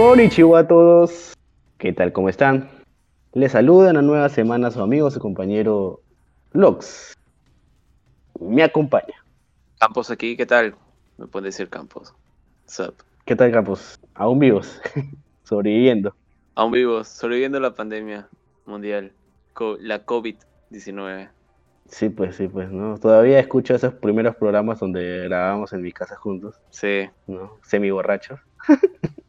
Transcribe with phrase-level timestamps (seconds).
[0.00, 1.32] Konnichiwa a todos.
[1.78, 2.12] ¿Qué tal?
[2.12, 2.68] ¿Cómo están?
[3.32, 6.00] Les saluda en una nueva semana su amigo, su compañero
[6.52, 7.14] Lox.
[8.38, 9.14] Me acompaña.
[9.80, 10.74] Campos aquí, ¿qué tal?
[11.16, 12.12] Me puede decir Campos.
[12.66, 12.94] Sup.
[13.24, 13.98] ¿Qué tal, Campos?
[14.14, 14.82] Aún vivos.
[15.44, 16.14] Sobreviviendo.
[16.56, 18.28] Aún vivos, sobreviviendo la pandemia
[18.66, 19.12] mundial.
[19.54, 21.30] Co- la COVID-19.
[21.88, 22.98] Sí, pues, sí, pues, ¿no?
[22.98, 27.08] Todavía escucho esos primeros programas donde grabábamos en mi casa juntos, Sí.
[27.26, 27.52] ¿no?
[27.62, 28.38] Semi borrachos.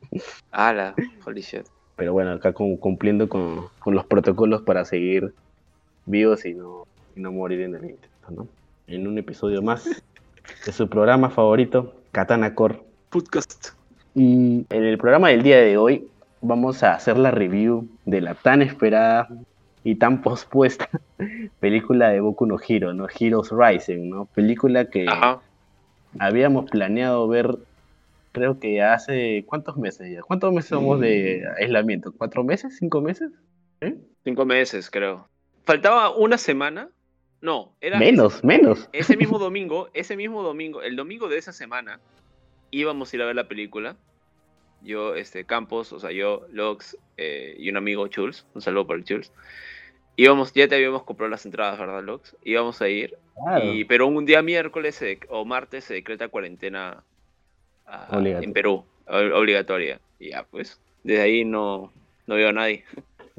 [0.51, 0.93] Ala,
[1.25, 1.65] holy shit.
[1.95, 5.33] Pero bueno, acá cum- cumpliendo con, con los protocolos para seguir
[6.05, 6.85] vivos y no,
[7.15, 8.47] y no morir en el intento, ¿no?
[8.87, 9.85] En un episodio más
[10.65, 12.81] de su programa favorito, Katana Core.
[13.09, 13.69] Podcast.
[14.15, 16.07] Y en el programa del día de hoy
[16.41, 19.27] vamos a hacer la review de la tan esperada
[19.83, 20.89] y tan pospuesta
[21.59, 23.07] película de Boku no Hero, ¿no?
[23.19, 24.25] Heroes Rising, ¿no?
[24.25, 25.39] Película que Ajá.
[26.19, 27.57] habíamos planeado ver,
[28.37, 30.21] creo que hace, ¿cuántos meses ya?
[30.21, 32.11] ¿Cuántos meses somos de aislamiento?
[32.17, 32.77] ¿Cuatro meses?
[32.77, 33.31] ¿Cinco meses?
[33.81, 33.95] ¿Eh?
[34.23, 35.27] Cinco meses, creo.
[35.65, 36.89] Faltaba una semana.
[37.41, 38.89] No, era Menos, menos.
[38.93, 41.99] Ese mismo domingo, ese mismo domingo, el domingo de esa semana,
[42.71, 43.95] íbamos a ir a ver la película.
[44.83, 48.99] Yo, este, Campos, o sea, yo, Lox eh, y un amigo Chuls, un saludo para
[48.99, 49.31] el Chuls.
[50.15, 52.35] Íbamos, ya te habíamos comprado las entradas, ¿verdad, Lox?
[52.43, 53.71] Íbamos a ir, Claro.
[53.71, 57.03] y, pero un día miércoles se- o martes se decreta cuarentena
[58.11, 59.99] en Perú, obligatoria.
[60.19, 61.91] Y ya, pues, desde ahí no,
[62.25, 62.83] no veo a nadie.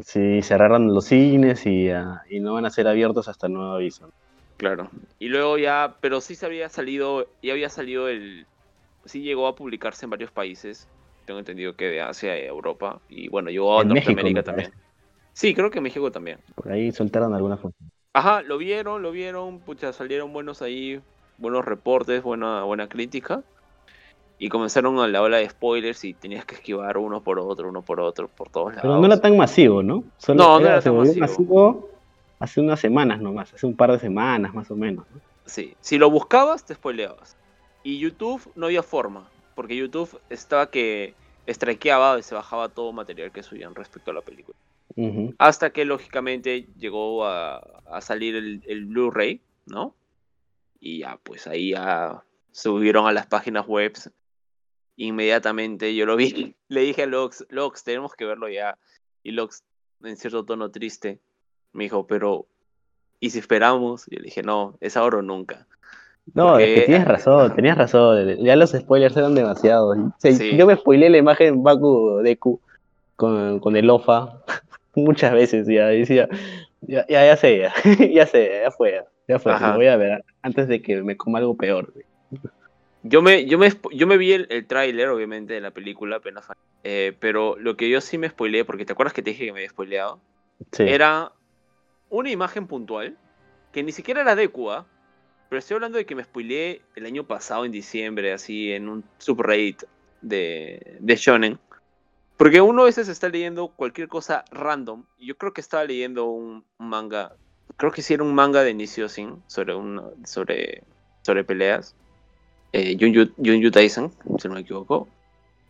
[0.04, 4.10] Sí, cerraron los cines y, ah, y no van a ser abiertos hasta nuevo aviso.
[4.56, 4.90] Claro.
[5.18, 8.46] Y luego ya, pero sí se había salido, ya había salido el,
[9.04, 10.88] sí llegó a publicarse en varios países.
[11.24, 13.00] Tengo entendido que de Asia y Europa.
[13.08, 14.72] Y bueno, llegó a En Norteamérica también.
[15.32, 16.38] Sí, creo que en México también.
[16.54, 17.78] Por ahí soltaron algunas fotos.
[18.12, 21.00] Ajá, lo vieron, lo vieron, pucha, salieron buenos ahí,
[21.36, 23.42] buenos reportes, buena, buena crítica.
[24.38, 28.00] Y comenzaron la ola de spoilers y tenías que esquivar uno por otro, uno por
[28.00, 28.82] otro, por todos lados.
[28.82, 30.04] Pero no era tan masivo, ¿no?
[30.18, 31.88] Solo No, no era tan masivo.
[32.38, 35.04] hace unas semanas nomás, hace un par de semanas más o menos.
[35.12, 35.20] ¿no?
[35.44, 37.36] Sí, si lo buscabas, te spoileabas.
[37.82, 41.14] Y YouTube no había forma, porque YouTube estaba que
[41.48, 44.56] strikeaba y se bajaba todo material que subían respecto a la película.
[45.38, 47.56] Hasta que lógicamente llegó a,
[47.90, 49.94] a salir el, el Blu-ray, ¿no?
[50.80, 53.92] Y ya, pues ahí ya subieron a las páginas web.
[54.98, 56.54] Inmediatamente yo lo vi.
[56.68, 58.76] Le dije a Lox, Lox, tenemos que verlo ya.
[59.22, 59.62] Y Lox,
[60.02, 61.20] en cierto tono triste,
[61.72, 62.46] me dijo, pero,
[63.20, 64.06] ¿y si esperamos?
[64.08, 65.66] Y yo le dije, no, es ahora o nunca.
[66.34, 68.36] No, Porque- es que tienes razón, tenías razón.
[68.44, 69.96] Ya los spoilers eran demasiados.
[70.18, 70.56] Sí.
[70.56, 72.60] Yo me spoileé la imagen Baku Deku
[73.16, 74.42] con, con el OFA
[74.96, 75.66] muchas veces.
[75.68, 76.28] Ya decía,
[76.80, 77.72] ya, ya, ya sé, ya,
[78.12, 79.52] ya sé, ya fue, ya fue.
[79.60, 81.92] Lo voy a ver antes de que me coma algo peor.
[83.08, 86.46] Yo me, yo me, yo me vi el, el tráiler, obviamente, de la película apenas.
[86.84, 89.52] eh, pero lo que yo sí me spoileé, porque te acuerdas que te dije que
[89.52, 90.20] me había spoileado,
[90.72, 90.82] Sí.
[90.84, 91.32] era
[92.10, 93.16] una imagen puntual,
[93.72, 94.86] que ni siquiera era de Cuba,
[95.48, 99.04] pero estoy hablando de que me spoileé el año pasado, en diciembre, así, en un
[99.18, 99.84] subreddit
[100.20, 101.58] de, de Shonen.
[102.36, 106.64] Porque uno a veces está leyendo cualquier cosa random, yo creo que estaba leyendo un,
[106.78, 107.34] un manga,
[107.76, 110.84] creo que sí era un manga de Nisio-Sin, sobre, una- sobre,
[111.22, 111.96] sobre peleas,
[112.72, 115.08] eh, Junju Junju Taisen, si no me equivoco.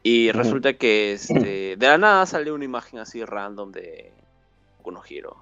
[0.03, 4.13] Y resulta que este, de la nada sale una imagen así random de
[4.79, 5.37] Boku no Hero.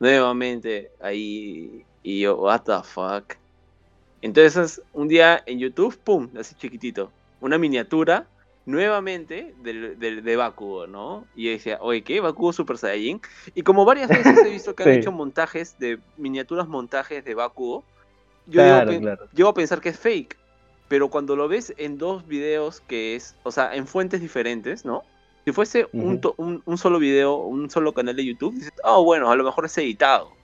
[0.00, 3.36] Nuevamente ahí y yo, what the fuck.
[4.20, 8.26] Entonces un día en YouTube, pum, así chiquitito, una miniatura
[8.66, 11.26] nuevamente del- del- de, Bakugo, ¿no?
[11.36, 12.20] Y yo decía, oye, ¿qué?
[12.20, 13.20] Bakugo Super Saiyajin.
[13.54, 17.84] Y como varias veces he visto que han hecho montajes de miniaturas montajes de Bakugo,
[18.46, 19.28] yo claro, claro.
[19.34, 20.36] llego a pensar que es fake.
[20.88, 25.02] Pero cuando lo ves en dos videos que es, o sea, en fuentes diferentes, ¿no?
[25.44, 26.20] Si fuese un, Ujú.
[26.20, 29.44] to- un, un solo video, un solo canal de YouTube, dices, oh, bueno, a lo
[29.44, 30.36] mejor es editado.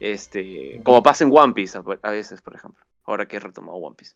[0.00, 2.84] Este, como pasa en One Piece a, a veces, por ejemplo.
[3.04, 4.14] Ahora que he retomado One Piece.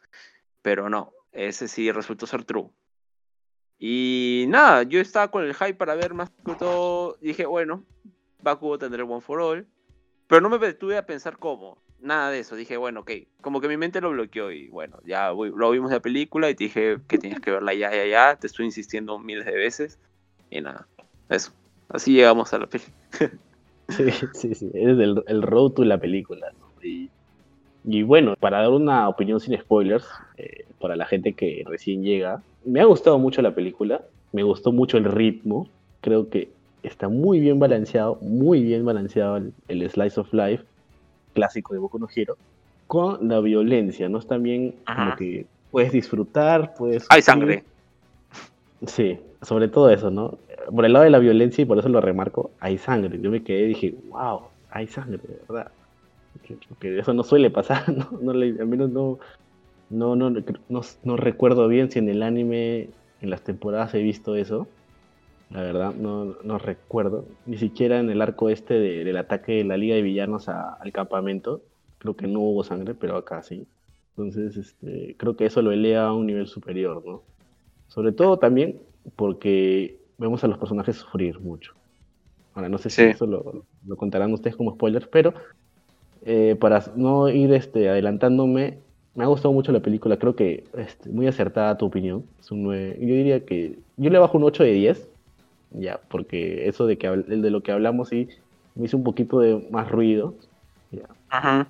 [0.62, 2.70] Pero no, ese sí resultó ser true.
[3.78, 7.16] Y nada, yo estaba con el hype para ver más que todo.
[7.20, 7.84] Dije, bueno,
[8.40, 9.66] Bakugo tendrá el One for All.
[10.28, 11.78] Pero no me detuve a pensar cómo.
[12.02, 12.56] Nada de eso.
[12.56, 13.12] Dije, bueno, ok.
[13.40, 16.64] Como que mi mente lo bloqueó y bueno, ya lo vimos la película y te
[16.64, 18.36] dije que tenías que verla ya, ya, ya.
[18.36, 19.98] Te estoy insistiendo miles de veces.
[20.50, 20.88] Y nada,
[21.28, 21.52] eso.
[21.88, 22.84] Así llegamos a la peli.
[23.88, 24.70] Sí, sí, sí.
[24.72, 26.46] Es el, el road to la película.
[26.58, 26.86] ¿no?
[26.86, 27.10] Y,
[27.84, 30.06] y bueno, para dar una opinión sin spoilers,
[30.38, 34.00] eh, para la gente que recién llega, me ha gustado mucho la película.
[34.32, 35.68] Me gustó mucho el ritmo.
[36.00, 36.48] Creo que
[36.82, 40.64] está muy bien balanceado, muy bien balanceado el Slice of Life
[41.32, 42.36] clásico de Boku no Hero
[42.86, 44.18] con la violencia, ¿no?
[44.18, 45.16] Es también como Ajá.
[45.16, 47.06] que puedes disfrutar, puedes...
[47.08, 47.64] Hay sangre.
[48.86, 50.38] Sí, sobre todo eso, ¿no?
[50.70, 53.18] Por el lado de la violencia, y por eso lo remarco, hay sangre.
[53.20, 55.70] Yo me quedé y dije, wow, hay sangre, de verdad.
[56.80, 58.10] Que, eso no suele pasar, ¿no?
[58.20, 59.18] no al menos no,
[59.88, 60.30] no, no,
[60.68, 62.90] no, recuerdo bien si en el anime,
[63.20, 64.66] en las temporadas he visto eso.
[65.52, 67.26] La verdad, no, no recuerdo.
[67.46, 71.62] Ni siquiera en el arco este del ataque de la Liga de Villanos al campamento.
[71.98, 73.66] Creo que no hubo sangre, pero acá sí.
[74.16, 77.22] Entonces, este, creo que eso lo eleva a un nivel superior, ¿no?
[77.88, 78.78] Sobre todo también
[79.16, 81.74] porque vemos a los personajes sufrir mucho.
[82.54, 83.64] Ahora, no sé si eso lo,
[83.96, 85.34] contarán ustedes como spoilers, pero
[86.24, 88.78] eh, para no ir este, adelantándome,
[89.14, 90.18] me ha gustado mucho la película.
[90.18, 92.24] Creo que este, muy acertada tu opinión.
[92.40, 95.08] Es un Yo diría que yo le bajo un 8 de 10,
[95.74, 98.28] ya, porque eso de, que, de lo que hablamos sí
[98.74, 100.34] me hizo un poquito de más ruido.
[101.28, 101.68] Ajá.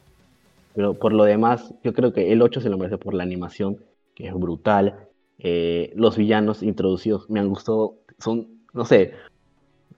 [0.74, 3.78] Pero por lo demás, yo creo que el 8 se lo merece por la animación,
[4.14, 5.08] que es brutal.
[5.38, 9.12] Eh, los villanos introducidos me han gustado, son, no sé,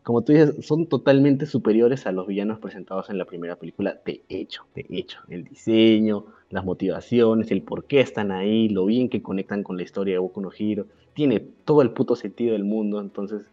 [0.02, 4.22] como tú dices, son totalmente superiores a los villanos presentados en la primera película, de
[4.28, 5.20] hecho, de hecho.
[5.28, 9.82] El diseño, las motivaciones, el por qué están ahí, lo bien que conectan con la
[9.82, 13.46] historia de Boku no Hero, tiene todo el puto sentido del mundo, entonces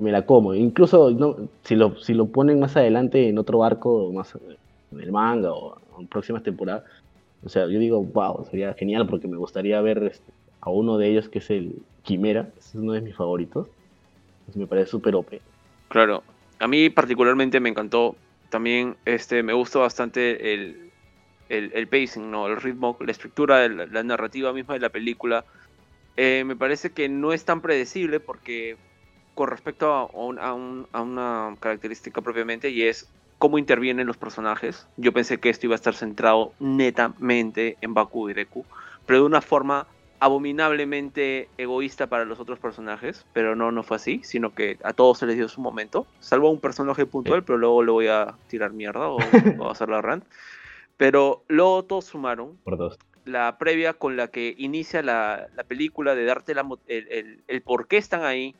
[0.00, 0.54] me, la como.
[0.54, 4.34] Incluso no, si, lo, si lo ponen más adelante en otro arco, más
[4.92, 6.84] en el manga o en próximas temporadas,
[7.44, 11.08] o sea, yo digo, wow, sería genial porque me gustaría ver este, a uno de
[11.08, 13.68] ellos que es el Quimera, es uno de mis favoritos.
[14.54, 15.40] me parece súper OP.
[15.88, 16.22] Claro,
[16.58, 18.16] a mí particularmente me encantó.
[18.50, 20.90] También este, me gustó bastante el,
[21.50, 22.46] el, pacing, ¿no?
[22.46, 25.44] el ritmo, la estructura, la, la narrativa misma de la película.
[26.16, 28.76] Eh, me parece que no es tan predecible porque
[29.38, 30.08] con respecto a,
[30.40, 33.08] a, una característica propiamente y es
[33.38, 34.88] cómo intervienen los personajes.
[34.96, 38.64] Yo pensé que esto iba a estar centrado netamente en Baku y Deku,
[39.06, 39.86] pero de una forma
[40.18, 45.18] abominablemente egoísta para los otros personajes, pero no, no fue así, sino que a todos
[45.18, 48.34] se les dio su momento, salvo a un personaje puntual, pero luego le voy a
[48.48, 50.24] tirar mierda o, a hacer la rant.
[50.96, 52.58] Pero luego todos sumaron.
[52.64, 52.98] Por dos.
[53.24, 56.56] La previa con la que inicia la, película, de darte
[56.88, 58.56] el, el por qué están ahí,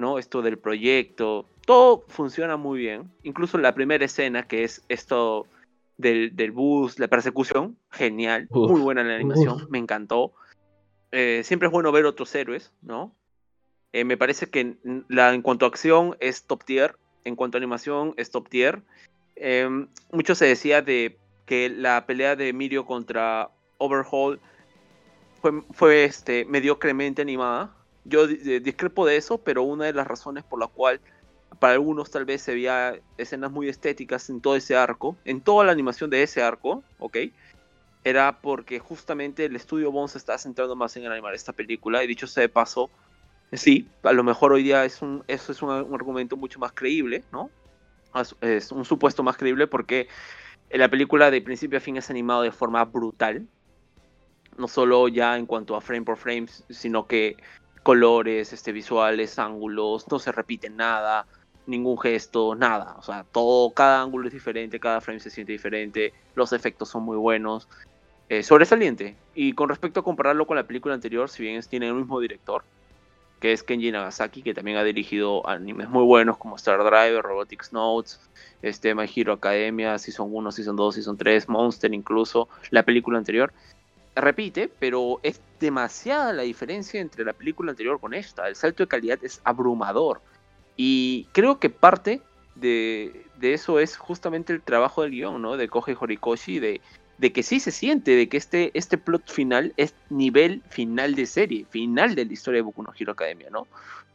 [0.00, 0.18] ¿no?
[0.18, 3.10] Esto del proyecto, todo funciona muy bien.
[3.22, 5.46] Incluso la primera escena, que es esto
[5.96, 10.32] del, bus, la persecución, genial, muy buena la animación, me encantó.
[11.12, 13.14] Eh, siempre es bueno ver otros héroes, ¿no?
[13.92, 14.76] Eh, me parece que
[15.08, 18.82] la, en cuanto a acción es top tier, en cuanto a animación es top tier.
[19.36, 24.40] Em, mucho se decía de que la pelea de Mirio contra Overhaul
[25.42, 27.74] fue, fue este, mediocremente animada.
[28.04, 31.00] Yo discrepo de eso, pero una de las razones por la cual
[31.58, 35.64] para algunos tal vez se veía escenas muy estéticas en todo ese arco, en toda
[35.64, 37.18] la animación de ese arco, ¿ok?
[38.04, 42.06] Era porque justamente el estudio Bond se está centrando más en animar esta película, y
[42.06, 42.88] dicho sea de paso,
[43.52, 47.24] sí, a lo mejor hoy día es un, eso es un, argumento mucho más creíble,
[47.32, 47.50] ¿no?
[48.40, 50.08] Es un supuesto más creíble porque
[50.70, 53.46] la película de principio a fin es animado de forma brutal,
[54.56, 57.36] no solo ya en cuanto a frame por frame, sino que
[57.82, 61.26] colores, este, visuales, ángulos, no se repite nada,
[61.66, 62.96] ningún gesto, nada.
[62.98, 67.02] O sea, todo, cada ángulo es diferente, cada frame se siente diferente, los efectos son
[67.04, 67.68] muy buenos.
[68.30, 69.16] Eh, sobresaliente.
[69.34, 72.62] Y con respecto a compararlo con la película anterior, si bien tiene el mismo director,
[73.40, 77.72] que es Kenji Nagasaki, que también ha dirigido animes muy buenos como Star Driver, Robotics
[77.72, 78.20] Notes,
[78.62, 83.52] este, My Hero Academia, Season 1, Season 2, Season 3, Monster incluso, la película anterior.
[84.16, 88.48] Repite, pero es demasiada la diferencia entre la película anterior con esta.
[88.48, 90.20] El salto de calidad es abrumador.
[90.76, 92.22] Y creo que parte
[92.54, 95.56] de, eso es justamente el trabajo del guion, ¿no?
[95.56, 96.80] De Koji Horikoshi, de,
[97.18, 101.26] de que sí se siente, de que este, este plot final es nivel final de
[101.26, 103.66] serie, final de la historia de Boku no Hero Academia, ¿no?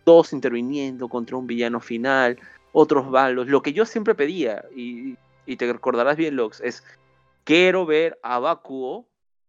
[0.04, 2.38] Todos interviniendo contra un villano final,
[2.72, 3.48] otros balos.
[3.48, 6.84] Lo que yo siempre pedía, y, y te recordarás bien, Lox, es
[7.44, 9.06] quiero ver a Bakuo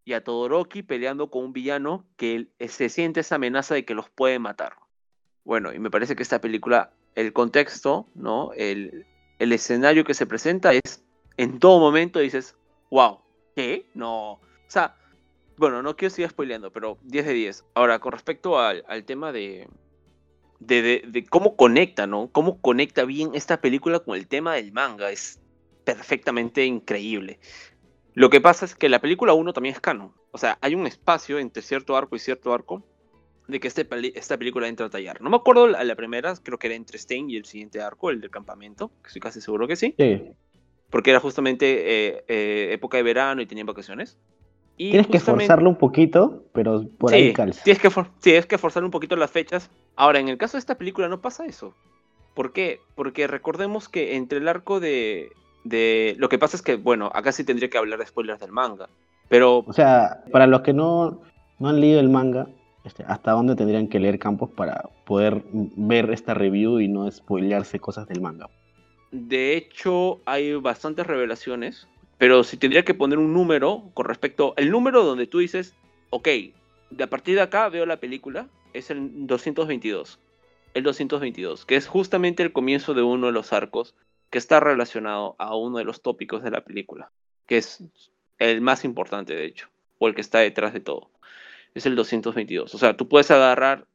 [0.07, 4.09] y a Todoroki peleando con un villano que se siente esa amenaza de que los
[4.09, 4.77] puede matar.
[5.45, 8.53] Bueno, y me parece que esta película el contexto, ¿no?
[8.55, 9.05] El,
[9.39, 11.05] escenario que se presenta es,
[11.37, 12.57] en todo momento dices,
[12.91, 13.19] wow,
[13.57, 13.87] ¿qué?
[13.95, 14.35] No.
[14.35, 14.97] O sea,
[15.57, 17.65] bueno, no quiero seguir spoileando, pero 10 de 10.
[17.75, 19.69] Ahora, con respecto al, tema de,
[20.61, 22.29] de, de, cómo conecta, ¿no?
[22.31, 25.11] Cómo conecta bien esta película con el tema del manga.
[25.11, 25.41] Es
[25.85, 27.41] perfectamente increíble.
[28.17, 30.11] Lo que pasa es que la película 1 también es canon.
[30.33, 32.83] O sea, hay un espacio entre cierto arco y cierto arco
[33.47, 35.21] de que este esta película entra a tallar.
[35.21, 38.09] No me acuerdo la, la primera, creo que era entre Stein y el siguiente arco,
[38.09, 39.95] el del campamento, que estoy casi seguro que sí.
[39.99, 40.23] Sí.
[40.89, 41.67] Porque era justamente
[42.17, 44.17] eh, eh, época de verano y tenían vacaciones.
[44.79, 47.65] Y Tienes que forzarlo un poquito, pero por ahí sí, calza.
[47.65, 49.71] Tienes que, for- tienes que forzar un poquito las fechas.
[49.95, 51.75] Ahora, en el caso de esta película no pasa eso.
[52.35, 52.81] ¿Por qué?
[52.95, 55.31] Porque recordemos que entre el arco de,
[55.69, 56.15] de...
[56.19, 58.89] Lo que pasa es que, bueno, acá sí tendría que hablar de spoilers del manga.
[59.29, 61.23] Pero O sea, para los que no,
[61.59, 62.49] no han leído el manga,
[62.85, 67.81] este, ¿hasta dónde tendrían que leer Campos para poder ver esta review y no spoilearse
[67.81, 68.49] cosas del manga?
[69.11, 71.89] de hecho hay bastantes revelaciones.
[72.19, 74.55] Pero si tendría que poner un número con respecto...
[74.57, 75.75] El número donde tú dices,
[76.11, 76.29] ok,
[76.91, 80.19] de a partir de acá veo la película, es el 222.
[80.73, 83.95] El 222, que es justamente el comienzo de uno de los arcos
[84.31, 87.11] que está relacionado a uno de los tópicos de la película,
[87.47, 87.83] que es
[88.39, 89.69] el más importante de hecho,
[89.99, 91.11] o el que está detrás de todo.
[91.75, 92.75] Es el 222.
[92.75, 93.87] O sea, tú puedes agarrar,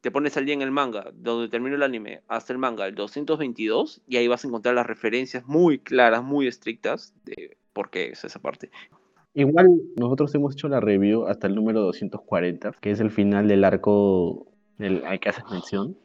[0.00, 2.94] te pones al día en el manga, donde termina el anime, hasta el manga, el
[2.94, 8.08] 222, y ahí vas a encontrar las referencias muy claras, muy estrictas de por qué
[8.08, 8.70] es esa parte.
[9.34, 13.62] Igual nosotros hemos hecho la review hasta el número 240, que es el final del
[13.64, 15.96] arco del, al que haces mención.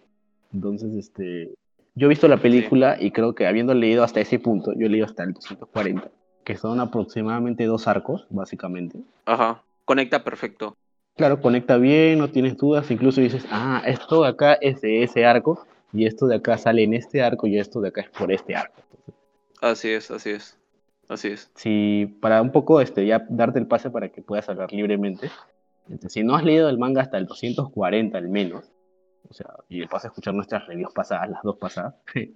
[0.54, 1.54] Entonces, este,
[1.96, 4.90] yo he visto la película y creo que habiendo leído hasta ese punto, yo he
[4.90, 6.10] leído hasta el 240,
[6.44, 9.00] que son aproximadamente dos arcos, básicamente.
[9.26, 10.76] Ajá, conecta perfecto.
[11.16, 15.26] Claro, conecta bien, no tienes dudas, incluso dices, ah, esto de acá es de ese
[15.26, 18.32] arco, y esto de acá sale en este arco, y esto de acá es por
[18.32, 18.82] este arco.
[19.62, 20.58] Así es, así es.
[21.08, 21.52] Así es.
[21.54, 25.30] Si, para un poco, este, ya darte el pase para que puedas hablar libremente,
[25.92, 28.72] este, si no has leído el manga hasta el 240 al menos,
[29.30, 31.96] o sea, y vas a escuchar nuestras reviews pasadas, las dos pasadas,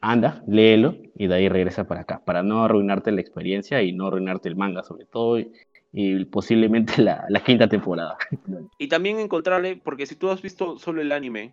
[0.00, 4.06] anda, léelo, y de ahí regresa para acá, para no arruinarte la experiencia y no
[4.06, 5.52] arruinarte el manga, sobre todo, y,
[5.92, 8.16] y posiblemente la, la quinta temporada.
[8.78, 11.52] Y también encontrarle, porque si tú has visto solo el anime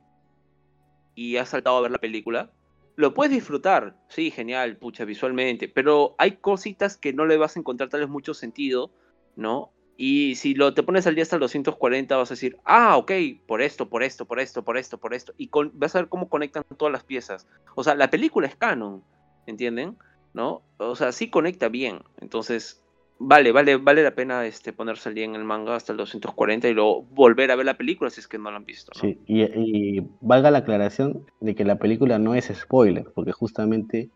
[1.15, 2.51] y has saltado a ver la película,
[2.95, 7.59] lo puedes disfrutar, sí, genial, pucha, visualmente, pero hay cositas que no le vas a
[7.59, 8.91] encontrar tal vez mucho sentido,
[9.35, 9.71] ¿no?
[9.97, 13.11] Y si lo te pones al día hasta el 240 vas a decir, ah, ok,
[13.47, 16.09] por esto, por esto, por esto, por esto, por esto, y con- vas a ver
[16.09, 17.47] cómo conectan todas las piezas.
[17.75, 19.03] O sea, la película es canon,
[19.45, 19.97] ¿entienden?
[20.33, 20.63] ¿No?
[20.77, 22.81] O sea, sí conecta bien, entonces
[23.19, 26.67] vale, vale, vale la pena este, ponerse al día en el manga hasta el 240
[26.67, 28.91] y luego volver a ver la película si es que no la han visto.
[28.99, 34.09] Sí, y, y valga la aclaración de que la película no es spoiler, porque justamente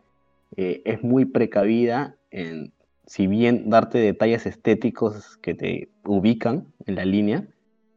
[0.58, 2.74] eh, es muy precavida en,
[3.10, 7.48] si bien darte detalles estéticos que te ubican en la línea,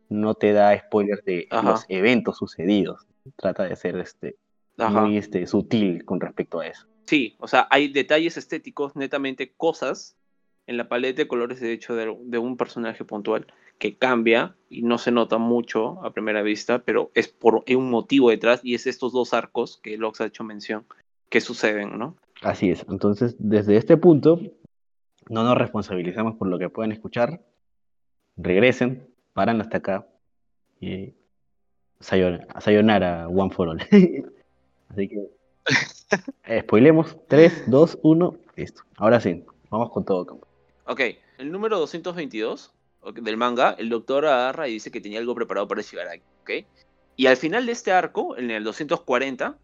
[0.08, 1.68] no te da spoilers de Ajá.
[1.68, 3.06] los eventos sucedidos.
[3.36, 4.36] Trata de ser este,
[4.78, 5.02] Ajá.
[5.02, 6.86] muy este, sutil con respecto a eso.
[7.04, 10.16] Sí, o sea, hay detalles estéticos, netamente cosas
[10.66, 13.46] en la paleta de colores, de hecho, de, de un personaje puntual
[13.78, 18.30] que cambia y no se nota mucho a primera vista, pero es por un motivo
[18.30, 20.86] detrás y es estos dos arcos que Lox ha hecho mención
[21.28, 22.16] que suceden, ¿no?
[22.40, 22.86] Así es.
[22.88, 24.40] Entonces, desde este punto,
[25.28, 27.40] no nos responsabilizamos por lo que puedan escuchar.
[28.36, 30.06] Regresen, paran hasta acá
[30.80, 31.14] y
[32.00, 33.78] sayonara, one for all.
[34.88, 35.30] Así que,
[36.62, 37.16] spoilemos.
[37.28, 38.82] 3, 2, 1, listo.
[38.96, 40.26] Ahora sí, vamos con todo.
[40.26, 40.46] campo.
[40.86, 41.00] Ok,
[41.38, 45.68] el número 222 ok, del manga, el doctor agarra y dice que tenía algo preparado
[45.68, 46.50] para Shigaraki, ¿ok?
[47.16, 49.56] Y al final de este arco, en el 240,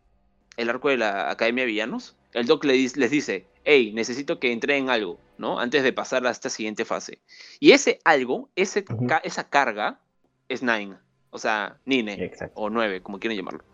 [0.57, 4.91] el arco de la Academia de Villanos, el doc les dice, hey, necesito que entreguen
[4.91, 5.59] algo, ¿no?
[5.61, 7.21] Antes de pasar a esta siguiente fase.
[7.61, 9.07] Y ese algo, ese, Ujú.
[9.07, 10.01] ca- esa carga,
[10.49, 10.97] es Nine,
[11.31, 12.61] o sea, Nine Exacto.
[12.61, 13.65] o 9, como quieran llamarlo.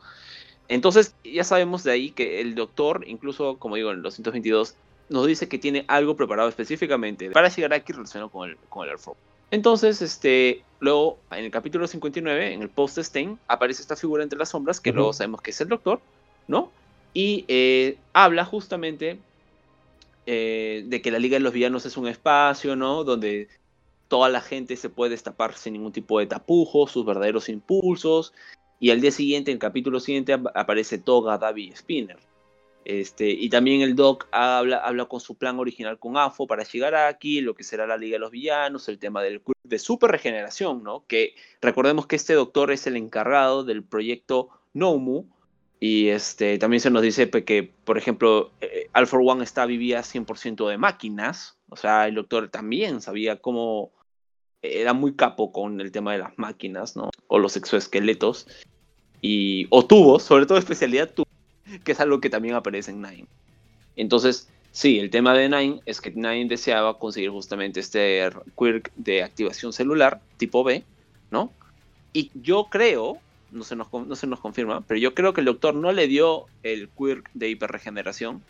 [0.68, 4.76] Entonces, ya sabemos de ahí que el doctor, incluso como digo en el 222,
[5.10, 9.16] nos dice que tiene algo preparado específicamente para Shigaraki relacionado con el, con el Airflow.
[9.50, 14.38] Entonces, este, luego en el capítulo 59, en el post Stein, aparece esta figura entre
[14.38, 16.00] las sombras, que luego sabemos que es el doctor,
[16.48, 16.72] ¿no?
[17.12, 19.18] Y eh, habla justamente
[20.26, 23.04] eh, de que la Liga de los Villanos es un espacio, ¿no?
[23.04, 23.48] Donde
[24.08, 28.32] toda la gente se puede destapar sin ningún tipo de tapujos, sus verdaderos impulsos.
[28.80, 32.18] Y al día siguiente, en el capítulo siguiente, ap- aparece Toga, Davi y Spinner.
[32.84, 36.94] Este, y también el Doc habla, habla con su plan original con AFO para llegar
[36.94, 40.10] aquí, lo que será la Liga de los Villanos, el tema del club de super
[40.10, 41.06] regeneración, ¿no?
[41.06, 45.24] Que recordemos que este doctor es el encargado del proyecto Nomu.
[45.80, 50.68] Y este, también se nos dice que, por ejemplo, eh, Alpha One está, vivía 100%
[50.68, 51.58] de máquinas.
[51.68, 53.92] O sea, el doctor también sabía cómo
[54.62, 57.10] era muy capo con el tema de las máquinas, ¿no?
[57.26, 58.46] O los exoesqueletos.
[59.20, 61.28] Y, o tubos, sobre todo especialidad tubos,
[61.84, 63.26] que es algo que también aparece en Nine.
[63.96, 68.28] Entonces, sí, el tema de Nine es que Nine deseaba conseguir justamente este
[68.58, 70.84] quirk de activación celular tipo B,
[71.30, 71.52] ¿no?
[72.12, 73.18] Y yo creo,
[73.54, 76.06] no se nos, no se nos confirma, pero yo creo que el doctor no le
[76.06, 78.42] dio el quirk de hiperregeneración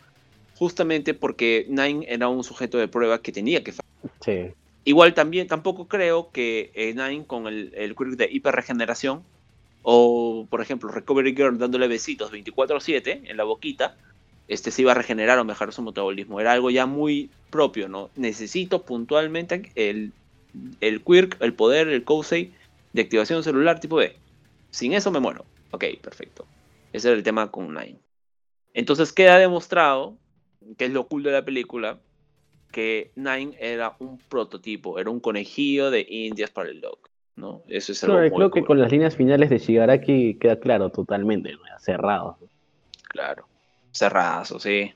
[0.55, 3.73] justamente porque Nine era un sujeto de prueba que tenía que
[4.21, 4.51] Sí.
[4.83, 9.23] igual también tampoco creo que eh, Nine con el, el quirk de hiperregeneración
[9.83, 13.95] o por ejemplo Recovery Girl dándole besitos 24/7 en la boquita,
[14.47, 16.39] este se iba a regenerar o mejorar su metabolismo.
[16.39, 18.09] Era algo ya muy propio, ¿no?
[18.15, 20.11] Necesito puntualmente el,
[20.81, 22.51] el quirk, el poder, el Kousei
[22.93, 24.15] de activación celular tipo B.
[24.75, 25.45] Sin eso me muero.
[25.71, 26.45] Ok, perfecto.
[26.91, 27.97] Ese era el tema con Nine.
[28.73, 30.17] Entonces queda demostrado,
[30.77, 32.01] que es lo cool de la película,
[32.73, 36.99] que Nine era un prototipo, era un conejillo de indias para el Dog.
[37.37, 37.61] ¿no?
[37.69, 41.53] Eso es algo muy creo que con las líneas finales de Shigaraki queda claro totalmente,
[41.53, 41.59] ¿no?
[41.79, 42.37] cerrado.
[43.07, 43.47] Claro.
[43.93, 44.91] Cerrazo, sí.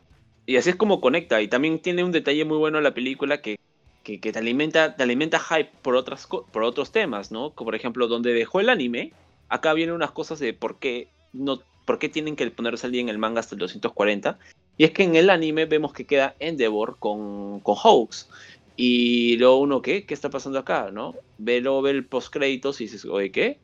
[0.46, 1.42] Y así es como conecta.
[1.42, 3.58] Y también tiene un detalle muy bueno la película que,
[4.04, 7.52] que, que te alimenta, te alimenta hype por otras por otros temas, ¿no?
[7.52, 9.14] Como por ejemplo, donde dejó el anime,
[9.50, 13.02] acá vienen unas cosas de por qué no, por qué tienen que ponerse al día
[13.02, 14.38] en el manga hasta el 240.
[14.78, 18.30] Y es que en el anime vemos que queda Endeavor con, con Hawks.
[18.78, 20.06] Y luego uno, ¿qué?
[20.06, 20.90] ¿Qué está pasando acá?
[20.92, 21.16] ¿No?
[21.38, 23.58] Ve, luego ve el post créditos y dices, oye, ¿qué?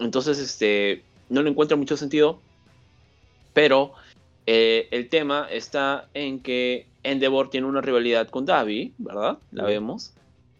[0.00, 2.40] Entonces, este, no le encuentra mucho sentido.
[3.52, 3.92] Pero
[4.46, 9.38] eh, el tema está en que Endeavor tiene una rivalidad con Davi, ¿verdad?
[9.52, 10.14] La vemos.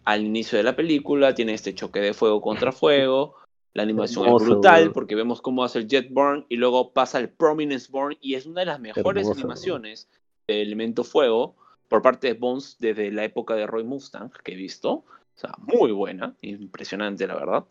[0.05, 3.35] Al inicio de la película tiene este choque de fuego contra fuego.
[3.75, 7.19] La animación Hermoso, es brutal porque vemos cómo hace el Jet Burn y luego pasa
[7.19, 10.09] el Prominence Burn y es una de las mejores Hermoso, animaciones
[10.47, 11.57] de Elemento Fuego
[11.89, 14.91] por parte de Bones desde la época de Roy Mustang que he visto.
[14.91, 17.65] O sea, muy buena, impresionante la verdad.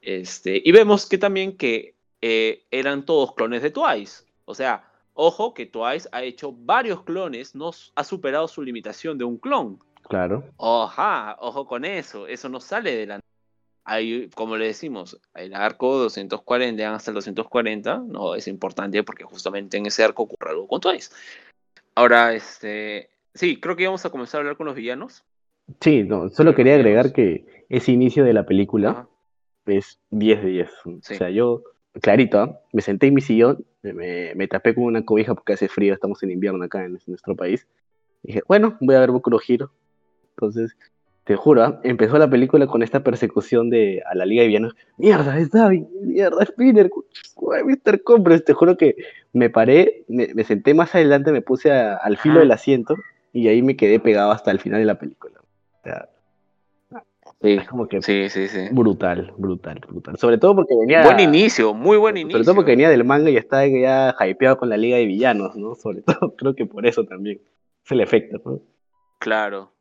[0.00, 4.24] Este, y vemos que también que eh, eran todos clones de Twice.
[4.44, 9.24] O sea, ojo que Twice ha hecho varios clones, no ha superado su limitación de
[9.24, 9.78] un clon.
[10.08, 10.44] Claro.
[10.58, 13.20] Oja, ojo con eso, eso no sale de la...
[13.84, 19.76] Hay, como le decimos, el arco 240 hasta el 240, no es importante porque justamente
[19.76, 21.10] en ese arco ocurre algo con Twice.
[21.94, 25.22] Ahora, este, sí, creo que íbamos a comenzar a hablar con los villanos.
[25.80, 29.08] Sí, no, solo quería agregar que ese inicio de la película Ajá.
[29.66, 30.70] es 10 de 10.
[31.02, 31.14] Sí.
[31.14, 31.62] O sea, yo,
[32.00, 32.60] clarito, ¿ah?
[32.72, 36.22] me senté en mi sillón, me, me- tapé con una cobija porque hace frío, estamos
[36.22, 37.66] en invierno acá en nuestro país.
[38.22, 39.70] Y dije, bueno, voy a ver Boku no Hero.
[40.30, 40.74] Entonces,
[41.24, 44.76] te juro, empezó la película con esta persecución de a la Liga de Villanos.
[44.98, 46.90] Mierda, es Davi, mierda, Spinner,
[47.64, 48.02] Mr.
[48.02, 48.44] Compres.
[48.44, 48.96] Te juro que
[49.32, 52.96] me paré, me, me senté más adelante, me puse a- al filo del asiento
[53.32, 55.34] y ahí me quedé pegado hasta el final de la película.
[55.40, 56.08] O sea,
[57.42, 58.68] Sí, es como que sí, sí, sí.
[58.70, 60.16] brutal, brutal, brutal.
[60.16, 61.02] Sobre todo porque venía.
[61.04, 62.38] Buen inicio, muy buen inicio.
[62.38, 65.54] Sobre todo porque venía del manga y estaba ya hypeado con la Liga de Villanos,
[65.56, 65.74] ¿no?
[65.74, 67.40] Sobre todo, creo que por eso también.
[67.84, 68.60] Es el efecto, ¿no?
[69.18, 69.72] Claro.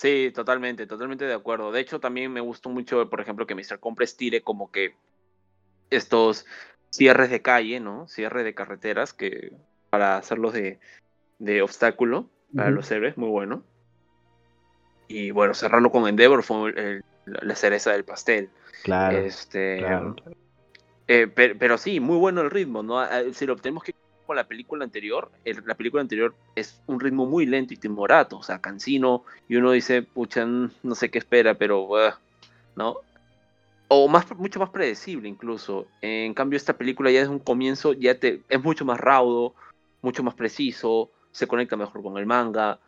[0.00, 1.72] Sí, totalmente, totalmente de acuerdo.
[1.72, 3.78] De hecho, también me gustó mucho, por ejemplo, que Mr.
[3.80, 4.94] Compres tire como que
[5.90, 6.46] estos
[6.88, 8.08] cierres de calle, ¿no?
[8.08, 9.52] Cierre de carreteras que
[9.90, 10.80] para hacerlos de,
[11.38, 13.62] de obstáculo para los héroes, muy bueno.
[15.06, 18.48] Y bueno, cerrarlo con Endeavor fue el- la cereza del pastel.
[18.82, 20.16] Claro, este, claro.
[21.08, 23.04] eh, pero, pero sí, muy bueno el ritmo, ¿no?
[23.34, 23.92] Si lo tenemos que
[24.34, 28.60] la película anterior, la película anterior es un ritmo muy lento y timorato, o sea,
[28.60, 32.18] cansino, y uno dice, pucha, no sé qué espera, pero, ah",
[32.76, 32.96] ¿no?
[33.88, 35.86] O más, mucho más predecible incluso.
[36.00, 39.54] En cambio, esta película ya es un comienzo, ya te, es mucho más raudo,
[40.02, 42.78] mucho más preciso, se conecta mejor con el manga,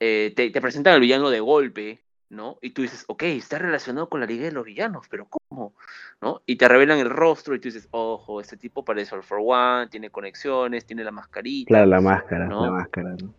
[0.00, 2.00] eh, te, te presentan al villano de golpe,
[2.32, 2.58] ¿no?
[2.62, 5.74] Y tú dices, ok, está relacionado con la Liga de los Villanos, pero ¿cómo?
[6.20, 6.42] ¿no?
[6.46, 9.88] Y te revelan el rostro y tú dices, ojo, este tipo parece All for One,
[9.88, 11.68] tiene conexiones, tiene la mascarita.
[11.68, 12.64] Claro, la máscara, ¿no?
[12.64, 13.34] la máscara, ¿no?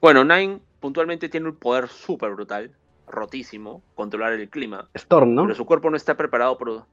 [0.00, 2.72] Bueno, Nine puntualmente tiene un poder súper brutal,
[3.06, 5.42] rotísimo, controlar el clima, Storm, ¿no?
[5.42, 6.84] pero su cuerpo no está preparado por...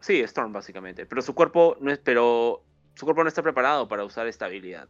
[0.00, 2.62] Sí, Storm básicamente, pero su cuerpo no es, pero
[2.94, 4.88] su cuerpo no está preparado para usar esta habilidad.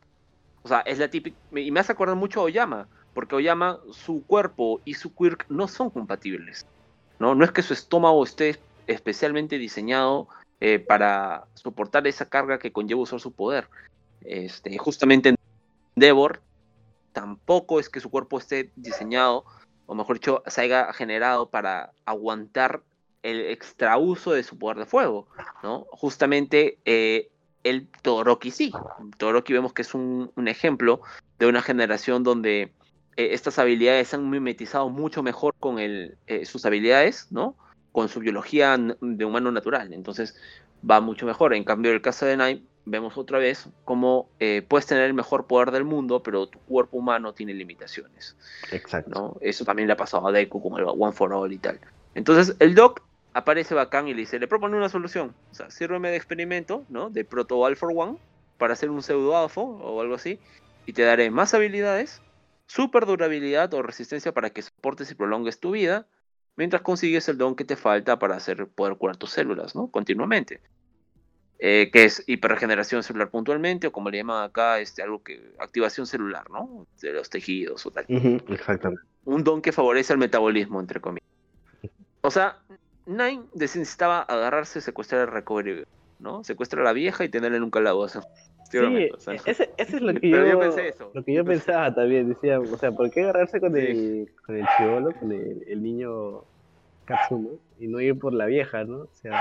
[0.63, 1.37] O sea, es la típica...
[1.55, 5.69] Y me hace acordar mucho a Oyama, porque Oyama, su cuerpo y su quirk no
[5.69, 6.67] son compatibles.
[7.19, 10.29] No, no es que su estómago esté especialmente diseñado
[10.61, 13.69] eh, para soportar esa carga que conlleva usar su poder.
[14.23, 15.35] Este, justamente
[15.97, 16.41] Endeavor
[17.13, 19.45] tampoco es que su cuerpo esté diseñado,
[19.93, 22.83] o mejor dicho, se haya generado para aguantar
[23.23, 25.29] el extrauso de su poder de fuego,
[25.63, 25.87] ¿no?
[25.91, 27.29] Justamente eh,
[27.63, 28.73] el Todoroki sí.
[29.19, 31.03] Todoroki vemos que es un, ejemplo
[31.39, 32.73] de una generación donde
[33.19, 37.55] eh, estas habilidades se han mimetizado mucho mejor con eh, sus habilidades, ¿no?
[37.93, 39.93] Con su biología de humano natural.
[39.93, 40.35] Entonces
[40.91, 41.53] va mucho mejor.
[41.53, 45.47] En cambio, el caso de Nine, vemos otra vez cómo eh, puedes tener el mejor
[45.47, 48.37] poder del mundo, pero tu cuerpo humano tiene limitaciones.
[48.71, 49.11] Exacto.
[49.11, 49.37] ¿no?
[49.41, 51.81] Eso también le ha pasado a Deku con el One for All y tal.
[52.15, 53.03] Entonces el Doc
[53.35, 55.35] aparece bacán y le dice, le propone una solución.
[55.51, 57.11] O sea, sírveme de experimento, ¿no?
[57.11, 58.19] De Proto All for One
[58.59, 60.39] para hacer un pseudo alfo o algo así.
[60.87, 62.21] Y te daré más habilidades,
[62.67, 66.07] super durabilidad o resistencia para que soportes y prolongues tu vida,
[66.57, 69.89] mientras consigues el don que te falta para hacer, poder curar tus células, ¿no?
[69.89, 70.61] Continuamente.
[71.65, 76.09] Eh, que es hiperregeneración celular puntualmente, o como le llaman acá, este, algo que, activación
[76.09, 76.89] celular, ¿no?
[77.01, 78.05] De los tejidos o tal.
[78.49, 79.05] exactamente.
[79.25, 81.29] Un don que favorece el metabolismo, entre comillas.
[82.21, 82.59] O sea,
[83.07, 85.85] Nine necesitaba agarrarse, secuestrar el recovery,
[86.19, 86.43] ¿no?
[86.43, 88.23] Secuestra a la vieja y tenerla en un calabozo.
[88.69, 88.79] Sí,
[89.47, 90.39] ese, es lo que yo,
[91.15, 94.67] lo que yo pensaba también, decía, o sea, ¿por qué agarrarse con el, con el
[94.77, 96.43] chivolo, con el, niño
[97.05, 99.03] Katsuno, y no ir por la vieja, ¿no?
[99.03, 99.41] O sea,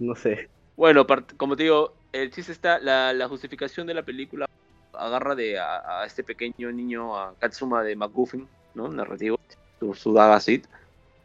[0.00, 0.50] no sé.
[0.76, 1.06] Bueno,
[1.36, 4.48] como te digo, el chiste está, la, justificación de la película
[4.92, 8.88] agarra de a, este pequeño niño, a Katsuma de McGuffin, ¿no?
[8.88, 9.38] Narrativo,
[9.80, 10.40] su, su Daga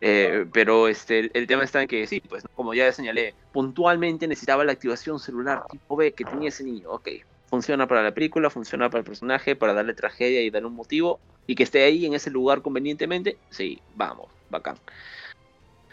[0.01, 4.63] eh, pero este, el, tema está en que sí, pues como ya señalé, puntualmente necesitaba
[4.63, 6.89] la activación celular tipo B que tenía ese niño.
[6.89, 7.09] Ok,
[7.47, 11.19] funciona para la película, funciona para el personaje, para darle tragedia y darle un motivo,
[11.47, 14.77] y que esté ahí en ese lugar convenientemente, sí, vamos, bacán.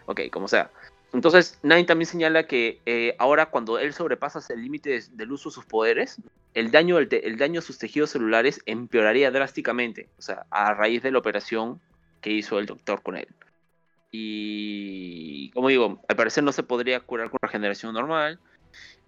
[0.07, 0.71] Ok, como sea.
[1.17, 5.55] Entonces, Nine también señala que eh, ahora cuando él sobrepasa el límite del uso de
[5.55, 6.21] sus poderes,
[6.53, 11.11] el daño, el daño a sus tejidos celulares empeoraría drásticamente, o sea, a raíz de
[11.13, 11.81] la operación
[12.21, 13.29] que hizo el doctor con él.
[14.11, 18.39] Y como digo, al parecer no se podría curar con regeneración normal.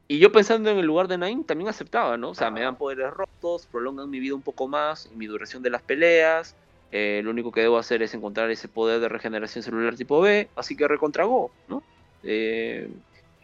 [0.06, 2.30] Y yo pensando en el lugar de Nine, también aceptaba, ¿no?
[2.30, 5.62] O sea, me dan poderes rotos, prolongan mi vida un poco más y mi duración
[5.62, 6.56] de las peleas.
[6.90, 10.48] Eh, lo único que debo hacer es encontrar ese poder de regeneración celular tipo B,
[10.56, 11.82] así que recontragó, ¿no?
[12.22, 12.88] Eh,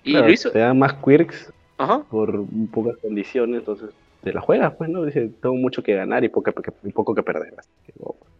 [0.03, 0.51] y lo hizo.
[0.51, 1.53] Te da más quirks
[2.11, 3.91] por pocas condiciones, entonces
[4.23, 5.05] te la juegas, pues, ¿no?
[5.05, 6.51] Dice, tengo mucho que ganar y poco,
[6.83, 7.55] y poco que perder.
[7.87, 7.93] Que,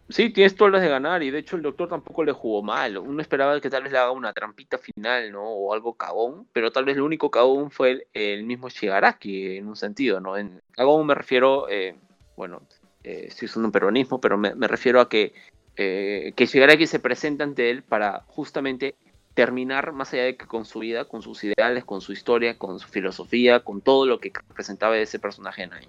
[0.07, 2.97] Sí, tienes todas las de ganar y de hecho el doctor tampoco le jugó mal.
[2.97, 5.43] Uno esperaba que tal vez le haga una trampita final, ¿no?
[5.43, 9.75] O algo cagón, pero tal vez lo único cagón fue el, mismo Shigaraki en un
[9.75, 10.37] sentido, ¿no?
[10.37, 11.95] En cagón me refiero, eh,
[12.37, 12.61] bueno,
[13.03, 15.33] eh, estoy usando un peronismo, pero me, refiero a que,
[15.75, 18.93] eh, que Shigaraki se presenta ante él para justamente
[19.35, 22.79] terminar más allá de que con su vida, con sus ideales, con su historia, con
[22.79, 25.87] su filosofía, con todo lo que representaba ese personaje en Nine.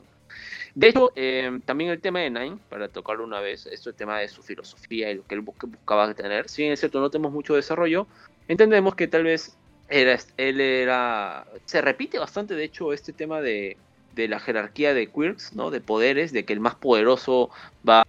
[0.74, 4.18] De hecho, eh, también el tema de Nine, para tocarlo una vez, esto el tema
[4.18, 7.32] de su filosofía y lo que él buscaba tener, si bien es cierto, no tenemos
[7.32, 8.06] mucho desarrollo,
[8.48, 9.56] entendemos que tal vez
[9.88, 13.78] era, él era, se repite bastante, de hecho, este tema de,
[14.16, 15.70] la jerarquía de quirks, ¿no?
[15.70, 17.50] De poderes, de que el más poderoso
[17.88, 18.02] va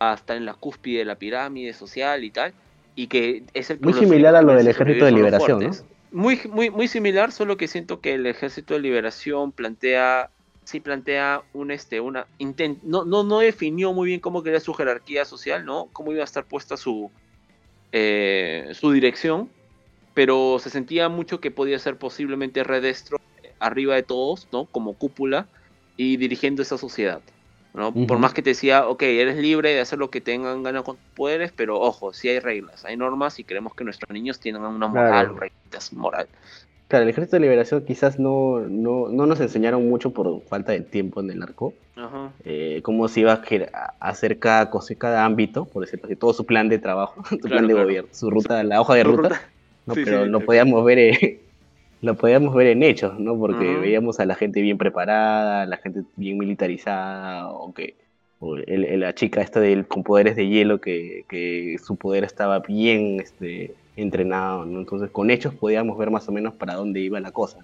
[0.00, 2.52] a estar en la cúspide de la pirámide social y tal,
[2.94, 5.70] y que es el muy similar a lo del ejército de liberación, ¿no?
[6.12, 10.30] Muy, muy, muy similar, solo que siento que el ejército de liberación plantea
[10.64, 14.72] sí plantea un este una intent no, no no definió muy bien cómo quería su
[14.72, 17.10] jerarquía social no cómo iba a estar puesta su
[17.92, 19.50] eh, su dirección
[20.14, 23.20] pero se sentía mucho que podía ser posiblemente redestro
[23.58, 25.48] arriba de todos no como cúpula
[25.96, 27.20] y dirigiendo esa sociedad
[27.74, 27.92] ¿no?
[27.92, 30.96] Por más que te decía, ok, eres libre de hacer lo que tengan ganas con
[30.96, 34.62] tus poderes, pero ojo, sí hay reglas, hay normas y queremos que nuestros niños tengan
[34.62, 36.28] una moral, reglas, moral.
[36.86, 40.80] Claro, el Ejército de Liberación quizás no, no, no, nos enseñaron mucho por falta de
[40.80, 41.74] tiempo en el arco.
[42.44, 46.44] Eh, cómo se iba a hacer cada cosa, cada ámbito, por decirlo así, todo su
[46.44, 49.42] plan de trabajo, su plan de gobierno, su ruta, la hoja de ruta.
[49.86, 51.40] No, pero lo podíamos ver, eh,
[52.04, 53.38] lo podíamos ver en hechos, ¿no?
[53.38, 57.96] Porque veíamos a la gente bien preparada, la gente bien militarizada, o que
[58.40, 63.74] la chica esta del, con poderes de hielo que, que su poder estaba bien, este
[63.96, 64.80] entrenado, ¿no?
[64.80, 67.60] Entonces con hechos podíamos ver más o menos para dónde iba la cosa,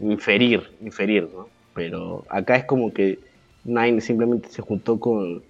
[0.00, 1.48] inferir, inferir, ¿no?
[1.74, 3.18] Pero acá es como que
[3.64, 5.42] Nine simplemente se juntó con,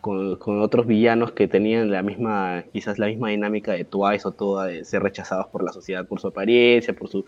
[0.00, 4.66] con, otros villanos que tenían la misma, quizás la misma dinámica de Twice o toda
[4.66, 7.24] de ser rechazados por la sociedad por su apariencia, por su,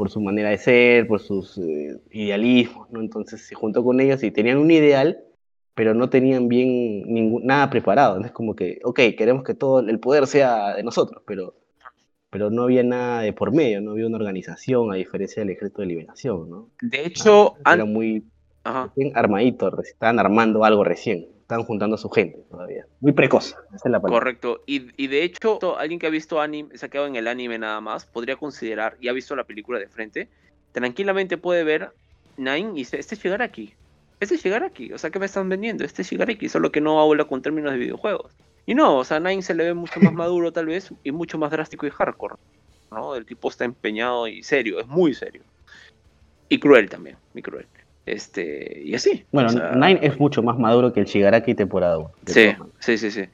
[0.00, 3.00] por su manera de ser, por sus eh, idealismos, ¿no?
[3.00, 5.18] Entonces se juntó con ellos y tenían un ideal
[5.74, 8.22] pero no tenían bien ningún, nada preparado.
[8.24, 11.54] Es como que, ok, queremos que todo el poder sea de nosotros, pero,
[12.30, 15.82] pero no había nada de por medio, no había una organización, a diferencia del ejército
[15.82, 16.68] de liberación, ¿no?
[16.80, 18.24] De hecho, era muy
[19.14, 22.86] armadito, estaban armando algo recién, estaban juntando a su gente todavía.
[23.00, 23.54] Muy precoz.
[24.02, 27.58] Correcto, y, de hecho, alguien que ha visto anime, se ha quedado en el anime
[27.58, 30.28] nada más, podría considerar, y ha visto la película de frente,
[30.72, 31.90] tranquilamente puede ver
[32.36, 33.74] Nine y dice, este es llegar aquí
[34.20, 35.82] este es Shigaraki, o sea, ¿qué me están vendiendo?
[35.82, 38.36] Este es Shigaraki, solo que no habla con términos de videojuegos.
[38.66, 41.38] Y no, o sea, Nine se le ve mucho más maduro tal vez y mucho
[41.38, 42.34] más drástico y hardcore,
[42.90, 43.14] ¿no?
[43.14, 45.42] El tipo está empeñado y serio, es muy serio.
[46.50, 47.66] Y cruel también, muy cruel.
[48.10, 49.24] Este, y así.
[49.30, 52.10] Bueno, Nine es mucho más maduro que el Shigaraki temporada 1.
[52.26, 53.24] Sí, sí, sí, sí.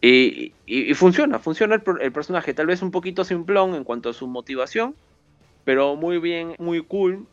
[0.00, 2.54] Y, y, funciona, funciona el, el, personaje.
[2.54, 4.94] Tal vez un poquito simplón en cuanto a su motivación,
[5.64, 7.26] pero muy bien, muy cool,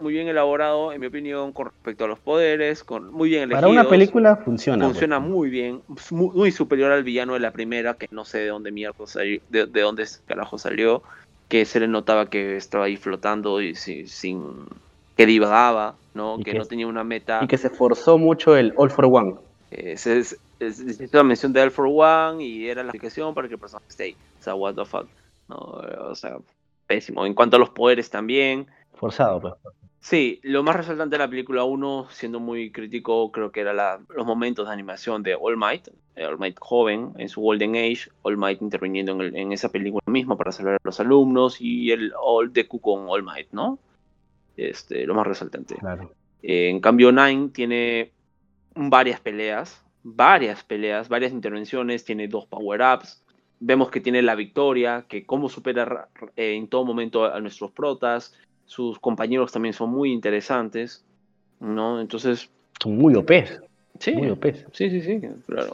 [0.00, 3.62] muy bien elaborado, en mi opinión, con respecto a los poderes, con muy bien elegidos.
[3.62, 4.84] Para una película funciona.
[4.84, 5.30] Funciona pues.
[5.30, 9.06] muy bien, muy, superior al villano de la primera, que no sé de dónde mierda
[9.06, 11.02] salió, de, de dónde carajo salió,
[11.48, 14.42] que se le notaba que estaba ahí flotando y sin,
[15.16, 16.38] que divagaba, ¿no?
[16.38, 17.40] Que, no tenía una meta.
[17.42, 19.36] Y que se esforzó mucho el All for One.
[19.70, 20.40] Es, es,
[21.12, 24.04] la mención de All for One y era la explicación para que el personaje esté
[24.04, 24.16] ahí.
[24.40, 25.06] O sea, what the fuck.
[25.48, 25.56] ¿no?
[25.56, 26.38] O sea,
[26.86, 27.26] pésimo.
[27.26, 28.66] En cuanto a los poderes también.
[28.94, 29.54] Forzado, pues.
[30.06, 34.24] Sí, lo más resaltante de la película 1, siendo muy crítico, creo que era los
[34.24, 38.36] momentos de animación de All Might, eh, All Might joven, en su Golden Age, All
[38.36, 42.80] Might interviniendo en, esa película misma para salvar a los alumnos, y el All Deku
[42.80, 43.80] con All Might, ¿no?
[44.56, 45.74] Este, lo más resaltante.
[45.76, 46.12] Claro.
[46.42, 48.12] Eh, en cambio, Nine tiene
[48.74, 53.22] varias peleas, varias peleas, varias intervenciones, tiene dos power-ups,
[53.60, 58.34] vemos que tiene la victoria, que cómo supera eh, en todo momento a nuestros protas,
[58.64, 61.04] sus compañeros también son muy interesantes,
[61.60, 62.00] ¿no?
[62.00, 62.50] Entonces...
[62.80, 63.30] Son muy OP.
[63.98, 64.44] Sí, muy OP.
[64.72, 65.72] Sí, sí, sí, claro.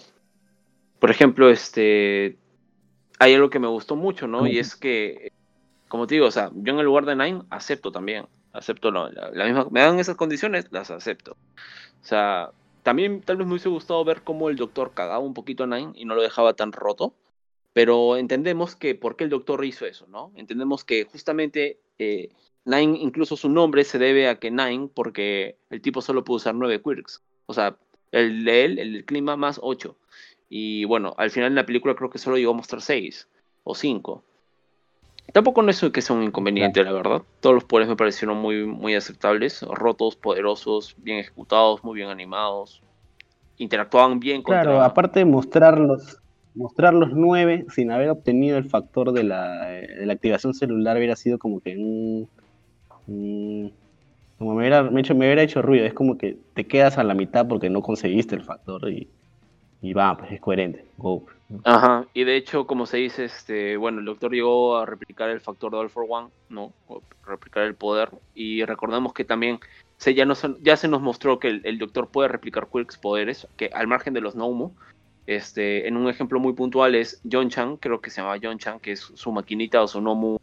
[0.99, 2.37] Por ejemplo, este...
[3.19, 4.47] Hay algo que me gustó mucho, ¿no?
[4.47, 5.31] Y es que,
[5.87, 8.27] como te digo, o sea, yo en el lugar de Nine acepto también.
[8.53, 9.67] Acepto la, la, misma...
[9.71, 11.33] Me dan esas condiciones, las acepto.
[11.33, 12.51] O sea,
[12.83, 15.93] también tal vez me hubiese gustado ver cómo el doctor cagaba un poquito a Nine
[15.95, 17.15] y no lo dejaba tan roto.
[17.73, 20.31] Pero entendemos que por qué el doctor hizo eso, ¿no?
[20.37, 22.31] Entendemos que justamente eh,
[22.65, 26.55] Nine, incluso su nombre se debe a que Nine, porque el tipo solo puede usar
[26.55, 27.23] nueve quirks.
[27.47, 27.77] O sea,
[28.11, 29.97] el de él, el clima más ocho.
[30.49, 33.27] Y bueno, al final en la película creo que solo llegó a mostrar seis
[33.65, 34.23] o cinco.
[35.33, 37.23] Tampoco no es que sea un inconveniente, la verdad.
[37.41, 39.63] Todos los poderes me parecieron muy, muy aceptables.
[39.63, 42.83] Rotos, poderosos, bien ejecutados, muy bien animados.
[43.57, 44.55] Interactuaban bien con.
[44.55, 46.19] Claro, aparte de mostrarlos,
[46.55, 51.17] mostrar los nueve sin haber obtenido el factor de la, de la activación celular hubiera
[51.17, 52.29] sido como que un
[54.39, 57.05] como me hubiera, me, hecho, me hubiera hecho ruido, es como que te quedas a
[57.05, 59.09] la mitad porque no conseguiste el factor y,
[59.83, 60.85] y va, pues es coherente.
[61.65, 65.41] Ajá, y de hecho, como se dice, este, bueno, el doctor llegó a replicar el
[65.41, 66.73] factor de All for One, ¿no?
[67.27, 69.61] replicar el poder, y recordamos que también
[69.99, 70.27] se, ya,
[70.63, 74.21] ya se nos mostró que el, doctor puede replicar Quirks poderes, que al margen de
[74.21, 74.71] los Nomu,
[75.27, 78.81] este, en un ejemplo muy puntual es John Chan, creo que se llama John Chan,
[78.81, 80.39] que es su maquinita o su Nomu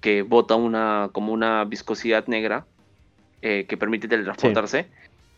[0.00, 2.66] que bota una, como una viscosidad negra
[3.42, 4.86] eh, que permite teletransportarse.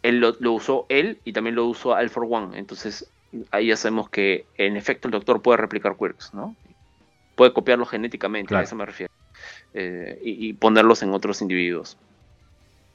[0.03, 2.59] Él lo, usó él y también lo usó Al for One.
[2.59, 3.11] Entonces
[3.51, 6.57] ahí ya sabemos que en efecto el doctor puede replicar quirks, ¿no?
[7.35, 9.13] Puede copiarlos genéticamente, a eso me refiero.
[9.73, 11.97] Eh, y, ponerlos en otros individuos.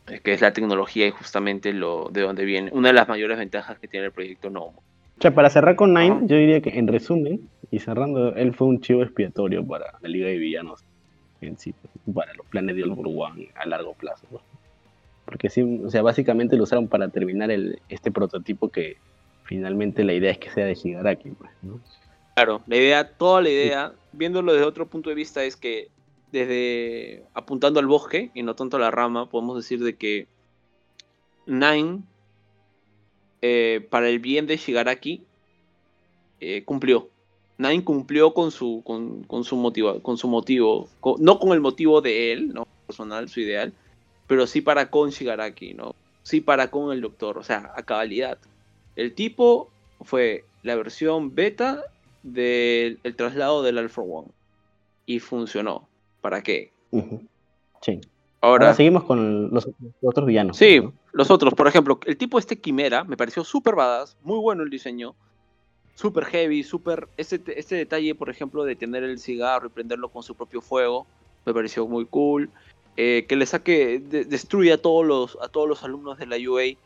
[0.07, 2.69] Eh, que es la tecnología y justamente lo de donde viene.
[2.71, 4.83] Una de las mayores ventajas que tiene el proyecto Nomo.
[5.17, 8.67] O sea, para cerrar con Nine, yo diría que en resumen, y cerrando, él fue
[8.67, 10.83] un chivo expiatorio para la Liga de Villanos
[11.41, 11.73] en sí,
[12.13, 14.27] para los planes de All a largo plazo.
[15.25, 18.97] Porque sí, o sea, básicamente lo usaron para terminar el, este prototipo que
[19.45, 21.29] finalmente la idea es que sea de Shigaraki.
[21.29, 21.51] Pues,
[22.35, 25.89] claro, la idea, toda la idea, viéndolo desde otro punto de vista, es que
[26.31, 30.27] desde apuntando al bosque y no tanto a la rama, podemos decir de que
[31.45, 32.01] Nine,
[33.41, 35.23] eh, para el bien de Shigaraki,
[36.39, 37.09] eh, cumplió.
[37.57, 42.33] Nine cumplió con su, con, su motivo, con su motivo, no con el motivo de
[42.33, 43.71] él, no personal, su ideal,
[44.27, 45.95] pero sí para con Shigaraki, ¿no?
[46.23, 48.39] Sí para con el doctor, o sea, a cabalidad.
[48.95, 49.69] El tipo
[50.01, 51.83] fue la versión beta
[52.23, 54.29] del traslado del Alpha One
[55.05, 55.87] y funcionó.
[56.21, 56.71] ¿Para qué?
[57.81, 58.01] Sí.
[58.41, 59.67] Ahora, seguimos con los,
[60.01, 60.57] otros villanos.
[60.57, 60.81] Sí,
[61.13, 64.69] los otros, por ejemplo, el tipo este Quimera me pareció súper badass, muy bueno el
[64.69, 65.15] diseño
[65.95, 67.07] super heavy, super...
[67.17, 71.07] Este, este detalle, por ejemplo, de tener el cigarro y prenderlo con su propio fuego,
[71.45, 72.49] me pareció muy cool.
[72.97, 76.77] Eh, que le saque, destruye a todos, los, a todos los alumnos de la UA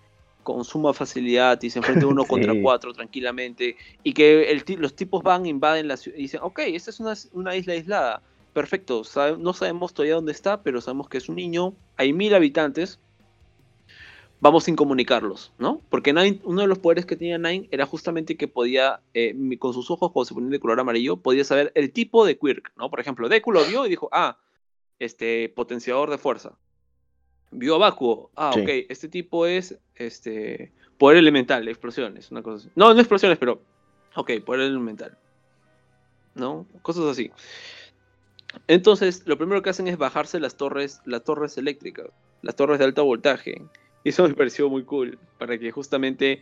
[0.53, 3.77] con suma facilidad y se enfrenta uno contra cuatro tranquilamente.
[4.03, 7.13] Y que el, los tipos van, invaden la ciudad y dicen, ok, esta es una,
[7.33, 8.21] una isla aislada.
[8.53, 9.03] Perfecto,
[9.38, 11.75] no sabemos todavía dónde está, pero sabemos que es un niño.
[11.97, 12.99] Hay mil habitantes
[14.41, 15.81] vamos sin comunicarlos, ¿no?
[15.89, 16.12] Porque
[16.43, 20.12] uno de los poderes que tenía Nine era justamente que podía, eh, con sus ojos,
[20.12, 22.89] cuando se ponían de color amarillo, podía saber el tipo de quirk, ¿no?
[22.89, 24.38] Por ejemplo, Deku lo vio y dijo, ah,
[24.97, 26.57] este, potenciador de fuerza.
[27.51, 32.69] Vio a Bakuo, ah, ok, este tipo es, este, poder elemental, explosiones, una cosa así.
[32.75, 33.62] No, no explosiones, pero,
[34.15, 35.17] ok, poder elemental.
[36.35, 36.67] ¿No?
[36.83, 37.31] Cosas así.
[38.67, 42.07] Entonces, lo primero que hacen es bajarse las torres, las torres eléctricas,
[42.41, 43.62] las torres de alto voltaje
[44.03, 46.41] y eso me pareció muy cool, para que justamente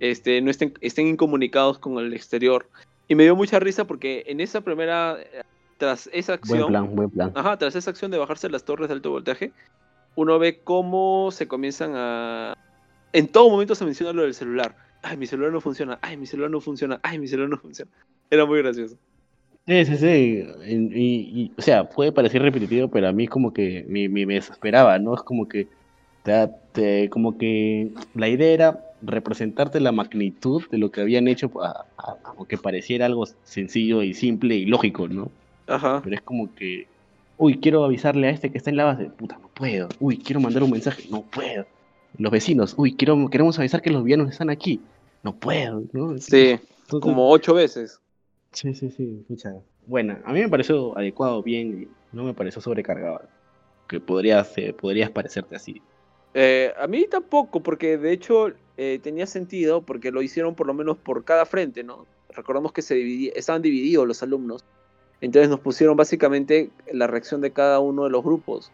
[0.00, 2.68] este, no estén, estén incomunicados con el exterior.
[3.08, 5.42] Y me dio mucha risa porque en esa primera, eh,
[5.78, 7.32] tras esa acción, Buen plan, buen plan.
[7.34, 9.52] Ajá, tras esa acción de bajarse las torres de alto voltaje,
[10.16, 12.54] uno ve cómo se comienzan a...
[13.12, 14.76] En todo momento se menciona lo del celular.
[15.02, 15.98] Ay, mi celular no funciona.
[16.02, 17.00] Ay, mi celular no funciona.
[17.02, 17.90] Ay, mi celular no funciona.
[18.30, 18.98] Era muy gracioso.
[19.66, 20.06] Sí, sí, sí.
[20.66, 24.26] Y, y- y, o sea, puede parecer repetitivo, pero a mí como que me, me,
[24.26, 25.14] me desesperaba, ¿no?
[25.14, 25.68] Es como que,
[26.22, 31.50] te, te- como que la idea era representarte la magnitud de lo que habían hecho,
[32.24, 35.30] aunque pareciera algo sencillo y simple y lógico, ¿no?
[35.66, 36.00] Ajá.
[36.04, 36.86] Pero es como que,
[37.38, 39.88] uy, quiero avisarle a este que está en la base, puta, no puedo.
[40.00, 41.66] Uy, quiero mandar un mensaje, no puedo.
[42.18, 44.80] Los vecinos, uy, quiero, queremos avisar que los villanos están aquí,
[45.22, 46.16] no puedo, ¿no?
[46.18, 48.00] Sí, Entonces- como ocho veces.
[48.52, 49.54] Sí, sí, sí, escucha.
[49.86, 53.22] Bueno, a mí me pareció adecuado, bien, no me pareció sobrecargado.
[53.88, 55.80] Que podrías, eh, podrías parecerte así.
[56.34, 60.74] Eh, a mí tampoco, porque de hecho eh, tenía sentido, porque lo hicieron por lo
[60.74, 62.04] menos por cada frente, ¿no?
[62.30, 64.64] Recordamos que se dividí- estaban divididos los alumnos.
[65.20, 68.70] Entonces nos pusieron básicamente la reacción de cada uno de los grupos.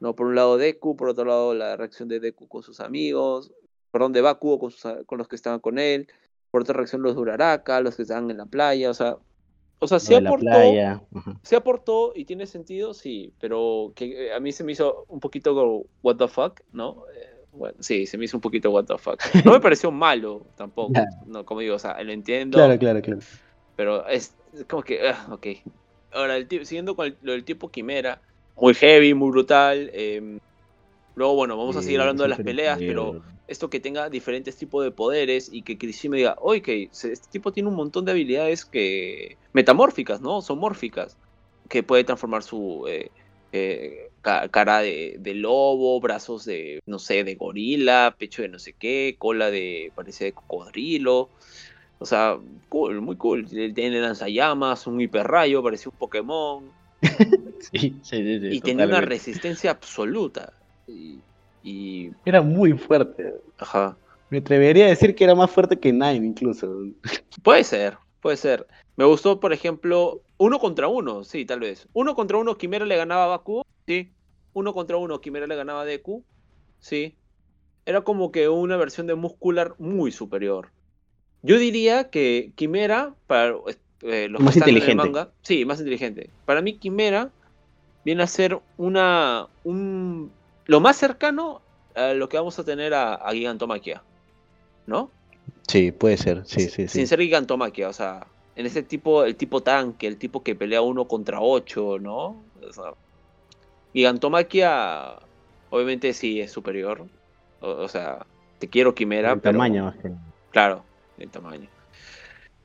[0.00, 0.14] ¿no?
[0.14, 3.52] Por un lado Deku, por otro lado la reacción de Deku con sus amigos,
[3.90, 6.08] perdón, de Bakugo con, sus con los que estaban con él,
[6.50, 9.16] por otra reacción los de Uraraka, los que estaban en la playa, o sea,
[9.78, 14.52] o sea, la aportó, se aportó y tiene sentido, sí, pero que eh, a mí
[14.52, 17.04] se me hizo un poquito what the fuck, ¿no?
[17.14, 19.20] Eh, bueno, sí, se me hizo un poquito what the fuck.
[19.44, 20.92] No me pareció malo tampoco,
[21.26, 23.20] no, como digo, o sea, lo entiendo, Claro, claro, claro.
[23.76, 25.46] pero es, es como que, ah, ok.
[26.10, 28.22] Ahora, el siguiendo con el- lo del tipo Quimera,
[28.56, 29.90] muy heavy, muy brutal.
[29.94, 30.38] em,
[31.14, 34.84] luego, bueno, vamos a seguir hablando de las peleas, pero esto que tenga diferentes tipos
[34.84, 38.64] de poderes y que Kirishima diga, oye, que este tipo tiene un montón de habilidades
[38.66, 40.42] que metamórficas, ¿no?
[40.42, 41.18] Son mórficas,
[41.70, 43.12] que puede transformar su eh,
[43.52, 48.58] eh, ca- cara de, de lobo, brazos de, no sé, de gorila, pecho de no
[48.58, 51.32] sé qué, cola de, parece de cocodrilo.
[51.98, 53.46] O sea, cool, muy cool.
[53.48, 56.72] Tiene lanzallamas, un hiperrayo, parecía un Pokémon.
[57.60, 60.52] Sí, sí, sí, y tenía una resistencia absoluta.
[60.86, 61.22] Y,
[61.62, 63.34] y- Era muy fuerte.
[63.58, 63.98] ajá.
[64.30, 66.68] Me atrevería a decir que era más fuerte que Nine, incluso.
[67.42, 68.66] Puede ser, puede ser.
[68.96, 71.88] Me gustó, por ejemplo, uno contra uno, sí, tal vez.
[71.92, 74.12] Uno contra uno, Quimera le ganaba a Baku, sí.
[74.52, 76.24] Uno contra uno, Quimera le ganaba a Deku,
[76.78, 77.18] sí.
[77.84, 80.72] Era como que una versión de Muscular muy superior.
[81.46, 83.54] Yo diría que Quimera, para
[84.02, 84.96] eh, los Más inteligente.
[84.96, 86.30] manga, sí, más inteligente.
[86.44, 87.30] Para mí, Quimera
[88.04, 89.46] viene a ser una.
[89.62, 90.32] Un,
[90.64, 91.62] lo más cercano
[91.94, 94.02] a lo que vamos a tener a, a Gigantomaquia,
[94.86, 95.10] ¿no?
[95.68, 96.88] Sí, puede ser, sí, sí, sí.
[96.88, 100.82] sin ser gigantomaquia, o sea, en ese tipo, el tipo tanque, el tipo que pelea
[100.82, 102.42] uno contra ocho, ¿no?
[102.62, 102.92] O sea,
[103.92, 105.16] gigantomaquia,
[105.70, 107.06] obviamente sí es superior,
[107.60, 108.26] o, o sea,
[108.58, 110.10] te quiero quimera, El pero tamaño más que
[110.50, 110.84] claro,
[111.18, 111.68] el tamaño.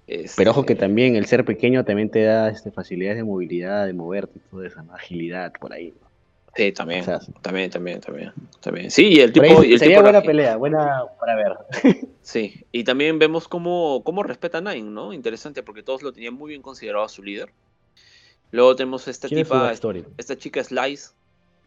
[0.07, 3.85] Este, Pero ojo que también el ser pequeño también te da este, facilidades de movilidad,
[3.85, 4.93] de moverte eso, ¿no?
[4.93, 5.93] agilidad por ahí.
[6.01, 6.11] ¿no?
[6.53, 8.91] Sí, también, O sea, también, también, también, también.
[8.91, 11.53] Sí, y el tipo, y el sería tipo buena pelea, buena para ver.
[12.23, 15.11] Sí, y también vemos cómo, cómo respeta a Nine, ¿no?
[15.11, 17.51] Interesante, porque todos lo tenían muy bien considerado a su líder.
[18.51, 20.05] Luego tenemos esta ¿Quién es tipa, backstory?
[20.17, 21.13] esta chica Slice,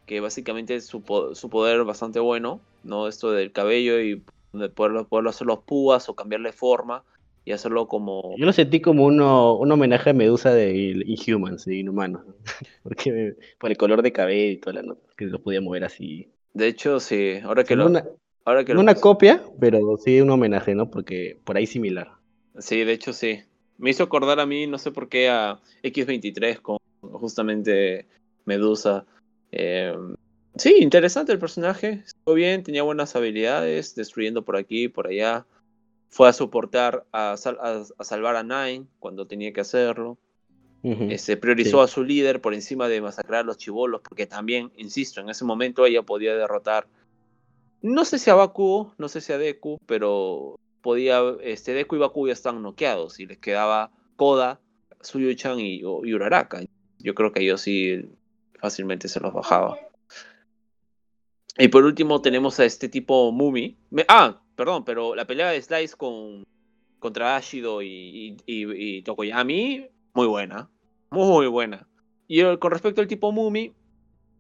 [0.07, 3.09] que básicamente es su, po- su poder bastante bueno, ¿no?
[3.09, 4.23] Esto del cabello y
[4.55, 7.05] de poderlo, poderlo hacer los púas o cambiarle forma
[7.45, 8.35] y hacerlo como...
[8.39, 12.27] Yo lo sentí como uno, un homenaje a Medusa de Inhumans, de Inhumanos.
[12.27, 12.35] ¿no?
[12.83, 16.29] Porque por el color de cabello y toda la nota, que lo podía mover así.
[16.53, 17.87] De hecho, sí, ahora que lo...
[17.87, 18.05] una,
[18.45, 20.91] Ahora que no lo una copia, pero sí un homenaje, ¿no?
[20.91, 22.13] Porque por ahí similar.
[22.59, 23.41] Sí, de hecho sí.
[23.79, 28.07] Me hizo acordar a mí, no sé por qué, a X23 con justamente
[28.45, 29.07] Medusa.
[29.51, 29.95] Eh,
[30.57, 32.03] sí, interesante el personaje.
[32.05, 35.47] Estuvo bien, tenía buenas habilidades, destruyendo por aquí y por allá.
[36.11, 40.17] Fue a soportar, a, sal- a- a salvar a Nine cuando tenía que hacerlo.
[40.83, 41.05] Ujú.
[41.11, 41.85] Este, priorizó Sí.
[41.85, 45.45] a su líder por encima de masacrar a los chivolos, porque también, insisto, en ese
[45.45, 46.87] momento ella podía derrotar,
[47.83, 51.99] no sé si a Baku, no sé si a Deku, pero podía, este, Deku y
[51.99, 54.61] Baku ya están noqueados y les quedaba Koda,
[55.01, 56.63] Suyuchan y, y Uraraka.
[56.99, 58.05] Yo creo que ellos sí
[58.61, 59.79] fácilmente se los bajaba.
[61.57, 63.77] Y por último tenemos a este tipo Mumi.
[64.09, 66.45] Ah, perdón, pero la pelea de Slice con,
[66.99, 70.69] contra Ashido y, y, Tokoyami, muy buena.
[71.11, 71.87] Muy buena.
[72.27, 73.73] Y con respecto al tipo Mumi,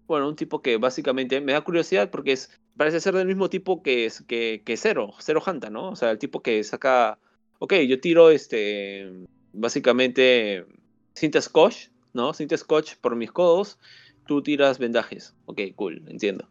[0.06, 3.82] bueno, un tipo que básicamente me da curiosidad porque es parece ser del mismo tipo
[3.82, 5.90] que, que, que Zero, Zero Hanta, ¿no?
[5.90, 7.18] O sea, el tipo que saca,
[7.58, 10.66] ok, yo tiro este, básicamente
[11.14, 12.34] cinta scotch, ¿no?
[12.34, 13.78] Cinta scotch por mis codos,
[14.26, 15.34] tú tiras vendajes.
[15.46, 16.48] Ok, cool, entiendo.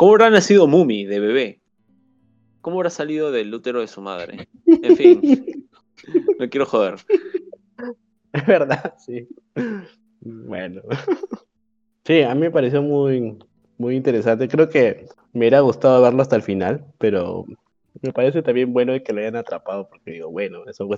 [0.00, 1.60] ¿Cómo habrá nacido Mumi de bebé?
[2.62, 4.48] ¿Cómo habrá salido del útero de su madre?
[4.64, 5.68] En fin,
[6.38, 6.94] no quiero joder.
[8.32, 9.28] Es verdad, sí.
[10.22, 10.80] Bueno.
[12.06, 13.36] Sí, a mí me pareció muy,
[13.76, 14.48] muy interesante.
[14.48, 17.44] Creo que me hubiera gustado verlo hasta el final, pero
[18.00, 20.88] me parece también bueno que lo hayan atrapado, porque digo, bueno, eso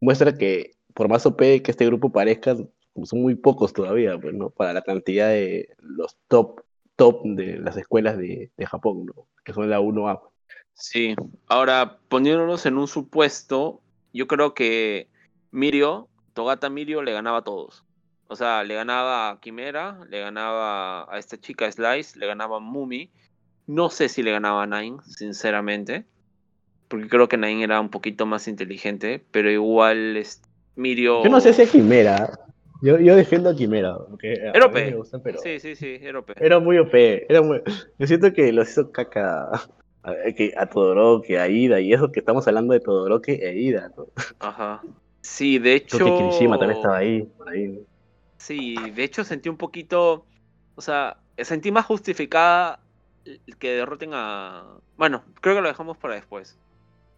[0.00, 4.50] muestra, que por más OP que este grupo parezca, son muy pocos todavía, pues, ¿no?
[4.50, 6.60] Para la cantidad de los top,
[6.96, 9.26] top de las escuelas de, de Japón, ¿no?
[9.44, 10.20] Que son la 1A.
[10.74, 11.14] Sí,
[11.48, 13.80] ahora poniéndonos en un supuesto,
[14.12, 15.08] yo creo que
[15.50, 17.84] Mirio, Togata Mirio le ganaba a todos.
[18.28, 22.60] O sea, le ganaba a Quimera, le ganaba a esta chica Slice, le ganaba a
[22.60, 23.10] Mumi.
[23.66, 26.06] No sé si le ganaba a Nine, sinceramente.
[26.88, 30.40] Porque creo que Nine era un poquito más inteligente, pero igual es,
[30.76, 31.22] Mirio.
[31.22, 32.30] Yo no sé si es Quimera.
[32.82, 33.96] Yo, yo defiendo a Quimera.
[34.20, 34.76] era OP.
[35.42, 36.32] Sí, sí, sí, era OP.
[36.36, 36.92] Era muy OP.
[36.92, 37.62] Era muy...
[37.98, 39.50] Yo siento que los hizo caca
[40.02, 40.12] a,
[40.56, 43.92] a Todoroki, a Ida, y eso que estamos hablando de Todoroki e Ida.
[44.40, 44.82] Ajá.
[45.20, 45.96] Sí, de hecho.
[45.96, 47.28] Creo que Kirishima también estaba ahí.
[47.46, 47.86] ahí.
[48.36, 50.26] Sí, de hecho sentí un poquito,
[50.74, 52.80] o sea, sentí más justificada
[53.60, 54.78] que derroten a...
[54.96, 56.58] Bueno, creo que lo dejamos para después.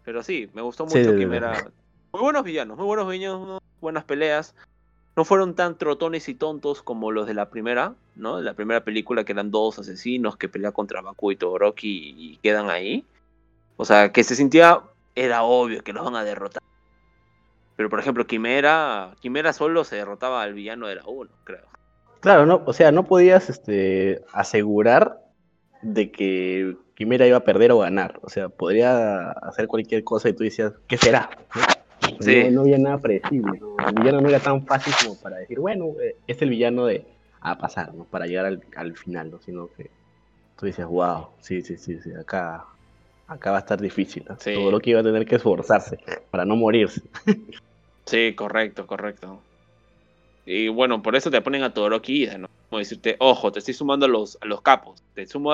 [0.03, 1.71] Pero sí, me gustó mucho sí, Quimera.
[2.13, 4.53] Muy buenos villanos, muy buenos villanos, buenas peleas.
[5.15, 8.37] No fueron tan trotones y tontos como los de la primera, ¿no?
[8.37, 12.37] De la primera película que eran dos asesinos que pelean contra Baku y Todoroki y
[12.37, 13.05] quedan ahí.
[13.77, 14.81] O sea, que se sentía,
[15.15, 16.61] era obvio que los van a derrotar.
[17.75, 21.65] Pero por ejemplo, Quimera, Quimera solo se derrotaba al villano de la 1, creo.
[22.21, 25.21] Claro, no, o sea, no podías este, asegurar
[25.81, 28.19] de que Quimera iba a perder o ganar.
[28.21, 31.29] O sea, podría hacer cualquier cosa y tú decías, ¿qué será?
[32.51, 33.59] No, había nada predecible.
[33.87, 37.05] El villano no era tan fácil como para decir, bueno, eh, es el villano de
[37.41, 38.05] a pasar, ¿no?
[38.05, 39.39] Para llegar al, final, ¿no?
[39.39, 39.89] Sino que
[40.57, 42.65] tú dices, wow, sí, sí, sí, sí, acá,
[43.27, 44.25] acá va a estar difícil.
[44.43, 45.99] Todo lo que iba a tener que esforzarse
[46.31, 47.01] para no morirse.
[48.07, 49.41] Sí, correcto, correcto.
[50.45, 52.47] Y bueno, por eso te ponen a Todoroki Ida, ¿no?
[52.69, 55.01] Como decirte, ojo, te estoy sumando a los, a los capos.
[55.15, 55.53] Te sumo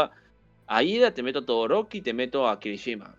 [0.68, 3.16] a, Ida, te meto a Todoroki y te meto a Kirishima.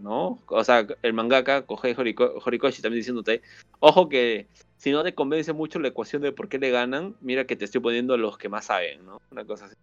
[0.00, 0.38] ¿No?
[0.46, 3.42] O sea, el mangaka, Kohei Horikoshi también diciéndote,
[3.80, 7.46] ojo que si no te convence mucho la ecuación de por qué le ganan, mira
[7.46, 9.20] que te estoy poniendo a los que más saben, ¿no?
[9.30, 9.76] Una cosa así.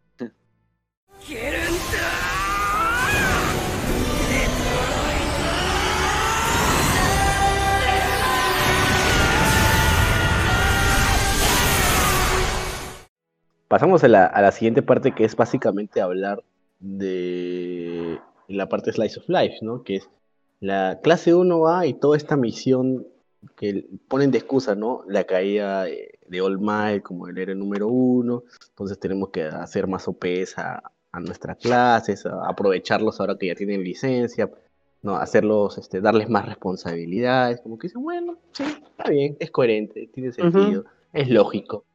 [13.67, 16.41] Pasamos a la, siguiente parte que es básicamente hablar
[16.79, 18.17] de
[18.47, 19.83] la parte Slice of Life, ¿no?
[19.83, 20.09] Que es
[20.59, 23.07] la clase 1A y toda esta misión
[23.55, 25.03] que ponen de excusa, ¿no?
[25.07, 30.07] La caída de All Might como el héroe número uno, entonces tenemos que hacer más
[30.07, 30.81] OPs a,
[31.11, 34.49] a nuestras clases, aprovecharlos ahora que ya tienen licencia,
[35.01, 35.15] ¿no?
[35.15, 40.31] Hacerlos, este, darles más responsabilidades, como que dicen, bueno, sí, está bien, es coherente, tiene
[40.31, 41.85] sentido, es lógico.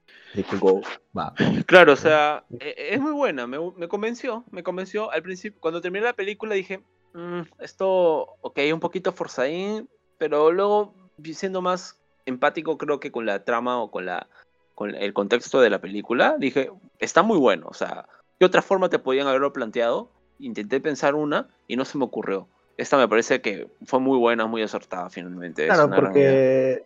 [1.67, 5.11] Claro, o sea, e, es muy buena, me, convenció, me convenció.
[5.11, 6.83] Al principio, cuando terminé la película dije,
[7.15, 10.95] mm, esto, ok, un poquito forzadín, pero luego,
[11.35, 14.29] siendo más empático creo que con la trama o con, la,
[14.75, 18.07] con el contexto de la película, dije, está muy bueno, o sea,
[18.39, 20.11] ¿qué otra forma te podían haberlo planteado?
[20.39, 22.49] Intenté pensar una y no se me ocurrió.
[22.79, 25.67] Esta me parece que fue muy buena, muy acertada finalmente.
[25.67, 26.85] Claro, porque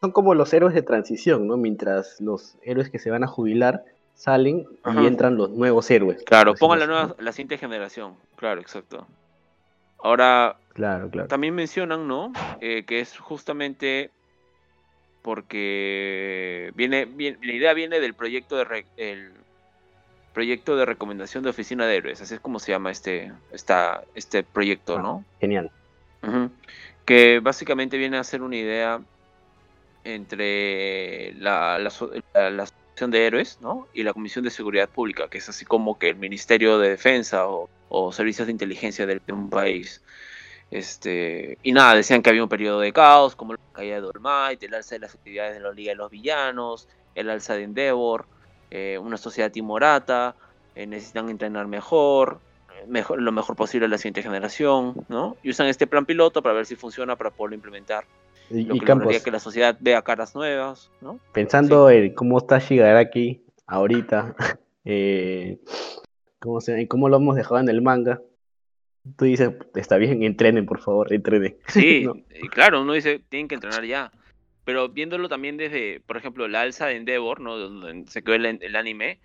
[0.00, 1.56] son como los héroes de transición, ¿no?
[1.56, 3.84] Mientras los héroes que se van a jubilar
[4.14, 6.22] salen y entran los nuevos héroes.
[6.24, 8.14] Claro, pongan la nueva, la siguiente generación.
[8.36, 9.06] Claro, exacto.
[10.02, 11.28] Ahora, claro, claro.
[11.28, 12.32] también mencionan, ¿no?
[12.60, 14.10] Eh, que es justamente
[15.22, 17.06] porque viene,
[17.42, 19.32] la idea viene del proyecto de el
[20.32, 24.42] proyecto de recomendación de oficina de héroes, así es como se llama este, esta, este
[24.44, 25.24] proyecto, ah, ¿no?
[25.40, 25.70] Genial.
[27.04, 29.00] Que básicamente viene a ser una idea
[30.04, 33.86] entre la, la, Asociación de Héroes ¿no?
[33.92, 37.46] y la Comisión de Seguridad Pública, que es así como que el Ministerio de Defensa
[37.46, 40.02] o, servicios de inteligencia de, un país.
[40.70, 44.66] Este, y nada, decían que había un periodo de caos, como la caída de Dolmite,
[44.66, 48.26] el alza de las actividades de la Liga de los Villanos, el alza de Endeavor,
[48.70, 50.36] eh, una sociedad timorata,
[50.76, 52.38] eh, necesitan entrenar mejor,
[52.86, 55.36] mejor, lo mejor posible la siguiente generación, ¿no?
[55.42, 58.04] Y usan este plan piloto para ver si funciona para poderlo implementar.
[58.50, 61.20] Y, lo que Campos, que la sociedad vea caras nuevas, ¿no?
[61.32, 64.34] Pensando en cómo está Shigaraki ahorita,
[64.84, 65.58] eh,
[66.40, 68.20] cómo, se, cómo lo hemos dejado en el manga,
[69.16, 71.56] tú dices, está bien, entrenen, por favor, entrenen.
[71.68, 72.06] Sí,
[72.50, 74.10] claro, uno dice, tienen que entrenar ya.
[74.64, 77.56] Pero viéndolo también desde, por ejemplo, la alza de Endeavor, ¿no?
[77.56, 79.20] Donde se quedó el, anime,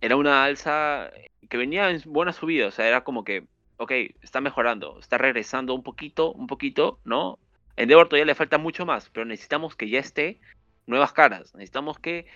[0.00, 1.10] era una alza
[1.48, 3.44] que venía en buena subida, o sea, era como que,
[3.76, 7.38] ok, está mejorando, está regresando un poquito, un poquito, ¿no?
[7.78, 10.40] Endeavor todavía le falta mucho más, pero necesitamos que ya esté
[10.86, 12.26] nuevas caras, necesitamos que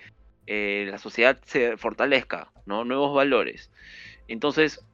[0.46, 2.84] eh, la sociedad se fortalezca, ¿no?
[2.84, 3.72] Nuevos valores.
[4.28, 4.84] Entonces,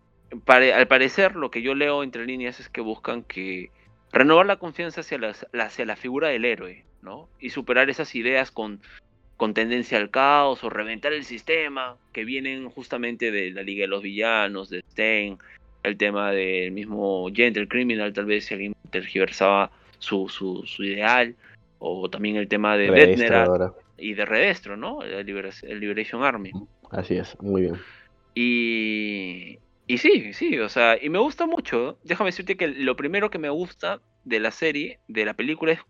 [0.46, 3.70] al parecer, lo que yo leo entre líneas es que buscan que
[4.10, 5.34] renovar la confianza hacia la,
[5.64, 7.28] hacia la figura del héroe, ¿no?
[7.38, 8.80] Y superar esas ideas con,
[9.36, 13.88] con tendencia al caos o reventar el sistema, que vienen justamente de la Liga de
[13.88, 15.38] los Villanos, de Stein,
[15.82, 21.36] el tema del mismo Gentle Criminal, tal vez si alguien tergiversaba su, su, su ideal,
[21.78, 25.02] o también el tema de Detnerat y de Redestro, ¿no?
[25.02, 26.52] El, Liberation Army.
[26.90, 27.76] Así es, muy bien.
[28.34, 31.98] Y, y sí, sí, o sea, y me gusta mucho.
[32.04, 35.80] Déjame decirte que lo primero que me gusta de la serie, de la película, es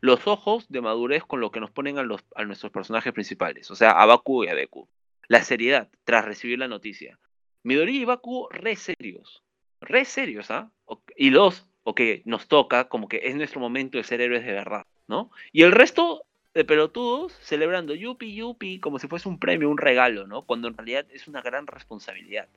[0.00, 3.70] los ojos de madurez con lo que nos ponen a, los, a nuestros personajes principales,
[3.70, 4.88] o sea, a Baku y a Deku.
[5.28, 7.18] La seriedad tras recibir la noticia.
[7.62, 9.42] Midori y Baku re serios,
[9.80, 10.70] re serios, ¿ah?
[11.16, 14.86] Y los, ok, nos toca como que es nuestro momento de ser héroes de verdad,
[15.08, 15.30] ¿no?
[15.52, 16.24] Y el resto
[16.54, 20.42] de pelotudos celebrando yupi yupi como si fuese un premio, un regalo, ¿no?
[20.42, 22.48] Cuando en realidad es una gran responsabilidad.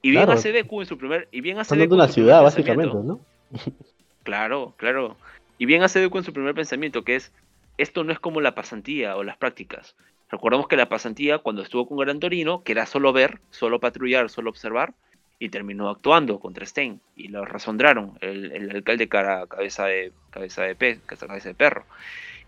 [0.00, 1.28] Y bien hace Deku en su primer.
[1.30, 3.20] Y bien hace una ciudad, básicamente, ¿no?
[4.24, 5.16] claro, claro.
[5.58, 7.32] Y bien hace en su primer pensamiento, que es:
[7.78, 9.94] esto no es como la pasantía o las prácticas.
[10.28, 14.28] Recordamos que la pasantía, cuando estuvo con Gran Torino, que era solo ver, solo patrullar,
[14.28, 14.94] solo observar,
[15.42, 17.00] y terminó actuando contra Stein.
[17.16, 21.84] Y lo razondraron, el, el alcalde cara, cabeza, de, cabeza, de pez, cabeza de perro.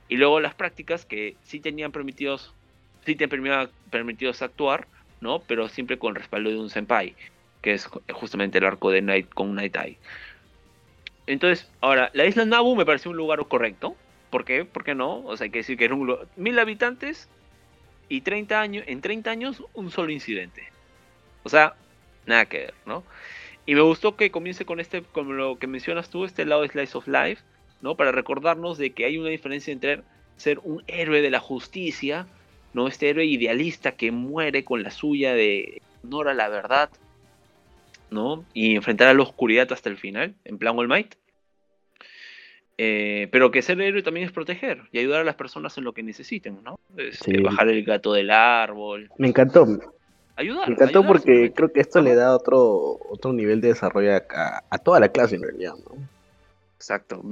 [0.08, 2.54] Y luego las prácticas que sí tenían permitidos,
[3.04, 4.86] sí te permitidos actuar,
[5.20, 5.40] ¿no?
[5.40, 7.16] Pero siempre con respaldo de un senpai,
[7.62, 9.98] que es justamente el arco de Night con Night Eye.
[11.26, 13.96] Entonces, ahora, la isla Nabu me pareció un lugar correcto.
[14.30, 14.64] ¿Por qué?
[14.64, 15.24] ¿Por qué no?
[15.24, 17.28] O sea, hay que decir que era un mil habitantes
[18.08, 20.62] y 30 años, en 30 años un solo incidente.
[21.42, 21.74] O sea,
[22.26, 23.04] nada que ver, ¿no?
[23.66, 26.68] Y me gustó que comience con este, como lo que mencionas tú, este lado de
[26.68, 27.42] Slice of Life,
[27.80, 27.96] ¿no?
[27.96, 30.02] Para recordarnos de que hay una diferencia entre
[30.36, 32.26] ser un héroe de la justicia,
[32.74, 32.88] ¿no?
[32.88, 36.90] Este héroe idealista que muere con la suya de honor a la verdad,
[38.10, 38.44] ¿no?
[38.52, 41.14] Y enfrentar a la oscuridad hasta el final, en plan All Might.
[42.76, 45.92] Eh, pero que ser héroe también es proteger y ayudar a las personas en lo
[45.92, 46.78] que necesiten, ¿no?
[46.96, 49.10] Este, bajar el gato del árbol.
[49.16, 49.66] Me encantó.
[50.36, 50.68] Ayudar.
[50.68, 54.78] Me encantó porque creo que esto le da otro, otro nivel de desarrollo a, a
[54.78, 55.96] toda la clase en realidad, ¿no?
[56.76, 57.22] Exacto.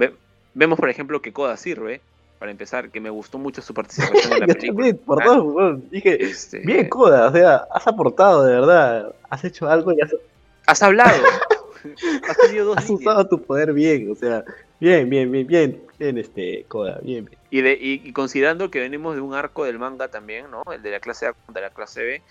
[0.53, 2.01] Vemos, por ejemplo, que Koda sirve,
[2.39, 4.93] para empezar, que me gustó mucho su participación en la película.
[5.05, 9.91] por dos, dije, este, bien Koda, o sea, has aportado, de verdad, has hecho algo
[9.93, 10.13] y has...
[10.65, 11.23] Has hablado.
[12.27, 14.43] has tenido dos Has usado tu poder bien, o sea,
[14.79, 17.39] bien, bien, bien, bien, bien, este, Koda, bien, bien.
[17.49, 20.63] Y, de, y, considerando que venimos de un arco del manga también, ¿no?
[20.73, 22.21] El de la clase A contra la clase B,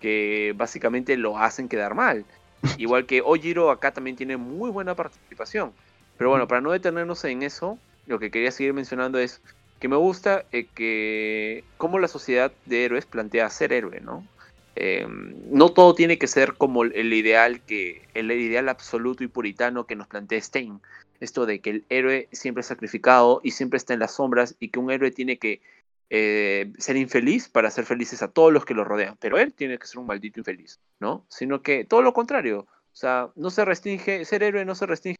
[0.00, 2.24] que básicamente lo hacen quedar mal.
[2.78, 5.72] Igual que Ojiro acá también tiene muy buena participación.
[6.16, 9.40] Pero bueno, para no detenernos en eso, lo que quería seguir mencionando es
[9.80, 14.26] que me gusta eh, que cómo la sociedad de héroes plantea ser héroe, ¿no?
[14.74, 19.86] Em, no todo tiene que ser como el ideal que el ideal absoluto y puritano
[19.86, 20.80] que nos plantea Stein.
[21.18, 24.68] Esto de que el héroe siempre es sacrificado y siempre está en las sombras y
[24.68, 25.62] que un héroe tiene que
[26.08, 29.16] eh, ser infeliz para hacer felices a todos los que lo rodean.
[29.20, 31.26] Pero él tiene que ser un maldito infeliz, ¿no?
[31.28, 32.60] Sino que todo lo contrario.
[32.60, 35.18] O sea, no se restringe, ser héroe no se restringe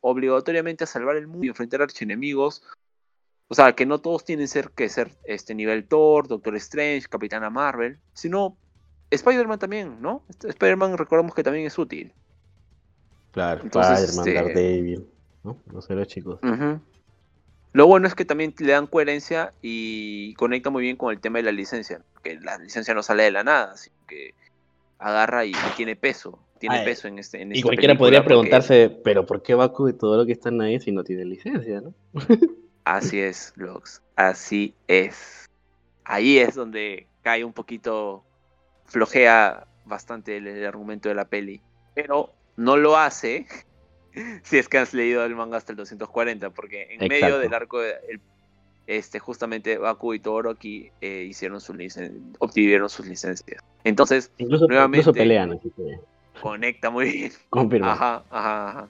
[0.00, 2.62] obligatoriamente a salvar el mundo y enfrentar a archienemigos.
[3.48, 7.50] O sea, que no todos tienen ser, que ser este nivel Thor, Doctor Strange, Capitana
[7.50, 8.56] Marvel, sino
[9.10, 10.24] Spider-Man también, ¿no?
[10.28, 12.12] Este, Spider-Man recordamos que también es útil.
[13.30, 14.34] Claro, Spider-Man, este...
[14.34, 15.06] Daredevil,
[15.44, 15.62] ¿no?
[15.72, 16.40] Los héroes chicos.
[17.72, 21.38] Lo bueno es que también le dan coherencia y conecta muy bien con el tema
[21.38, 24.34] de la licencia, que la licencia no sale de la nada, sino que
[24.98, 27.40] agarra y tiene peso tiene peso en este.
[27.40, 30.78] En y cualquiera podría preguntarse, pero ¿por qué Baku y todo lo que están ahí
[30.80, 31.94] si no tiene licencia, no?
[32.84, 34.02] Así es, Vlogs.
[34.16, 35.48] Así es.
[36.04, 38.24] Ahí es donde cae un poquito,
[38.86, 41.60] flojea bastante el, argumento de la peli.
[41.94, 43.46] Pero no lo hace
[44.42, 47.80] si es que has leído el manga hasta el 240, porque en medio del arco,
[48.86, 51.76] este, justamente Baku y Todoroki eh, hicieron su
[52.38, 53.62] obtuvieron sus licencias.
[53.84, 56.00] Entonces, nuevamente, incluso pelean, así que
[56.40, 57.32] conecta muy bien.
[57.50, 57.92] Confirma.
[57.92, 58.88] Ajá, ajá, ajá.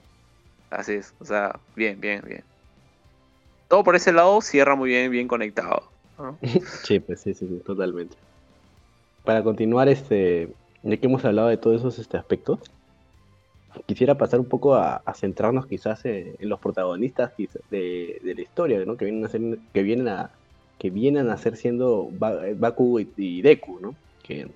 [0.69, 2.43] Así es, o sea, bien, bien, bien.
[3.67, 5.83] Todo por ese lado cierra muy bien, bien conectado.
[6.83, 8.15] sí, pues sí, sí, sí, totalmente.
[9.23, 10.49] Para continuar, este,
[10.83, 12.59] ya que hemos hablado de todos esos este, aspectos,
[13.85, 17.31] quisiera pasar un poco a, centrarnos quizás en, los protagonistas
[17.69, 18.97] de, la historia, ¿no?
[18.97, 19.41] Que vienen a ser,
[19.73, 20.31] que vienen a,
[20.77, 23.95] que vienen a ser siendo Baku y, Deku, ¿no?
[24.23, 24.47] Que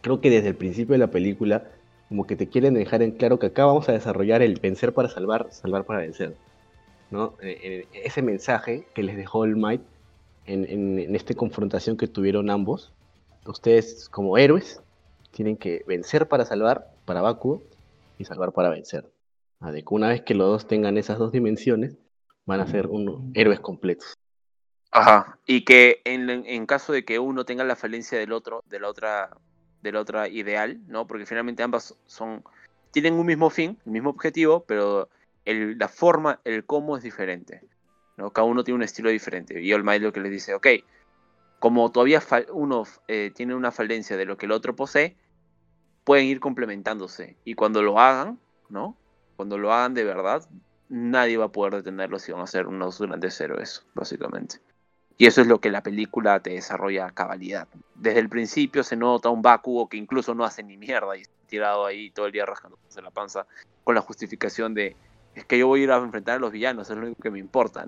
[0.00, 1.64] creo que desde el principio de la película
[2.08, 5.08] como que te quieren dejar en claro que acá vamos a desarrollar el vencer para
[5.08, 6.36] salvar, salvar para vencer.
[7.10, 7.34] ¿no?
[7.40, 9.82] Eh, eh, ese mensaje que les dejó el Might
[10.46, 12.92] en, en, esta confrontación que tuvieron ambos,
[13.46, 14.80] ustedes como héroes
[15.30, 17.62] tienen que vencer para salvar, para Bakugo,
[18.18, 19.10] y salvar para vencer.
[19.60, 21.96] Ah, de que una vez que los dos tengan esas dos dimensiones,
[22.46, 24.14] van a ser unos héroes completos.
[24.90, 25.38] Ajá.
[25.46, 28.88] Y que en, en caso de que uno tenga la falencia del otro, de la
[28.88, 29.30] otra,
[29.82, 31.06] de la otra ideal, ¿no?
[31.06, 32.44] Porque finalmente ambas son.
[32.90, 35.08] tienen un mismo fin, el mismo objetivo, pero
[35.44, 37.62] el, la forma, el cómo es diferente.
[38.16, 38.32] ¿no?
[38.32, 39.60] Cada uno tiene un estilo diferente.
[39.60, 40.66] Y All Might que les dice, ok,
[41.58, 45.16] como todavía uno eh, tiene una falencia de lo que el otro posee,
[46.04, 47.36] pueden ir complementándose.
[47.44, 48.38] Y cuando lo hagan,
[48.68, 48.96] ¿no?
[49.36, 50.46] Cuando lo hagan de verdad,
[50.88, 54.56] nadie va a poder detenerlos y van a ser unos grandes héroes, básicamente.
[55.16, 57.68] Y eso es lo que la película te desarrolla a cabalidad.
[57.94, 61.34] Desde el principio se nota un Bakugo que incluso no hace ni mierda y está
[61.46, 63.46] tirado ahí todo el día rascándose la panza
[63.84, 64.96] con la justificación de
[65.34, 67.30] es que yo voy a ir a enfrentar a los villanos, es lo único que
[67.30, 67.86] me importa.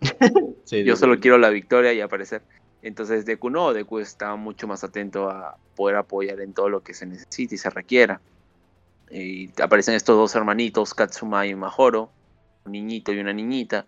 [0.64, 2.42] sí, yo solo quiero la victoria y aparecer.
[2.86, 6.94] Entonces Deku no, Deku está mucho más atento a poder apoyar en todo lo que
[6.94, 8.20] se necesite y se requiera.
[9.10, 12.10] Y aparecen estos dos hermanitos, Katsuma y Mahoro,
[12.64, 13.86] un niñito y una niñita.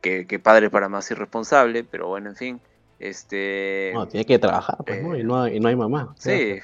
[0.00, 2.60] Que, que padre para más irresponsable, pero bueno, en fin.
[3.00, 3.90] Este.
[3.92, 5.16] No, tiene que trabajar, pues, ¿no?
[5.16, 6.14] Y no hay, y no hay mamá.
[6.16, 6.60] Sí.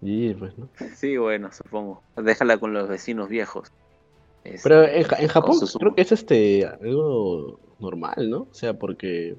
[0.00, 0.70] Y, pues, ¿no?
[0.96, 2.02] Sí, bueno, supongo.
[2.16, 3.70] Déjala con los vecinos viejos.
[4.62, 8.46] Pero en, este, en Japón creo que es este algo normal, ¿no?
[8.50, 9.36] O sea, porque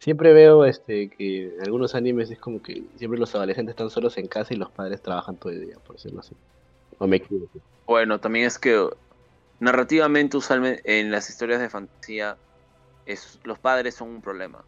[0.00, 4.16] siempre veo este que en algunos animes es como que siempre los adolescentes están solos
[4.18, 6.34] en casa y los padres trabajan todo el día, por decirlo así.
[6.98, 7.60] O me equivoco.
[7.86, 8.88] Bueno, también es que
[9.60, 12.36] narrativamente usualmente en las historias de fantasía
[13.06, 14.64] es, los padres son un problema.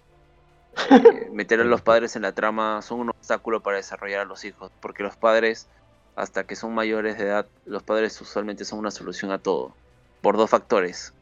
[0.90, 4.44] Eh, meter a los padres en la trama son un obstáculo para desarrollar a los
[4.44, 5.66] hijos, porque los padres
[6.14, 9.74] hasta que son mayores de edad, los padres usualmente son una solución a todo,
[10.20, 11.14] por dos factores.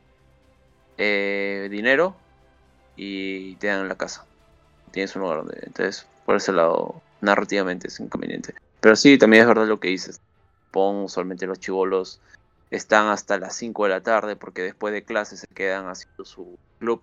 [0.99, 2.17] Eh, dinero
[3.03, 4.27] y te dan la casa.
[4.91, 5.59] Tienes un lugar donde...
[5.63, 8.55] Entonces, por ese lado, narrativamente es inconveniente.
[8.81, 10.21] Pero sí, también es verdad lo que dices.
[10.71, 12.21] Pon usualmente los chivolos
[12.71, 16.59] están hasta las 5 de la tarde porque después de clases se quedan haciendo su
[16.79, 17.01] club,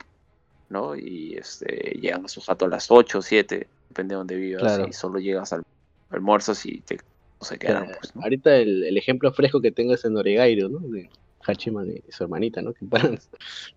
[0.70, 0.96] ¿no?
[0.96, 4.80] Y este, llegan a su jato a las 8 o 7, depende de donde vivas,
[4.88, 5.64] y solo llegas al
[6.12, 7.00] almuerzo si te
[7.42, 7.88] se quedan.
[8.00, 10.78] Pues, ahorita el, ejemplo fresco que tengo es en Oregairo, ¿no?
[10.80, 11.10] De
[11.48, 12.74] Hachima y su hermanita, ¿no?
[12.74, 12.86] Que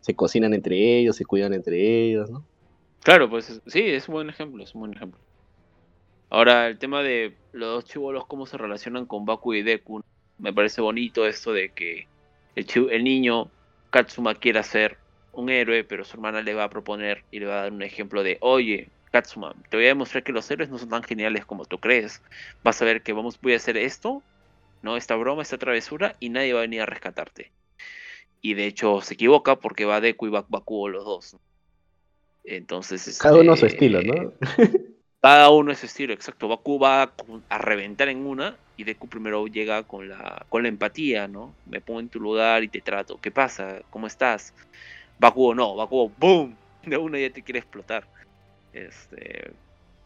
[0.00, 2.44] se cocinan entre ellos, se cuidan entre ellos, ¿no?
[3.02, 5.20] Claro, pues sí, es un buen ejemplo, es un buen ejemplo.
[6.28, 10.02] Ahora, el tema de los dos chivolos, cómo se relacionan con Baku y Deku,
[10.38, 12.06] me parece bonito esto de que
[12.54, 13.50] el, el niño
[13.90, 14.98] Katsuma quiera ser
[15.32, 17.82] un héroe, pero su hermana le va a proponer y le va a dar un
[17.82, 21.44] ejemplo de, oye, Katsuma, te voy a demostrar que los héroes no son tan geniales
[21.44, 22.22] como tú crees.
[22.62, 24.22] Vas a ver que vamos, voy a hacer esto,
[24.82, 24.96] ¿no?
[24.96, 27.50] Esta broma, esta travesura, y nadie va a venir a rescatarte.
[28.42, 31.36] Y de hecho se equivoca porque va Deku y Bakugo los dos.
[32.44, 33.18] Entonces.
[33.18, 34.32] Cada uno a su este, estilo, ¿no?
[35.20, 36.48] cada uno a su estilo, exacto.
[36.48, 37.12] Baku va
[37.48, 41.54] a reventar en una y Deku primero llega con la, con la empatía, ¿no?
[41.66, 43.20] Me pongo en tu lugar y te trato.
[43.20, 43.82] ¿Qué pasa?
[43.90, 44.54] ¿Cómo estás?
[45.18, 46.56] Bakugo no, Bakugo, ¡boom!
[46.84, 48.06] De una ya te quiere explotar.
[48.72, 49.52] Este,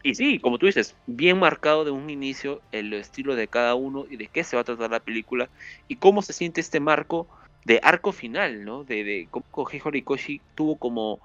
[0.03, 4.05] y sí, como tú dices, bien marcado de un inicio el estilo de cada uno
[4.09, 5.49] y de qué se va a tratar la película
[5.87, 7.27] y cómo se siente este marco
[7.65, 8.83] de arco final, ¿no?
[8.83, 9.45] De, de cómo
[9.83, 11.19] Horikoshi tuvo como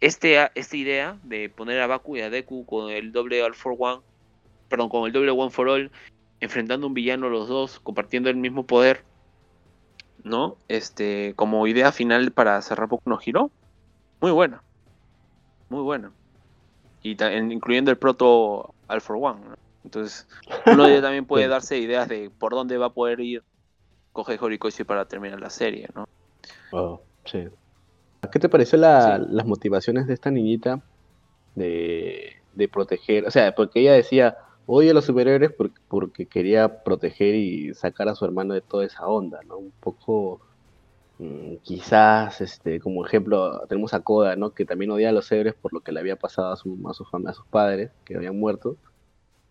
[0.00, 3.76] este, esta idea de poner a Baku y a Deku con el doble All for
[3.78, 4.00] One,
[4.68, 5.90] perdón, con el doble One for All,
[6.40, 9.04] enfrentando a un villano los dos, compartiendo el mismo poder,
[10.22, 10.56] ¿no?
[10.68, 13.50] Este, como idea final para cerrar Boku no Hiro,
[14.20, 14.62] muy buena,
[15.68, 16.12] muy buena
[17.02, 17.16] y
[17.52, 19.40] incluyendo el proto All for One.
[19.84, 20.28] Entonces,
[20.66, 23.42] uno también puede darse ideas de por dónde va a poder ir
[24.12, 26.08] Kohei Horikoshi para terminar la serie, ¿no?
[26.72, 27.48] Oh, sí.
[28.32, 30.80] ¿Qué te pareció las motivaciones de esta niñita
[31.54, 33.26] de, de, proteger?
[33.26, 34.36] O sea, porque ella decía,
[34.66, 38.84] odio a los superhéroes porque, porque quería proteger y sacar a su hermano de toda
[38.84, 39.58] esa onda, ¿no?
[39.58, 40.40] Un poco
[41.18, 44.54] Mm, quizás, este, como ejemplo, tenemos a Koda, ¿no?
[44.54, 46.94] Que también odia a los héroes por lo que le había pasado a, su, a,
[46.94, 48.76] su a sus padres, que habían muerto.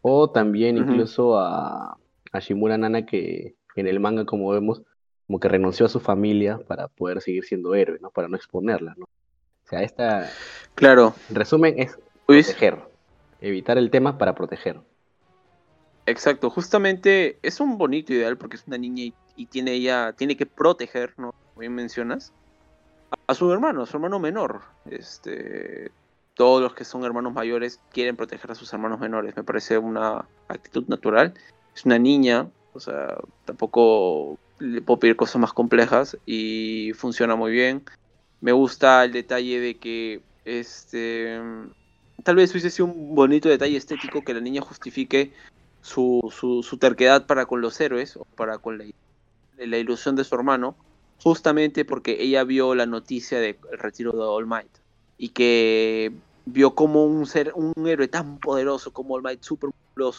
[0.02, 1.98] O también incluso a,
[2.32, 4.82] a Shimura Nana, que en el manga, como vemos,
[5.28, 8.12] como que renunció a su familia para poder seguir siendo héroe, ¿no?
[8.12, 9.06] Para no exponerla, ¿no?
[9.06, 10.30] O sea, esta...
[10.76, 11.14] Claro.
[11.30, 12.78] En resumen, es proteger.
[13.42, 14.80] Evitar el tema para proteger.
[16.06, 20.38] Exacto, justamente es un bonito ideal porque es una niña y, y tiene ella, tiene
[20.38, 21.34] que proteger, ¿no?
[21.58, 22.34] bien mencionas,
[23.28, 24.62] a, su hermano, a su hermano menor.
[24.90, 25.92] Este,
[26.34, 29.36] todos los que son hermanos mayores quieren proteger a sus hermanos menores.
[29.36, 31.34] Me parece una actitud natural.
[31.76, 37.52] Es una niña, o sea, tampoco le puedo pedir cosas más complejas y funciona muy
[37.52, 37.84] bien.
[38.40, 41.40] Me gusta el detalle de que este,
[42.24, 45.34] tal vez hubiese sido un bonito detalle estético que la niña justifique
[45.82, 48.86] su, su, su terquedad para con los héroes o para con la,
[49.58, 50.76] la, ilusión de su hermano,
[51.24, 54.72] justamente porque ella vio la noticia del retiro de All Might
[55.18, 56.12] y que
[56.46, 59.72] vio como un ser, un héroe tan poderoso como All Might, súper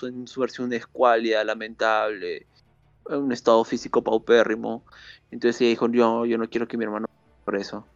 [0.02, 2.46] en su versión escuálida, lamentable,
[3.08, 4.84] en un estado físico paupérrimo.
[5.30, 7.06] Entonces ella dijo, yo, yo no quiero que mi hermano
[7.44, 7.86] por eso.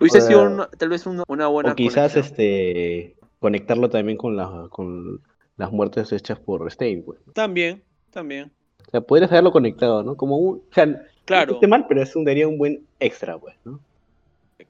[0.00, 1.72] Hubiese sido tal vez una, una, buena.
[1.72, 5.20] O quizás este conectarlo también con, la, con
[5.56, 7.18] las muertes hechas por Stein, pues.
[7.32, 8.52] También, también.
[8.86, 10.16] O sea, podrías haberlo conectado, ¿no?
[10.16, 10.58] Como un.
[10.58, 11.58] O sea, claro.
[11.60, 13.80] no mal, pero eso daría un buen extra, pues, ¿no?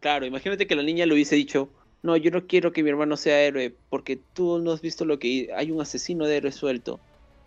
[0.00, 1.68] Claro, imagínate que la niña le hubiese dicho,
[2.02, 5.18] no, yo no quiero que mi hermano sea héroe, porque tú no has visto lo
[5.18, 7.00] que hay un asesino de héroe suelto,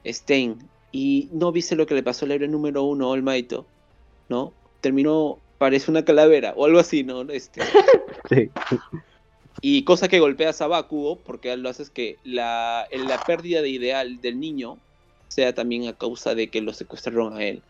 [0.05, 0.57] Stein,
[0.91, 3.65] y no viste lo que le pasó al héroe número uno, Olmaito,
[4.29, 4.53] ¿no?
[4.81, 7.21] Terminó, parece una calavera, o algo así, ¿no?
[7.29, 7.61] Este...
[8.29, 8.49] sí.
[9.61, 14.19] Y cosa que golpeas a Bakugo, porque lo haces que la, la pérdida de ideal
[14.19, 14.77] del niño
[15.27, 17.61] sea también a causa de que lo secuestraron a él.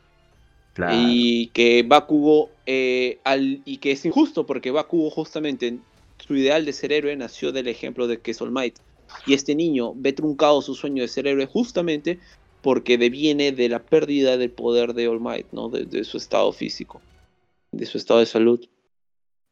[0.74, 0.94] Claro.
[0.98, 5.80] Y que Bakugo, eh, al, y que es injusto, porque Bakugo justamente
[6.26, 8.78] su ideal de ser héroe nació del ejemplo de que es All Might.
[9.26, 12.20] Y este niño ve truncado su sueño de ser héroe justamente
[12.62, 15.70] porque deviene de la pérdida del poder de All Might, ¿no?
[15.70, 17.02] De, de, su estado físico,
[17.72, 18.66] de su estado de salud.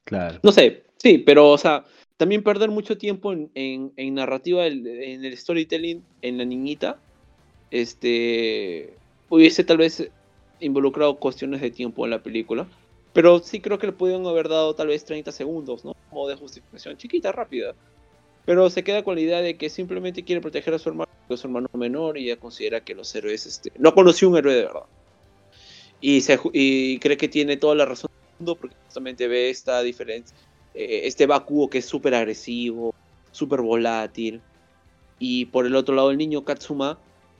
[0.05, 0.39] Claro.
[0.43, 1.85] No sé, sí, pero, o sea,
[2.17, 6.99] también perder mucho tiempo en, en, en narrativa, en el storytelling, en la niñita,
[7.71, 8.93] este,
[9.29, 10.09] hubiese tal vez
[10.59, 12.67] involucrado cuestiones de tiempo en la película.
[13.13, 15.95] Pero sí creo que le pudieron haber dado tal vez 30 segundos, ¿no?
[16.09, 17.73] Como de justificación chiquita, rápida.
[18.45, 21.33] Pero se queda con la idea de que simplemente quiere proteger a su hermano, que
[21.33, 24.53] es su hermano menor, y ella considera que los héroes, este, no conoció un héroe
[24.53, 24.83] de verdad.
[26.01, 29.81] Y, se, y cree que tiene toda la razón del mundo porque justamente ve esta
[29.81, 30.35] diferencia,
[30.73, 32.93] eh, este Bakugo que es súper agresivo,
[33.31, 34.41] súper volátil.
[35.19, 36.97] Y por el otro lado el niño Katsuma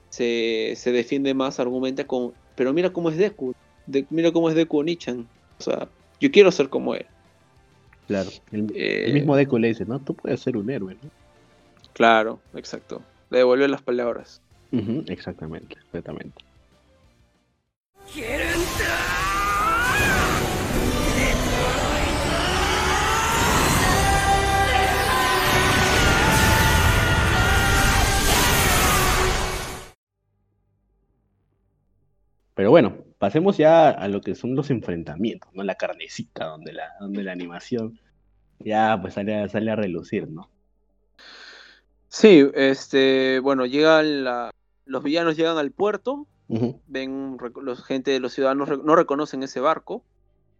[0.09, 3.53] se, se, defiende más, argumenta con, pero mira cómo es Deku,
[3.87, 5.27] de, mira cómo es Deku Onichan.
[5.59, 5.87] O sea,
[6.19, 7.05] yo quiero ser como él.
[8.07, 11.09] Claro, el, eh, el, mismo Deku le dice, no, tú puedes ser un héroe, ¿no?
[11.93, 13.03] Claro, exacto.
[13.29, 14.41] Le devuelve las palabras.
[14.71, 16.43] Uh -huh, exactamente, exactamente.
[32.55, 35.63] Pero bueno, pasemos ya a lo que son los enfrentamientos, ¿no?
[35.63, 37.99] La carnecita, donde la, donde la animación
[38.59, 40.49] ya pues sale, sale a relucir, ¿no?
[42.07, 44.51] Sí, este, bueno, llegan la,
[44.85, 46.79] los villanos llegan al puerto, uh -huh.
[46.87, 50.03] ven los gente, los ciudadanos no reconocen ese barco,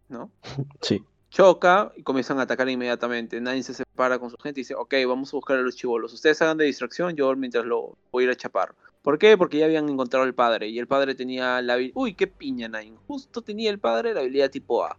[0.08, 0.30] ¿no?
[0.80, 1.02] Sí.
[1.30, 3.40] Choca y comienzan a atacar inmediatamente.
[3.40, 6.12] Nadie se separa con su gente y dice, ok, vamos a buscar a los chivolos.
[6.12, 8.74] Ustedes hagan de distracción, yo mientras lo voy a ir a chapar.
[9.02, 9.38] ¿Por qué?
[9.38, 11.94] Porque ya habían encontrado al padre y el padre tenía la habilidad...
[11.96, 12.98] Uy, qué piña, Nine.
[13.06, 14.98] Justo tenía el padre la habilidad tipo A.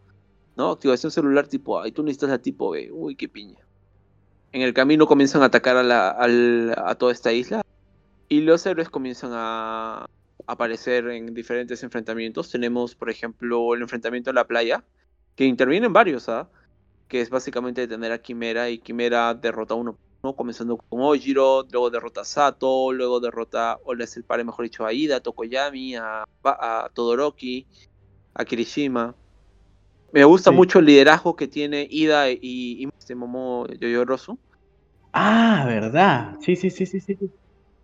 [0.56, 0.72] ¿No?
[0.72, 1.88] Activación celular tipo A.
[1.88, 2.90] Y tú necesitas la tipo B.
[2.92, 3.60] Uy, qué piña.
[4.54, 7.62] En el camino comienzan a atacar a, la, a, a toda esta isla.
[8.28, 10.08] Y los héroes comienzan a
[10.48, 12.50] aparecer en diferentes enfrentamientos.
[12.50, 14.84] Tenemos, por ejemplo, el enfrentamiento en la playa.
[15.36, 16.50] Que intervienen varios, ¿ah?
[17.08, 18.70] Que es básicamente detener a Quimera.
[18.70, 20.36] Y Quimera derrota a uno ¿no?
[20.36, 24.86] comenzando con Ojiro, luego derrota a Sato, luego derrota, o le el pare, mejor dicho,
[24.86, 27.66] a Ida, a Tokoyami, a, a Todoroki,
[28.34, 29.16] a Kirishima.
[30.12, 30.56] Me gusta sí.
[30.56, 34.38] mucho el liderazgo que tiene Ida y, y este Momo Yoyorosu.
[35.14, 36.38] Ah, verdad.
[36.42, 37.18] Sí, sí, sí, sí, sí.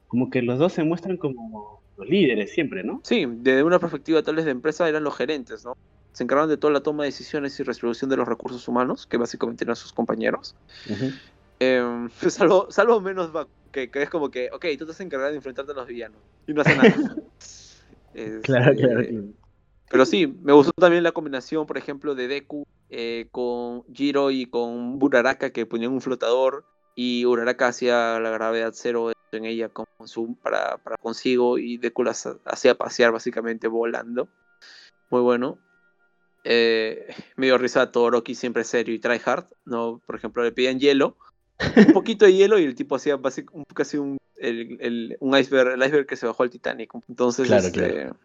[0.08, 3.02] Como que los dos se muestran como los líderes siempre, ¿no?
[3.04, 5.76] Sí, desde una perspectiva tal vez de empresa eran los gerentes, ¿no?
[6.14, 9.18] Se encargaban de toda la toma de decisiones y distribución de los recursos humanos, que
[9.18, 10.56] básicamente eran sus compañeros.
[10.90, 11.20] Uh -huh.
[11.60, 13.32] Eh, salvo, salvo menos
[13.72, 16.22] que, que, es como que, ok, tú te has encargado de enfrentarte a los villanos
[16.46, 16.94] y no hace nada.
[18.14, 19.26] es, claro, claro, claro,
[19.90, 24.46] Pero sí, me gustó también la combinación, por ejemplo, de Deku eh, con Jiro y
[24.46, 29.86] con Uraraka que ponían un flotador y Uraraka hacía la gravedad cero en ella con
[30.06, 34.30] su, para, para consigo y Deku la hacía pasear básicamente volando.
[35.10, 35.60] Muy bueno.
[36.44, 40.02] Eh, me dio risa a Todoroki siempre serio y tryhard, ¿no?
[40.06, 41.18] Por ejemplo, le pedían hielo
[41.76, 43.20] un poquito de hielo y el tipo hacía
[43.74, 46.94] casi un, el, el, un iceberg, el iceberg que se bajó al Titanic.
[47.08, 48.18] Entonces, claro, este, claro.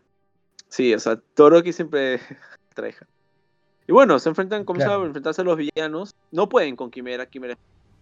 [0.68, 2.20] sí, o sea, Toroki siempre
[2.74, 2.94] trae.
[3.86, 5.02] Y bueno, se enfrentan, comienzan claro.
[5.02, 6.14] a enfrentarse a los villanos.
[6.30, 7.58] No pueden con Quimera, Quimera es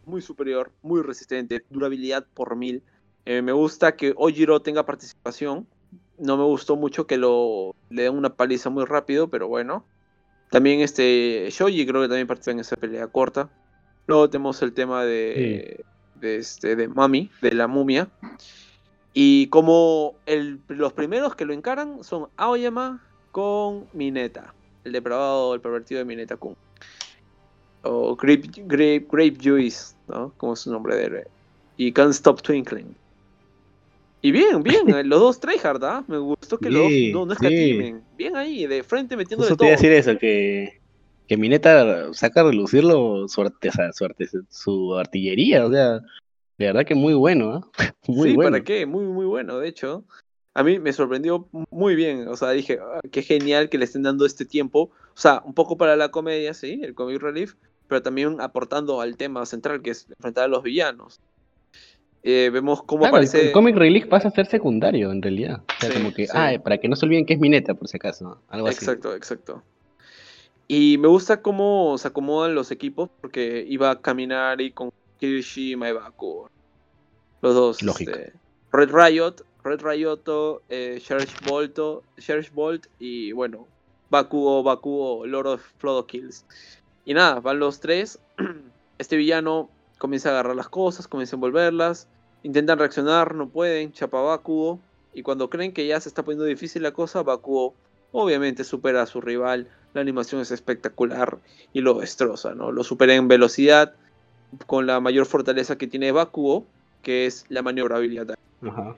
[0.07, 2.83] muy superior, muy resistente, durabilidad por mil.
[3.25, 5.67] Eh, me gusta que Ojiro tenga participación.
[6.19, 9.85] No me gustó mucho que lo le den una paliza muy rápido, pero bueno.
[10.51, 13.49] También este Shoji creo que también participa en esa pelea corta.
[14.07, 15.85] Luego tenemos el tema de,
[16.17, 18.09] de, este, de Mami, de la momia.
[19.13, 25.61] Y como el, los primeros que lo encaran son Aoyama con Mineta, el depravado, el
[25.61, 26.57] pervertido de Mineta Kun.
[27.83, 30.33] O Grape, Grape, Grape Juice, ¿no?
[30.37, 31.27] Como es su nombre de.
[31.77, 32.95] Y Can't Stop Twinkling.
[34.23, 36.05] Y bien, bien, los dos tryhard, ¿ah?
[36.07, 38.03] Me gustó que los dos no, no escatimen.
[38.19, 39.59] Bien ahí, de frente metiendo de todo.
[39.59, 40.80] te iba a decir eso, que,
[41.31, 43.53] que Mineta saca a relucirlo su,
[43.93, 46.01] su, su artillería, o sea,
[46.59, 47.93] de verdad que muy bueno, ¿eh?
[48.09, 48.85] Muy sí, ¿para qué?
[48.85, 50.05] Muy, muy bueno, de hecho.
[50.55, 54.03] A mí me sorprendió muy bien, o sea, dije, ah, qué genial que le estén
[54.03, 57.55] dando este tiempo, o sea, un poco para la comedia, sí, el comic relief,
[57.87, 61.21] pero también aportando al tema central, que es enfrentar a los villanos.
[62.25, 63.47] Eh, vemos cómo aparece...
[63.47, 65.63] El, comic relief pasa a ser secundario, en realidad.
[65.63, 67.99] O sea, como que, ah, para que no se olviden que es Mineta, por si
[67.99, 68.79] acaso, algo así.
[68.79, 69.63] Exacto, exacto.
[70.73, 75.89] Y me gusta cómo se acomodan los equipos, porque iba a caminar y con Kirishima
[75.89, 76.49] y Baku.
[77.43, 77.83] Los dos.
[77.83, 78.13] Lógico.
[78.13, 78.33] Este,
[78.71, 81.03] Red Riot, Red Ryoto, eh,
[81.45, 82.05] Volto,
[82.55, 83.67] Bolt y bueno,
[84.11, 86.47] Bakugo, Bakugo, Lord of Flood Kills.
[87.05, 88.21] Y nada, van los tres.
[88.99, 92.07] Este villano comienza a agarrar las cosas, comienza a envolverlas.
[92.45, 94.79] Intentan reaccionar, no pueden, chapa Bakugo.
[95.15, 97.75] Y cuando creen que ya se está poniendo difícil la cosa, Bakugo
[98.13, 99.69] obviamente supera a su rival.
[99.93, 101.39] La animación es espectacular
[101.73, 102.71] y lo destroza, ¿no?
[102.73, 103.95] Lo supera en velocidad,
[104.67, 106.67] con la mayor fortaleza que tiene Bakugo,
[107.03, 108.35] que es la maniobrabilidad.
[108.63, 108.97] Ajá.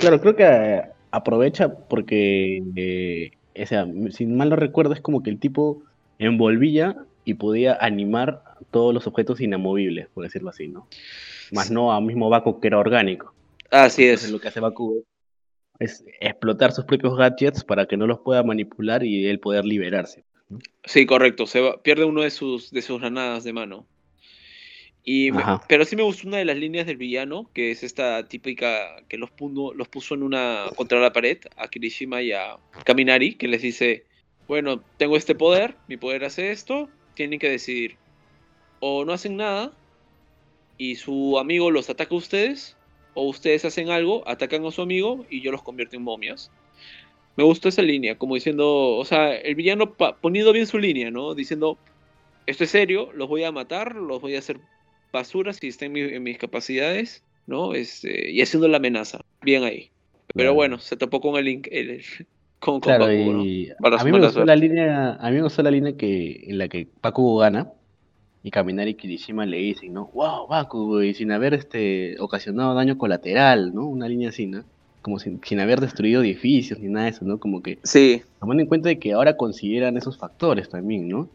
[0.00, 5.30] Claro, creo que aprovecha porque, eh, o sea, si mal no recuerdo, es como que
[5.30, 5.82] el tipo
[6.18, 10.86] envolvía y podía animar todos los objetos inamovibles, por decirlo así, ¿no?
[11.52, 13.34] Más no a mismo Bakugo que era orgánico.
[13.70, 14.30] Así es.
[14.30, 15.02] lo que hace Bakugo
[15.82, 20.24] es explotar sus propios gadgets para que no los pueda manipular y él poder liberarse.
[20.84, 21.46] Sí, correcto.
[21.46, 23.86] Se pierde uno de sus, de sus granadas de mano.
[25.04, 25.30] Y
[25.68, 29.18] pero sí me gustó una de las líneas del villano, que es esta típica que
[29.18, 33.48] los, puso, los puso en una contra la pared a Kirishima y a Kaminari, que
[33.48, 34.04] les dice,
[34.46, 37.96] bueno, tengo este poder, mi poder hace esto, tienen que decidir.
[38.78, 39.72] O no hacen nada
[40.78, 42.76] y su amigo los ataca a ustedes,
[43.14, 46.50] o ustedes hacen algo, atacan a su amigo y yo los convierto en momias.
[47.36, 51.34] Me gustó esa línea, como diciendo, o sea, el villano poniendo bien su línea, ¿no?
[51.34, 51.78] Diciendo,
[52.46, 54.58] esto es serio, los voy a matar, los voy a hacer
[55.12, 57.74] basura si está en, mis capacidades, ¿no?
[57.74, 59.20] Este, y haciendo la amenaza.
[59.42, 59.90] Bien ahí.
[60.34, 61.68] Pero bueno, se topó con el link.
[62.58, 66.44] con, claro, a, mí me gustó la línea, a mí me gustó la línea que,
[66.46, 67.72] en la que Paku gana
[68.42, 70.10] y Caminar y Kirishima le dicen, ¿no?
[70.12, 71.00] ¡Wow, Baku!
[71.02, 73.86] Y sin haber este, ocasionado daño colateral, ¿no?
[73.86, 74.64] Una línea así, ¿no?
[75.00, 77.38] Como sin, sin, haber destruido edificios ni nada de eso, ¿no?
[77.38, 77.78] Como que...
[77.84, 78.22] Sí.
[78.40, 81.28] Tomando en cuenta de que ahora consideran esos factores también, ¿no?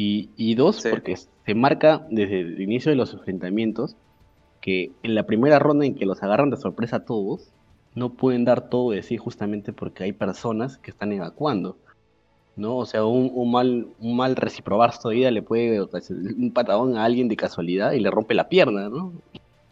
[0.00, 3.96] Y, dos, porque se marca desde el inicio de los enfrentamientos
[4.60, 7.50] que en la primera ronda en que los agarran de sorpresa a todos,
[7.96, 11.78] no pueden dar todo de sí justamente porque hay personas que están evacuando.
[12.58, 12.76] ¿No?
[12.76, 17.28] O sea, un, mal, un mal reciprobar su vida le puede un patadón a alguien
[17.28, 19.12] de casualidad y le rompe la pierna, ¿no?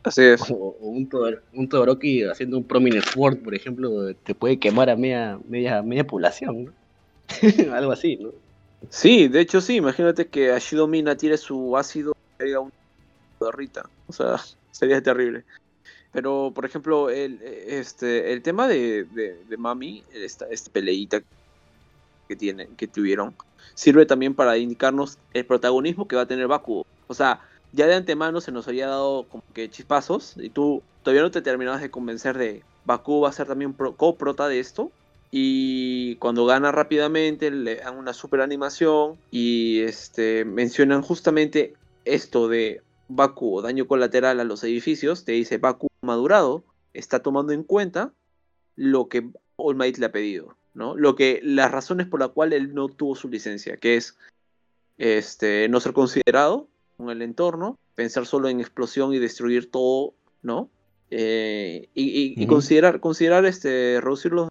[0.05, 0.51] Así es.
[0.51, 1.09] O, un,
[1.53, 6.07] un Todoroki haciendo un Prominent Sword, por ejemplo, te puede quemar a media, media, media
[6.07, 6.72] población, ¿no?
[7.74, 8.30] Algo así, ¿no?
[8.89, 12.72] Sí, de hecho sí, imagínate que Ashidomina tire su ácido y caiga un
[13.53, 13.89] Rita.
[14.07, 14.37] O sea,
[14.70, 15.45] sería terrible.
[16.12, 21.20] Pero, por ejemplo, el, este, el tema de, de, Mami, esta, esta peleita
[22.26, 23.34] que, que tuvieron,
[23.74, 26.86] sirve también para indicarnos el protagonismo que va a tener Bakugo.
[27.06, 27.40] O sea,
[27.72, 31.42] ya de antemano se nos había dado como que chispazos y tú todavía no te
[31.42, 34.90] terminabas de convencer de Bakugo va a ser también coprota de esto.
[35.30, 41.74] Y cuando gana rápidamente le dan una super animación y este, mencionan justamente
[42.04, 45.24] esto de Baku o daño colateral a los edificios.
[45.24, 46.64] Te dice Baku madurado
[46.94, 48.12] está tomando en cuenta
[48.76, 50.56] lo que All le ha pedido.
[50.76, 50.94] ¿No?
[50.94, 54.16] Lo que, las razones por las cuales él no tuvo su licencia, que es
[54.98, 56.68] este, no ser considerado
[56.98, 60.68] con el entorno, pensar solo en explosión y destruir todo, ¿no?
[61.10, 64.48] Eh, y, considerar, considerar este, reducir los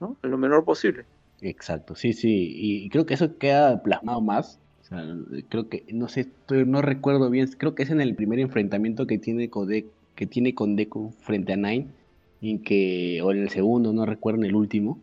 [0.00, 0.16] ¿no?
[0.22, 1.04] En lo menor posible.
[1.40, 4.60] Exacto, sí, sí, y creo que eso queda plasmado más.
[5.48, 9.18] creo que, no sé, no recuerdo bien, creo que es en el primer enfrentamiento que
[9.18, 9.50] tiene,
[10.14, 11.86] que tiene con Deku frente a Nine,
[12.42, 15.00] y que, o en el segundo, no recuerdo en el último.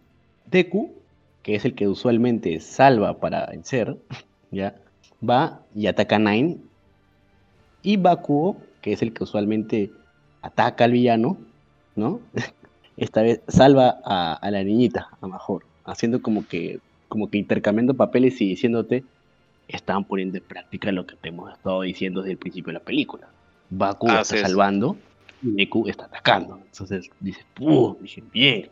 [0.50, 0.92] Deku,
[1.44, 3.98] que es el que usualmente salva para vencer,
[4.52, 4.76] ya,
[5.28, 6.58] va y ataca a Nine.
[7.82, 9.92] Y Bakuo, que es el que usualmente
[10.42, 11.38] ataca al villano,
[11.96, 12.20] ¿no?
[12.98, 18.40] esta vez salva a, la niñita, a mejor, haciendo como que, como que intercambiando papeles
[18.42, 19.06] y diciéndote,
[19.68, 22.86] están poniendo en práctica lo que te hemos estado diciendo desde el principio de la
[22.86, 23.30] película.
[23.70, 24.42] Baku Así está es.
[24.42, 24.98] salvando
[25.42, 26.60] y Deku está atacando.
[26.66, 27.96] Entonces dices, ¡pum!
[28.02, 28.70] Dije, bien.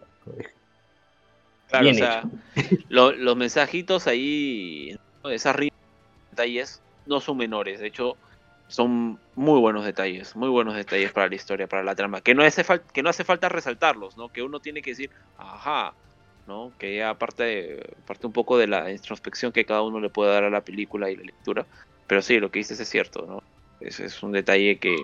[1.68, 2.24] Claro, Bien o sea,
[2.90, 5.56] lo- los mensajitos ahí, esas
[6.32, 8.18] detalles no son menores, de hecho
[8.70, 12.44] son muy buenos detalles, muy buenos detalles para la historia, para la trama, que no
[12.44, 14.30] hace, que no hace falta resaltarlos, ¿no?
[14.30, 15.96] Que uno tiene que decir, ajá,
[16.46, 16.76] ¿no?
[16.78, 20.44] Que ya parte, parte un poco de la introspección que cada uno le puede dar
[20.44, 21.68] a la película y la lectura,
[22.08, 23.40] pero sí, lo que dices es cierto, ¿no?
[23.80, 24.96] Ese es un detalle que...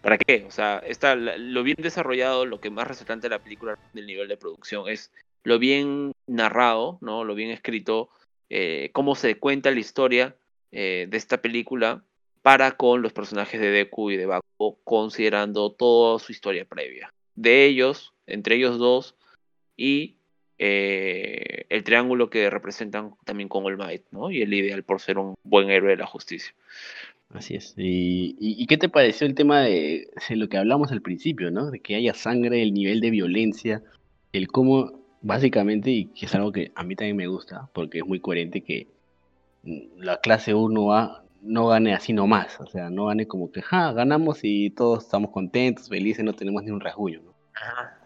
[0.00, 0.44] ¿Para qué?
[0.46, 4.28] O sea, está lo bien desarrollado, lo que más resaltante de la película del nivel
[4.28, 5.12] de producción es
[5.44, 7.24] lo bien narrado, ¿no?
[7.24, 8.10] Lo bien escrito,
[8.50, 10.36] eh, cómo se cuenta la historia
[10.72, 12.04] eh, de esta película
[12.42, 17.12] para con los personajes de Deku y de Bakugo, considerando toda su historia previa.
[17.34, 19.14] De ellos, entre ellos dos,
[19.76, 20.16] y
[20.58, 24.30] eh, el triángulo que representan también con All Might, ¿no?
[24.30, 26.52] Y el ideal por ser un buen héroe de la justicia.
[27.30, 27.74] Así es.
[27.76, 31.70] Y qué te pareció el tema de, de lo que hablamos al principio, ¿no?
[31.70, 33.82] De que haya sangre, el nivel de violencia,
[34.32, 38.06] el cómo, básicamente, y que es algo que a mí también me gusta, porque es
[38.06, 38.86] muy coherente que
[39.96, 44.40] la clase 1A no gane así nomás, o sea, no gane como que, ja, ganamos
[44.42, 47.34] y todos estamos contentos, felices, no tenemos ni un rasguño, ¿no?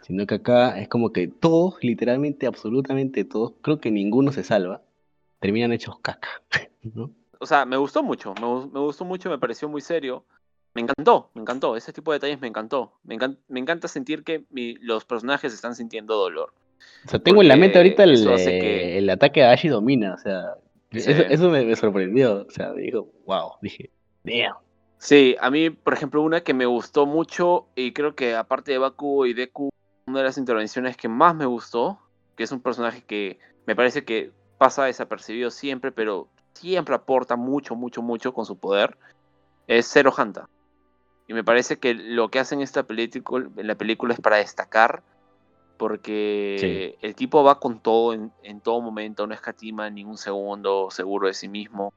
[0.02, 4.82] Sino que acá es como que todos, literalmente, absolutamente todos, creo que ninguno se salva,
[5.40, 6.28] terminan hechos caca,
[6.82, 7.10] ¿no?
[7.38, 10.24] O sea, me gustó mucho, me, me gustó mucho, me pareció muy serio.
[10.74, 12.94] Me encantó, me encantó, ese tipo de detalles me encantó.
[13.02, 16.54] Me, encan- me encanta sentir que mi- los personajes están sintiendo dolor.
[17.04, 20.18] O sea, tengo en la mente ahorita el, que- el ataque de Ashi Domina, o
[20.18, 20.54] sea,
[20.92, 20.98] Sí.
[21.10, 23.90] eso, eso me, me sorprendió, o sea, digo, wow, dije,
[24.24, 24.54] damn.
[24.98, 28.78] Sí, a mí, por ejemplo, una que me gustó mucho y creo que aparte de
[28.78, 29.70] Baku y Deku,
[30.06, 31.98] una de las intervenciones que más me gustó,
[32.36, 37.74] que es un personaje que me parece que pasa desapercibido siempre, pero siempre aporta mucho,
[37.74, 38.96] mucho, mucho con su poder,
[39.66, 40.48] es Zero Hanta.
[41.26, 45.02] Y me parece que lo que hacen esta película, en la película es para destacar,
[45.82, 51.26] porque el tipo va con todo en, en todo momento, no escatima ningún segundo, seguro
[51.26, 51.92] de sí mismo.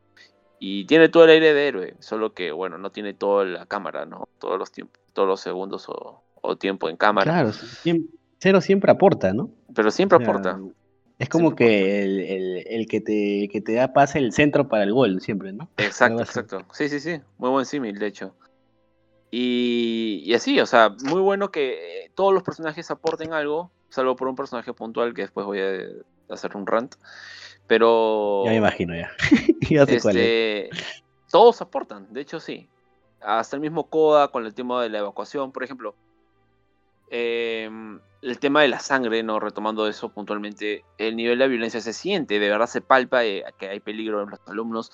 [0.57, 4.07] Y tiene todo el aire de héroe, solo que, bueno, no tiene toda la cámara,
[4.07, 4.27] ¿no?
[4.39, 7.31] Todos los tiempos, todos los segundos o, o tiempo en cámara.
[7.31, 7.51] Claro,
[8.39, 9.51] Cero siempre aporta, ¿no?
[9.75, 10.59] Pero siempre O sea, aporta.
[11.19, 14.31] Es como Siempre que el, el- el que te, el que te da pase el
[14.31, 15.69] centro para el gol, siempre, ¿no?
[15.77, 16.65] Exacto, exacto.
[16.73, 17.21] Sí, sí, sí.
[17.38, 18.33] Muy buen símil, de hecho.
[19.31, 24.15] Y, y así, o sea, muy bueno que eh, todos los personajes aporten algo, salvo
[24.15, 26.95] por un personaje puntual que después voy a hacer un rant.
[27.67, 28.43] Pero.
[28.45, 29.11] Ya me imagino, ya.
[29.69, 30.23] ya sé cuál es.
[30.23, 30.69] este,
[31.29, 32.69] todos aportan, de hecho sí.
[33.21, 35.95] Hasta el mismo Koda con el tema de la evacuación, por ejemplo.
[37.09, 41.93] em, el tema de la sangre, no retomando eso puntualmente, el nivel de violencia se
[41.93, 44.91] siente, de verdad se palpa eh, que hay peligro en los alumnos.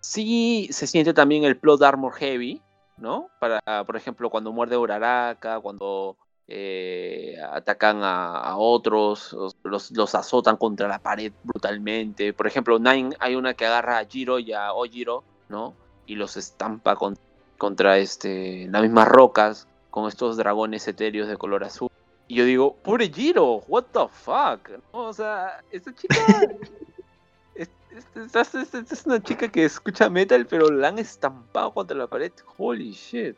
[0.00, 2.62] Sí se siente también el plot armor heavy,
[2.96, 3.28] ¿no?
[3.40, 6.16] Para, por ejemplo, cuando muerde Uraraka, cuando
[6.48, 12.32] eh, atacan a, a otros, los- los, azotan contra la pared brutalmente.
[12.32, 15.74] Por ejemplo, Nine hay una que agarra a Jiro y a Ojiro, ¿no?
[16.06, 17.16] Y los estampa con-
[17.58, 21.88] contra este, las mismas rocas, con estos dragones etéreos de color azul.
[22.28, 25.00] Y yo digo, pobre Jiro, what the fuck, ¿no?
[25.08, 26.14] O sea, esta chica...
[27.54, 31.72] es, es- es- es- es- es una chica que escucha metal, pero la han estampado
[31.72, 32.32] contra la pared.
[32.58, 33.36] Holy shit.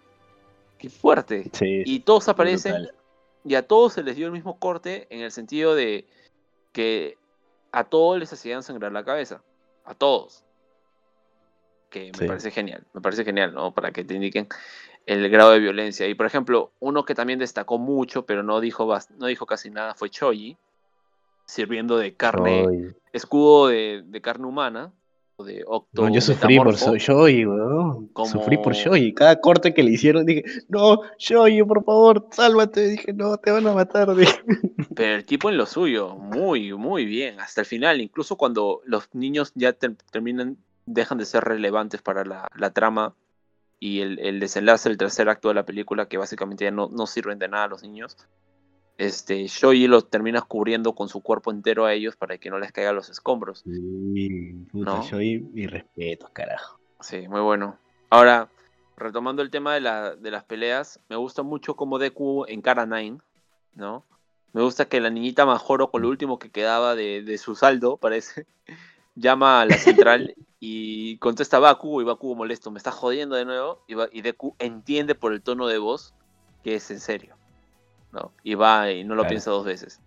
[0.79, 1.51] Qué fuerte.
[1.53, 2.95] Sí, Y todos aparecen brutal.
[3.47, 6.07] Y a todos se les dio el mismo corte en el sentido de
[6.73, 7.17] que
[7.73, 9.43] a todos les hacían sangrar la cabeza.
[9.85, 10.45] A todos.
[11.91, 12.27] Que me Sí.
[12.27, 12.85] parece genial.
[12.93, 13.73] Me parece genial, ¿no?
[13.73, 14.49] Para que te indiquen
[15.07, 16.09] el grado de violencia.
[16.09, 19.95] Y por ejemplo, uno que también destacó mucho, pero no dijo, no dijo casi nada,
[19.95, 20.57] fue Choji.
[21.45, 24.93] Sirviendo de carne, Ay, escudo de, de carne humana.
[25.39, 26.69] O de octo no, yo sufrí por
[27.45, 28.09] weón.
[28.15, 29.13] Como- Sufrí por Shoei.
[29.13, 32.89] Cada corte que le hicieron dije, no, Shoei, por favor, sálvate.
[32.89, 34.15] Dije, no, te van a matar.
[34.17, 34.33] Dije.
[34.95, 39.11] Pero el tipo en lo suyo, muy, muy bien, hasta el final, incluso cuando los
[39.15, 40.57] niños ya ter- terminan,
[40.87, 43.15] dejan de ser relevantes para la, la trama
[43.79, 47.07] y el, el desenlace del tercer acto de la película, que básicamente ya no, no
[47.07, 48.17] sirven de nada a los niños,
[48.99, 52.73] este, Shoji los termina cubriendo con su cuerpo entero a ellos para que no les
[52.73, 53.61] caigan los escombros.
[53.61, 55.03] Sí, puta, No.
[55.03, 56.79] Shoei, mis respetos, carajo.
[57.01, 57.79] Sí, muy bueno.
[58.09, 58.49] Ahora,
[58.97, 62.87] retomando el tema de, la, de las peleas, me gusta mucho cómo Deku encara a
[62.87, 63.19] Nine,
[63.75, 64.05] ¿no?
[64.53, 67.97] Me gusta que la niñita Majoro, con lo último que quedaba de, de su saldo,
[68.01, 68.47] parece,
[69.15, 73.45] llama a la central y contesta a Baku, y Baku molesto, me está jodiendo de
[73.45, 76.15] nuevo, y, y Deku entiende por el tono de voz
[76.65, 77.36] que es en serio,
[78.17, 78.33] ¿no?
[78.43, 79.29] Y va y no lo Claro.
[79.29, 80.01] piensa dos veces.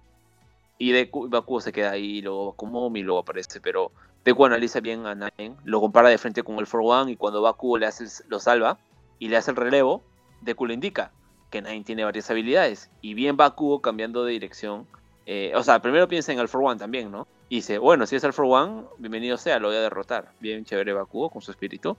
[0.78, 3.92] Y Deku, Bakugo se queda ahí, luego Bakumomi, luego aparece, pero
[4.26, 7.42] Deku analiza bien a Nine, lo compara de frente con el For One y cuando
[7.42, 8.78] Bakugo le hace el- lo salva
[9.20, 10.04] y le hace el relevo,
[10.42, 11.12] Deku le indica
[11.52, 12.90] que Nine tiene varias habilidades.
[13.02, 14.88] Y bien Bakugo cambiando de dirección.
[15.32, 17.28] eh, o sea, primero piensa en el For One también, ¿no?
[17.50, 20.32] Y dice, bueno, si es el For One, bienvenido sea, lo voy a derrotar.
[20.40, 21.98] Bien chévere Bakugo con su espíritu.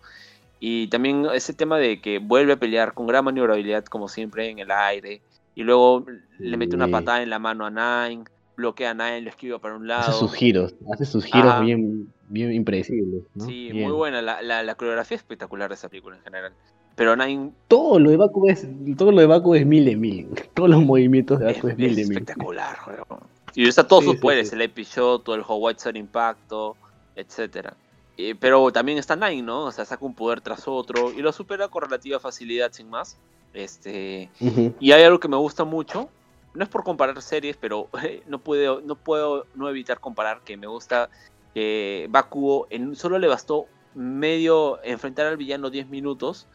[0.58, 4.58] Y también ese tema de que vuelve a pelear con gran maniobrabilidad, como siempre, en
[4.58, 5.22] el aire.
[5.60, 6.06] Y luego
[6.38, 7.70] le mete una patada en la mano a
[8.08, 8.24] Nine,
[8.56, 10.08] bloquea a Nine, lo esquiva para un lado.
[10.08, 13.24] Hace sus giros, hace sus giros bien, bien impredecibles.
[13.34, 13.44] ¿no?
[13.44, 13.84] Sí, Bien.
[13.84, 14.22] muy buena.
[14.22, 16.52] La, la, la coreografía es espectacular de esa película en general.
[16.96, 20.28] Pero Nine Todo lo de Baku es, todo lo de Baku es mil de mil.
[20.54, 22.12] Todos los movimientos de Baku es, es mil de mil.
[22.12, 23.20] espectacular, juego.
[23.54, 24.54] Y usa todos Sí, sus poderes, sí.
[24.54, 26.74] el Epic Shot, el Howitzer Impacto,
[27.16, 27.74] etcétera.
[28.16, 29.64] Eh, pero también está Nine, ¿no?
[29.66, 33.18] O sea, saca un poder tras otro y lo supera con relativa facilidad, sin más.
[33.52, 34.30] Este.
[34.78, 36.08] Y hay algo que me gusta mucho.
[36.54, 37.88] No es por comparar series, pero
[38.26, 41.10] no puedo, no puedo no evitar comparar que me gusta
[41.54, 46.46] que Bakugo en, solo le bastó medio enfrentar al villano 10 minutos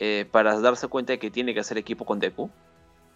[0.00, 2.50] eh, para darse cuenta de que tiene que hacer equipo con Deku,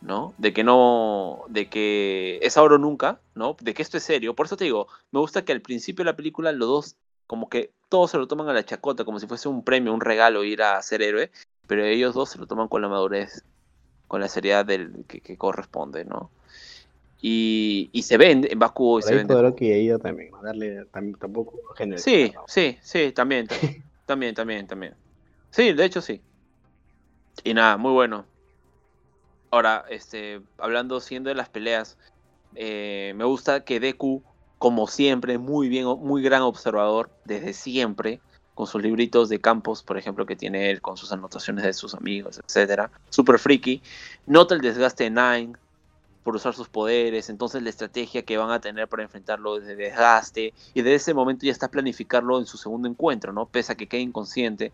[0.01, 0.35] ¿no?
[0.39, 3.57] De que no, de que es ahora o nunca, ¿no?
[3.61, 4.35] De que esto es serio.
[4.35, 6.97] Por eso te digo, me gusta que al principio de la película los dos,
[7.27, 10.01] como que todos se lo toman a la chacota, como si fuese un premio, un
[10.01, 11.31] regalo ir a ser héroe,
[11.69, 13.45] pero ellos dos se lo toman con la madurez
[14.09, 16.31] con la seriedad del, que, que corresponde, ¿no?
[17.21, 19.25] Y, y se vende, en Bakugo y se.
[19.25, 20.43] Todoroki ha ido también, ¿no?
[20.43, 22.03] darle tam- tampoco género.
[22.03, 24.97] Sí, sí, sí, también, también, también, también, también.
[25.51, 26.23] Sí, de hecho sí.
[27.45, 28.27] Y nada, muy bueno.
[29.51, 31.97] Ahora, este, hablando siendo de las peleas,
[32.55, 34.25] eh, me gusta que Deku,
[34.59, 38.21] como siempre, muy bien, muy gran observador, desde siempre,
[38.59, 41.95] con sus libritos de campos, por ejemplo, que tiene él, con sus anotaciones de sus
[41.95, 43.81] amigos, etcétera, super friki,
[44.27, 45.53] nota el desgaste de Nine
[46.25, 50.55] por usar sus poderes, entonces la estrategia que van a tener para enfrentarlo desde desgaste,
[50.75, 53.47] y desde ese momento ya está planificarlo en su segundo encuentro, ¿no?
[53.47, 54.73] Pese a que quede inconsciente.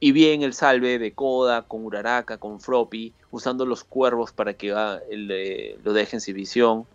[0.00, 4.72] Y bien el salve de Koda con Uraraka, con Froppy, usando los cuervos para que
[4.72, 6.86] ah, el, eh, lo dejen sin visión,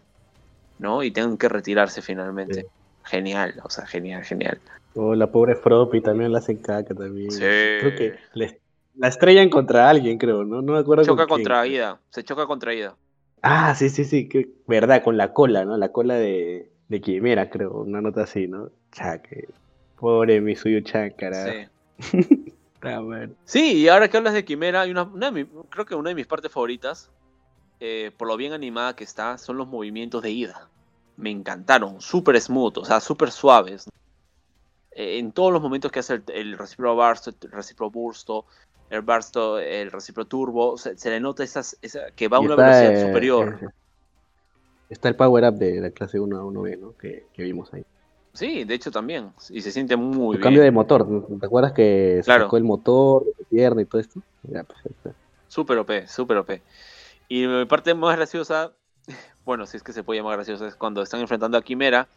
[0.80, 1.04] ¿no?
[1.04, 2.62] Y tengan que retirarse finalmente.
[2.62, 2.68] Sí.
[3.04, 4.60] Genial, o sea, genial, genial.
[5.02, 7.32] O la pobre Froppy también la hacen caca también.
[7.32, 7.46] Sí.
[7.80, 8.60] Creo que le-
[8.96, 10.62] la estrellan contra alguien, creo, ¿no?
[10.62, 11.46] No me acuerdo Choca con quién.
[11.46, 12.96] contra Ida, se choca contra Ida.
[13.42, 15.78] Ah, sí, sí, sí, que, verdad, con la cola, ¿no?
[15.78, 18.72] La cola de, de Quimera, creo, una nota así, ¿no?
[18.92, 19.48] Chaque.
[19.98, 21.52] Pobre Misuyu Chan, carajo.
[22.00, 22.54] Sí.
[22.82, 23.34] Ah, bueno.
[23.44, 26.10] Sí, y ahora que hablas de Quimera, hay una, una de mi- creo que una
[26.12, 27.10] de mis partes favoritas,
[27.82, 30.70] eh, por lo bien animada que está, son los movimientos de ida.
[31.18, 33.84] Me encantaron, súper smooth, o sea, súper suaves.
[35.00, 38.46] En todos los momentos que hace el, el Recipro Barsto, el Recipro Bursto,
[38.90, 42.56] el Barsto, el Recipro Turbo, se, se le nota esas, esa, que va a una
[42.56, 43.60] velocidad eh, superior.
[43.64, 43.68] eh,
[44.90, 46.98] Está el power up de la clase 1 a 1B, ¿no?
[46.98, 47.84] Que, que vimos ahí.
[48.34, 50.44] Sí, de hecho también, y se siente muy el bien.
[50.44, 51.08] cambio de motor.
[51.40, 52.46] ¿te acuerdas que Claro.
[52.46, 54.22] sacó el motor pierna y todo esto?
[54.44, 55.14] Ya, pues, ahí está.
[55.48, 56.62] Súper OP, súper OP.
[57.28, 58.74] Y mi parte más graciosa,
[59.46, 62.08] bueno, si es que se puede llamar graciosa, es cuando están enfrentando a Quimera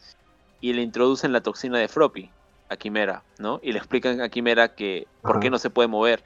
[0.61, 2.29] y le introducen la toxina de Froppy
[2.73, 3.59] a Quimera, ¿no?
[3.63, 6.23] Y le explican a Quimera que por qué no se puede mover.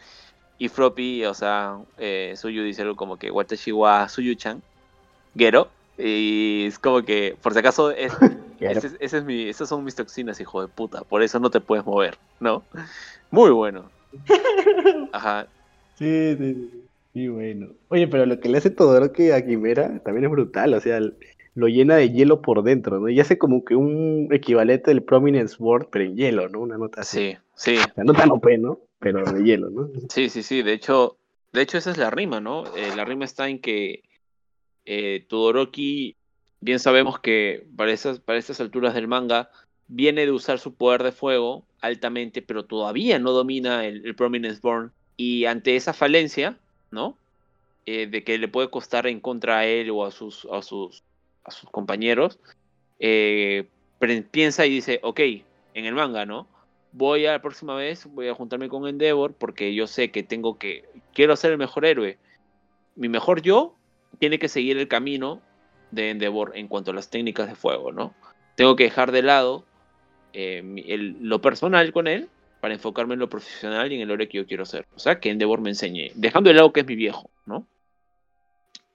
[0.57, 4.63] Y Froppy, o sea, eh, Suyu dice algo como que Watashi wa Suyu-chan,
[5.35, 5.71] Gero.
[5.97, 8.13] Y es como que, por si acaso, es,
[8.59, 8.77] Claro.
[8.79, 11.01] ese es- ese es mi, esas son mis toxinas, hijo de puta.
[11.03, 12.67] Por eso no te puedes mover, ¿no?
[13.31, 13.91] Muy bueno.
[15.13, 15.47] Ajá.
[15.95, 16.83] Sí, sí, sí.
[17.13, 17.67] Sí, bueno.
[17.89, 20.99] Oye, pero lo que le hace Todoroki a Quimera también es brutal, o sea,
[21.57, 23.09] lo llena de hielo por dentro, ¿no?
[23.09, 26.59] Y hace como que un equivalente del Prominence Board, pero en hielo, ¿no?
[26.59, 27.35] Una nota así.
[27.55, 27.77] Sí, sí.
[27.77, 28.79] O sea, no OP, ¿no?
[28.99, 29.89] Pero de hielo, ¿no?
[30.07, 30.61] Sí, sí, sí.
[30.61, 31.17] De hecho,
[31.53, 32.63] de hecho esa es la rima, ¿no?
[32.75, 34.03] Eh, la rima está en que
[34.85, 36.15] eh, Todoroki,
[36.61, 39.49] bien sabemos que para, esas, para estas alturas del manga,
[39.87, 44.59] viene de usar su poder de fuego altamente, pero todavía no domina el, el Prominence
[44.61, 44.91] Born.
[45.15, 46.59] Y ante esa falencia,
[46.91, 47.17] ¿no?
[47.87, 51.05] Eh, de que le puede costar en contra a él o a sus, a sus,
[51.47, 52.39] a sus compañeros,
[52.99, 53.67] eh,
[54.31, 55.19] piensa y dice, ok,
[55.73, 56.47] en el manga, ¿no?
[56.91, 60.57] Voy a la próxima vez, voy a juntarme con Endeavor porque yo sé que tengo
[60.57, 62.17] que, quiero ser el mejor héroe.
[62.95, 63.75] Mi mejor yo
[64.19, 65.41] tiene que seguir el camino
[65.91, 68.13] de Endeavor en cuanto a las técnicas de fuego, ¿no?
[68.55, 69.63] Tengo que dejar de lado
[70.33, 70.61] eh,
[71.19, 72.29] lo personal con él
[72.59, 74.85] para enfocarme en lo profesional y en el héroe que yo quiero ser.
[74.95, 77.67] O sea, que Endeavor me enseñe, dejando de lado que es mi viejo, ¿no?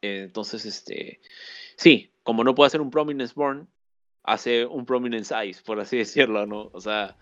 [0.02, 1.20] Eh, entonces, este,
[1.76, 3.68] sí, como no puede hacer un Prominence Born,
[4.22, 6.70] hace un Prominence Ice, por así decirlo, ¿no?
[6.72, 7.16] O sea,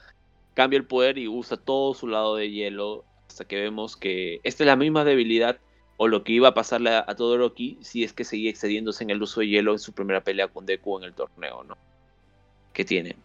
[0.54, 4.64] cambia el poder y usa todo su lado de hielo hasta que vemos que esta
[4.64, 5.58] es la misma debilidad
[5.96, 9.10] o lo que iba a pasarle a, a Todoroki si es que seguía excediéndose en
[9.10, 11.76] el uso de hielo en su primera pelea con Deku en el torneo, ¿no?
[12.72, 13.16] Que tiene.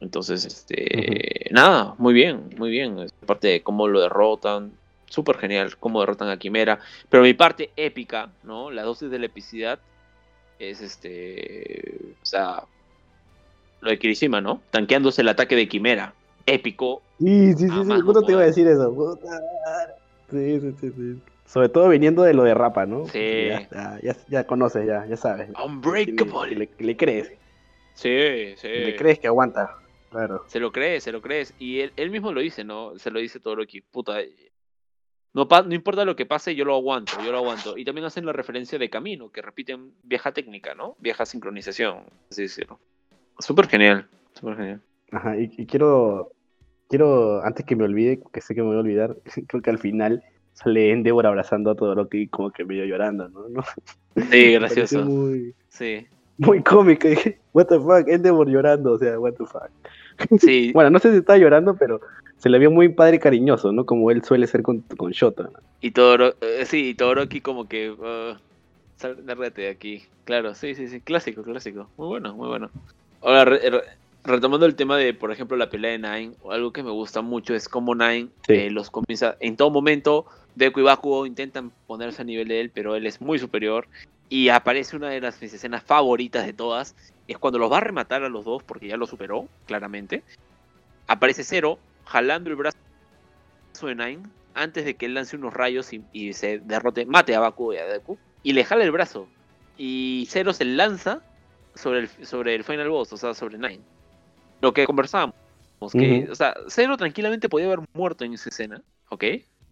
[0.00, 3.06] Entonces, este, nada, muy bien, muy bien.
[3.22, 4.72] Aparte de cómo lo derrotan,
[5.06, 6.80] súper genial cómo derrotan a Quimera.
[7.08, 8.70] Pero mi parte épica, ¿no?
[8.70, 9.78] La dosis de la epicidad
[10.60, 12.62] es este, o sea,
[13.80, 14.60] lo de Kirishima, ¿no?
[14.70, 16.14] Tanqueándose el ataque de Quimera.
[16.46, 17.02] Épico.
[17.18, 18.00] Sí, sí, sí, sí.
[18.02, 19.18] Justo no te iba a decir eso.
[20.30, 21.20] Sí, sí, sí, sí.
[21.46, 23.06] Sobre todo viniendo de lo de Rapa, ¿no?
[23.08, 23.48] Sí.
[23.48, 25.48] Ya, ya, ya, ya conoces, ya, ya sabes.
[25.64, 26.54] Unbreakable.
[26.56, 27.32] Le, le crees,
[27.94, 28.68] Sí, sí.
[28.68, 29.76] le crees que aguanta.
[30.10, 30.44] Claro.
[30.48, 31.54] Se lo crees, se lo crees.
[31.58, 32.98] Y él, él mismo lo dice, ¿no?
[32.98, 34.18] Se lo dice todo lo que, puta,
[35.34, 37.76] no, pa- no importa lo que pase, yo lo aguanto, yo lo aguanto.
[37.78, 40.96] Y también hacen la referencia de camino, que repiten vieja técnica, ¿no?
[40.98, 41.98] Vieja sincronización,
[42.30, 42.78] así decirlo.
[43.38, 44.80] Súper genial, súper genial.
[45.12, 46.32] Ajá, y, y quiero,
[46.88, 49.16] quiero, antes que me olvide, que sé que me voy a olvidar,
[49.48, 53.48] creo que al final sale Endeavor abrazando a Todoroki como que medio llorando, ¿no?
[53.48, 53.62] ¿No?
[54.30, 55.04] Sí, gracioso.
[55.04, 57.06] Muy, Sí, muy cómico.
[57.06, 59.70] dije, what the fuck, Endeavor llorando, o sea, what the fuck.
[60.40, 62.00] sí, Bueno, no sé si estaba llorando, pero
[62.40, 63.84] se le vio muy padre y cariñoso, ¿no?
[63.84, 65.50] Como él suele ser con, con Shota.
[65.80, 68.36] y Todoro, eh, sí, y Todoroki como que, uh,
[68.96, 70.02] sal, de aquí.
[70.24, 71.90] Claro, sí, sí, sí, clásico, clásico.
[71.98, 72.70] Muy bueno, muy bueno.
[73.20, 73.82] Ahora, re- re-
[74.24, 77.54] retomando el tema de, por ejemplo, la pelea de Nine, algo que me gusta mucho
[77.54, 78.54] es cómo Nine Sí.
[78.54, 82.70] eh, los comienza, en todo momento, Deku y Bakugo intentan ponerse a nivel de él,
[82.72, 83.86] pero él es muy superior.
[84.30, 86.94] Y aparece una de las mis escenas favoritas de todas,
[87.28, 90.22] es cuando los va a rematar a los dos, porque ya lo superó, claramente.
[91.06, 91.78] Aparece Zero,
[92.10, 92.76] jalando el brazo
[93.82, 94.22] de Nine,
[94.54, 97.78] antes de que él lance unos rayos y, y se derrote, mate a Bakugo y
[97.78, 99.28] a Deku, y le jala el brazo.
[99.78, 101.22] Y Zero se lanza
[101.74, 103.80] sobre el, sobre el final boss, o sea, sobre Nine.
[104.60, 105.34] Lo que conversábamos,
[105.92, 109.24] que, o sea, Zero tranquilamente podía haber muerto en esa escena, ¿ok?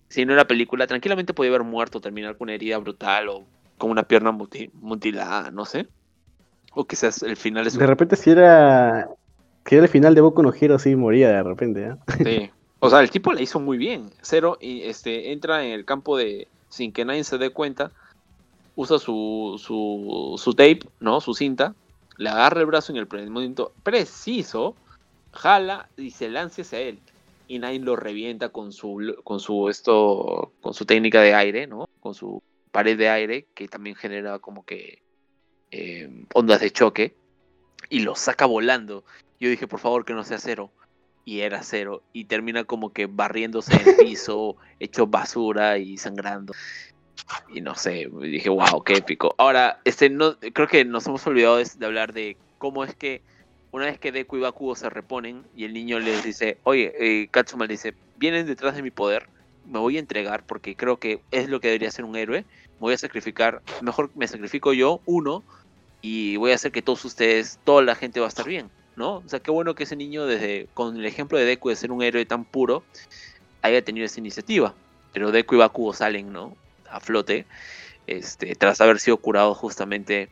[0.09, 3.45] Si no era película, tranquilamente podía haber muerto, terminar con una herida brutal o
[3.77, 5.89] con una pierna muti- mutilada, no sé.
[6.73, 9.09] O quizás el final es De repente si era,
[9.67, 11.97] si era el final de Boku no Hero, sí moría de repente, ¿eh?
[12.25, 12.51] Sí.
[12.81, 14.11] O sea, el tipo la hizo muy bien.
[14.23, 17.91] Cero y este entra en el campo de sin que nadie se dé cuenta.
[18.77, 21.21] Usa su, su, su tape, ¿no?
[21.21, 21.75] Su cinta.
[22.17, 24.77] Le agarra el brazo en el momento preciso.
[25.33, 27.01] Jala y se lanza hacia él.
[27.49, 30.53] Y Nine lo revienta con su con su esto.
[30.61, 31.89] con su técnica de aire, ¿no?
[32.01, 33.47] Con su pared de aire.
[33.55, 35.03] Que también genera como que
[35.73, 37.17] eh, ondas de choque.
[37.91, 39.03] Y lo saca volando.
[39.41, 40.71] Yo dije, por favor, que no sea cero
[41.25, 42.03] y era cero.
[42.13, 46.55] Y termina como que barriéndose en el piso, hecho basura y sangrando.
[47.53, 49.35] Y no sé, dije, wow, qué épico.
[49.39, 53.23] Ahora, este no, creo que nos hemos olvidado de, de hablar de cómo es que
[53.71, 57.29] una vez que Deku y Bakugo se reponen y el niño les dice, oye, eh,
[57.31, 59.29] Katsuma le dice, vienen detrás de mi poder,
[59.67, 62.81] me voy a entregar porque creo que es lo que debería ser un héroe, me
[62.81, 65.45] voy a sacrificar, mejor me sacrifico yo, uno,
[66.01, 68.71] y voy a hacer que todos ustedes, toda la gente va a estar bien.
[68.99, 69.17] ¿No?
[69.17, 71.93] O sea, qué bueno que ese niño, desde con el ejemplo de Deku de ser
[71.93, 72.83] un héroe tan puro,
[73.63, 74.75] haya tenido esa iniciativa.
[75.13, 76.57] Pero Deku y Bakugo salen, ¿no?
[76.91, 77.47] A flote,
[78.07, 80.29] este, tras haber sido curados justamente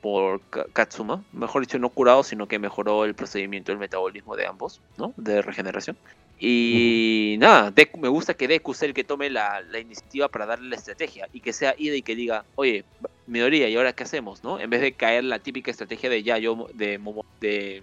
[0.00, 1.24] por Ka- Katsuma.
[1.32, 5.14] Mejor dicho, no curado, sino que mejoró el procedimiento, el metabolismo de ambos, ¿no?
[5.16, 5.98] De regeneración.
[6.38, 10.46] Y nada, Deku- me gusta que Deku sea el que tome la, la iniciativa para
[10.46, 12.84] darle la estrategia y que sea Ida y que diga, oye,
[13.26, 14.42] Midoriya, ¿y ahora qué hacemos?
[14.42, 14.58] ¿no?
[14.58, 17.82] En vez de caer la típica estrategia de Yayo, de Momo, de,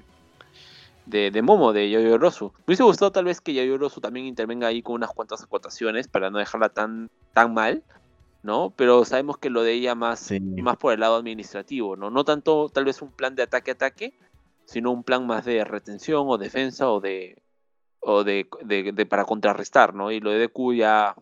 [1.06, 2.52] de, de Momo, de Yayo Rosu.
[2.60, 6.08] Me hubiese gustado tal vez que Yayo Rosu también intervenga ahí con unas cuantas acotaciones
[6.08, 7.84] para no dejarla tan, tan mal,
[8.48, 8.74] ¿no?
[8.78, 10.40] Pero sabemos que lo de ella más, Sí.
[10.40, 12.10] más por el lado administrativo, ¿no?
[12.10, 14.18] No tanto tal vez un plan de ataque-ataque,
[14.66, 17.44] sino un plan más de retención o defensa o de
[18.00, 20.12] o de, de- de- para contrarrestar, ¿no?
[20.12, 21.14] Y lo de Deku ya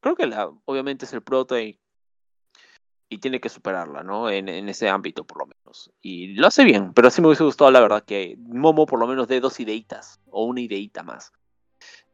[0.00, 1.78] creo que la, obviamente es el prota y,
[3.10, 4.30] y tiene que superarla, ¿no?
[4.30, 5.92] En, en ese ámbito por lo menos.
[6.00, 9.06] Y lo hace bien, pero sí me hubiese gustado la verdad que Momo por lo
[9.06, 11.30] menos dé dos ideitas o una ideita más.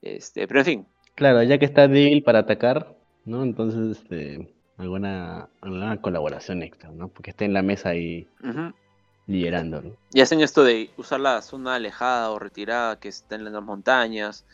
[0.02, 3.42] Este, pero en fin, Claro, ya que está débil para atacar, ¿no?
[3.42, 7.08] Entonces, este, alguna, alguna colaboración extra, ¿no?
[7.08, 8.72] Porque está en la mesa ahí ujú.
[9.26, 9.92] liderando, ¿no?
[10.12, 14.46] Y hacen esto de usar la zona alejada o retirada que está en las montañas.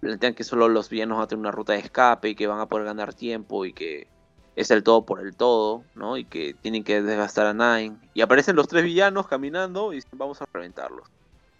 [0.00, 2.60] Plantean que solo los villanos van a tener una ruta de escape y que van
[2.60, 4.08] a poder ganar tiempo y que
[4.56, 6.16] es el todo por el todo, ¿no?
[6.16, 7.96] Y que tienen que desgastar a Nine.
[8.14, 11.08] Y aparecen los tres villanos caminando y dicen, vamos a reventarlos.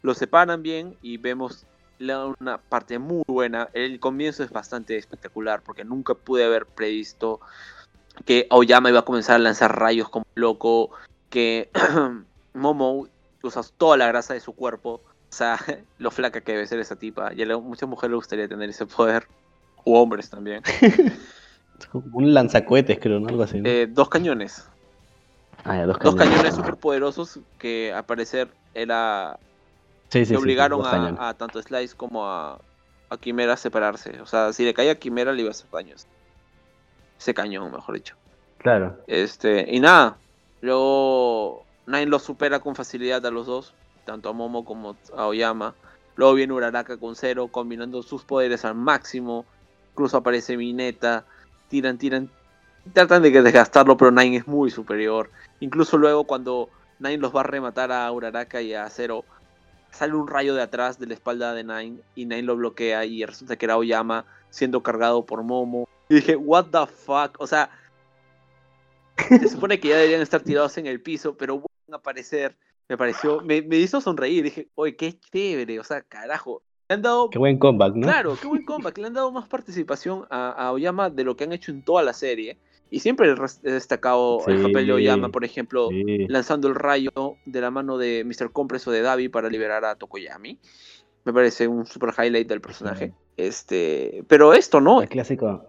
[0.03, 1.67] Los separan bien y vemos
[1.99, 3.69] una parte muy buena.
[3.73, 7.41] El comienzo es bastante espectacular porque nunca pude haber previsto
[8.25, 10.91] que Aoyama iba a comenzar a lanzar rayos como loco,
[11.31, 11.71] que
[12.55, 13.09] Momo
[13.43, 15.01] usa toda la grasa de su cuerpo.
[15.29, 15.59] O sea,
[15.99, 17.33] lo flaca que debe ser esa tipa.
[17.35, 19.27] Y a muchas mujeres le gustaría tener ese poder.
[19.85, 20.63] O hombres también.
[22.13, 23.29] Un lanzacohetes, creo, ¿no?
[23.29, 23.61] Algo así.
[23.61, 23.69] ¿no?
[23.69, 24.67] Eh, dos cañones.
[25.65, 26.39] Ah, ya, dos Dos cañones.
[26.39, 29.39] cañones super poderosos que al parecer era
[30.09, 31.21] Sí, sí, que sí, obligaron cañones.
[31.21, 32.61] a, a tanto Slice como a,
[33.11, 34.21] a Quimera a separarse.
[34.21, 36.07] O sea, si le caía a Quimera le iba a hacer daños.
[37.19, 38.15] Ese cañón, mejor dicho.
[38.59, 38.99] Claro.
[39.07, 40.17] Este, y nada,
[40.61, 43.75] luego Nine los supera con facilidad a los dos,
[44.05, 45.75] tanto a Momo como a Oyama.
[46.17, 49.45] Luego viene Uraraka con cero, combinando sus poderes al máximo.
[49.93, 51.25] Incluso aparece Mineta.
[51.69, 52.31] Tiran, tiran.
[52.93, 55.31] Tratan de desgastarlo, pero Nine es muy superior.
[55.61, 56.69] Incluso luego cuando
[56.99, 59.25] Nine los va a rematar a Uraraka y a Zero,
[59.97, 63.25] sale un rayo de atrás de la espalda de Nine y Nine lo bloquea y
[63.25, 65.89] resulta que era Oyama siendo cargado por Momo.
[66.09, 67.71] Y dije, what the fuck, o sea,
[69.29, 72.57] se supone que ya deberían estar tirados en el piso, pero vuelven a aparecer.
[72.89, 76.63] Me pareció, me, me hizo sonreír, dije, oye, qué chévere, o sea, carajo.
[76.89, 78.07] Le han dado, Qué buen comeback, ¿no?
[78.07, 81.45] claro, qué buen comeback, le han dado más participación a, a Oyama de lo que
[81.45, 82.59] han hecho en toda la serie.
[82.91, 83.35] Y siempre
[83.65, 86.27] he destacado el papel de Oyama, por ejemplo, Sí.
[86.29, 87.11] lanzando el rayo
[87.45, 88.53] de la mano de Mr.
[88.53, 90.59] Compress o de Davi para liberar a Tokoyami.
[91.25, 93.13] Me parece un super highlight del personaje.
[93.37, 95.03] Este, pero esto no.
[95.03, 95.65] El clásico.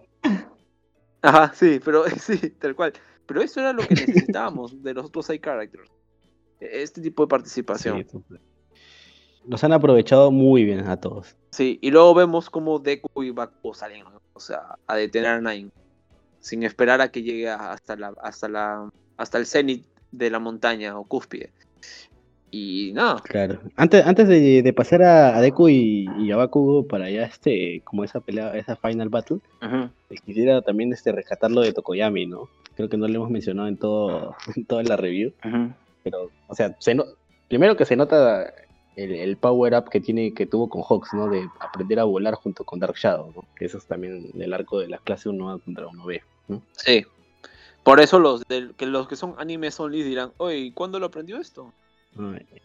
[1.22, 2.92] Ajá, sí, pero sí, tal cual.
[3.26, 5.90] Pero eso era lo que necesitábamos de los otros side characters.
[6.60, 8.06] Este tipo de participación.
[8.10, 8.18] Sí.
[9.46, 11.36] Los han aprovechado muy bien a todos.
[11.50, 14.20] Sí, y luego vemos cómo Deku y Bakugo salen, ¿no?
[14.32, 15.70] o sea, a detener a Nine,
[16.40, 20.98] sin esperar a que llegue hasta la, hasta la, hasta el cenit de la montaña
[20.98, 21.50] o cúspide.
[22.50, 23.60] Y nada, Claro.
[23.76, 27.82] Antes, antes de, de pasar a, a Deku y, y a Bakugo para allá, este,
[27.84, 32.48] como esa pelea, esa final battle, eh, quisiera también este rescatarlo de Tokoyami, ¿no?
[32.74, 35.32] Creo que no lo hemos mencionado en todo, en toda la review,
[36.02, 37.04] pero, o sea, se no-
[37.48, 38.50] primero que se nota
[39.04, 41.28] el, el power up que tiene, que tuvo con Hawks, ¿no?
[41.28, 43.44] De aprender a volar junto con Dark Shadow, ¿no?
[43.56, 46.62] Que eso es también del arco de la clase 1A contra 1B, ¿no?
[46.72, 47.04] sí.
[47.84, 51.38] Por eso los, del- que los que son animes only dirán, oye, ¿cuándo lo aprendió
[51.38, 51.72] esto?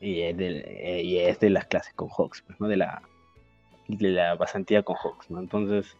[0.01, 2.67] eh, y es de las clases con Hawks, pues, ¿no?
[2.67, 3.01] De la,
[3.87, 5.39] de la pasantía con Hawks, ¿no?
[5.39, 5.95] Entonces,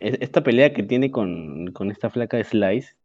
[0.00, 2.95] es- esta pelea que tiene con, con esta flaca de Slice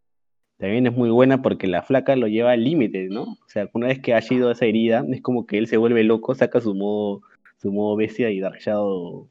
[0.61, 3.23] también es muy buena porque la flaca lo lleva al límite, ¿no?
[3.23, 6.03] O sea, una vez que ha sido esa herida, es como que él se vuelve
[6.03, 7.23] loco, saca su modo,
[7.57, 9.29] su modo bestia y Dark Shadow, o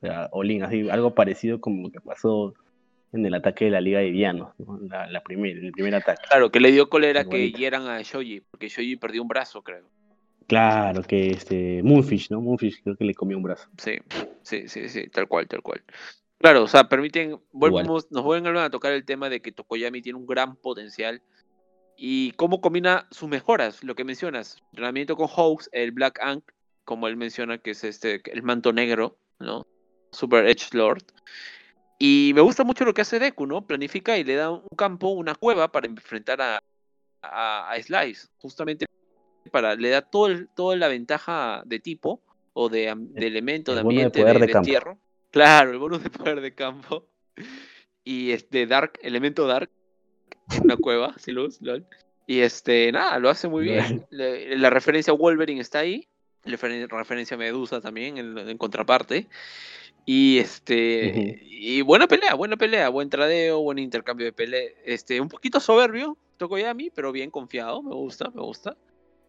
[0.00, 2.54] sea, Olin, así, algo parecido como lo que pasó
[3.12, 4.80] en el ataque de la Liga de Villanos, ¿no?
[4.88, 6.24] La, la primer, el primer ataque.
[6.28, 9.86] Claro, que le dio cólera que hieran a Shoji, porque Shoji perdió un brazo, creo.
[10.48, 12.40] Claro, que este, Moonfish, ¿no?
[12.40, 13.68] Moonfish creo que le comió un brazo.
[13.78, 13.92] Sí,
[14.42, 15.84] sí, sí, sí, tal cual, tal cual.
[16.44, 20.18] Claro, o sea, permiten, volvemos, nos vuelven a tocar el tema de que Tokoyami tiene
[20.18, 21.22] un gran potencial
[21.96, 26.44] y cómo combina sus mejoras, lo que mencionas, entrenamiento con Hawks, el Black Ank,
[26.84, 29.66] como él menciona que es este, el manto negro, ¿no?
[30.12, 31.02] Super Edge Lord.
[31.98, 33.66] Y me gusta mucho lo que hace Deku, ¿no?
[33.66, 36.62] Planifica y le da un campo, una cueva para enfrentar a,
[37.22, 38.84] a, a Slice, justamente
[39.50, 42.20] para le da todo el- toda la ventaja de tipo
[42.52, 44.98] o de, de elemento, el de ambiente, poder de, de de campo.
[45.34, 47.08] Claro, el bonus de poder de campo.
[48.04, 49.68] Y este Dark, elemento Dark,
[50.56, 51.84] en una cueva, sí, luz, lol.
[52.28, 54.06] Y este, nada, lo hace muy bien.
[54.10, 56.06] La referencia a Wolverine está ahí.
[56.44, 59.26] La referen- referencia a Medusa también, en, en contraparte.
[60.06, 64.70] Y este, y buena pelea, buena pelea, buen tradeo, buen intercambio de pelea.
[64.84, 68.76] Este, un poquito soberbio, Tokoyami, pero bien confiado, me gusta, me gusta.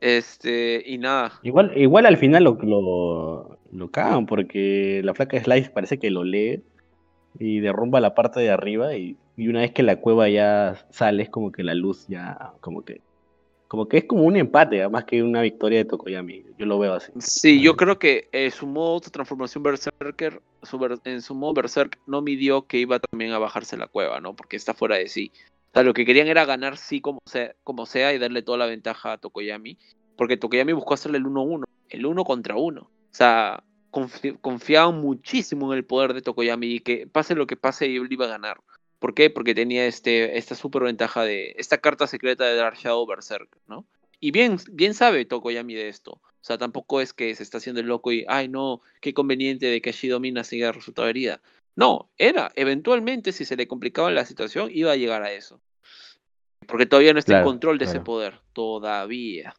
[0.01, 5.69] Este, y nada, Igual, igual al final lo, lo, lo cagan porque la flaca Slice
[5.69, 6.63] parece que lo lee
[7.39, 11.23] y derrumba la parte de arriba y, y una vez que la cueva ya sale
[11.23, 13.01] es como que la luz ya como que
[13.67, 14.89] como que es como un empate ¿ah?
[14.89, 18.51] más que una victoria de Tokoyami yo lo veo así Sí, yo creo que eh,
[18.51, 23.31] su modo de transformación Berserker, su en su modo Berserk no midió que iba también
[23.31, 24.35] a bajarse la cueva, ¿no?
[24.35, 25.31] Porque está fuera de sí.
[25.75, 28.65] Sea, lo que querían era ganar sí como sea, como sea y darle toda la
[28.65, 29.77] ventaja a Tokoyami.
[30.15, 32.81] Porque Tokoyami buscó hacerle el 1-1, el 1 contra 1.
[32.81, 33.61] O sea,
[33.91, 38.07] confi- confiaban muchísimo en el poder de Tokoyami y que pase lo que pase, él
[38.09, 38.61] iba a ganar.
[38.99, 39.29] ¿Por qué?
[39.29, 43.85] Porque tenía este, esta super ventaja de esta carta secreta de Dark Shadow Berserk, ¿no?
[44.21, 46.13] Y bien, bien sabe Tokoyami de esto.
[46.13, 49.65] O sea, tampoco es que se está haciendo el loco y, ay, no, qué conveniente
[49.65, 51.41] de que Shidomina siga resultado herida.
[51.75, 55.61] No, era, eventualmente, si se le complicaba la situación, iba a llegar a eso.
[56.67, 58.39] Porque todavía no está en control de ese poder.
[58.53, 59.53] Todavía.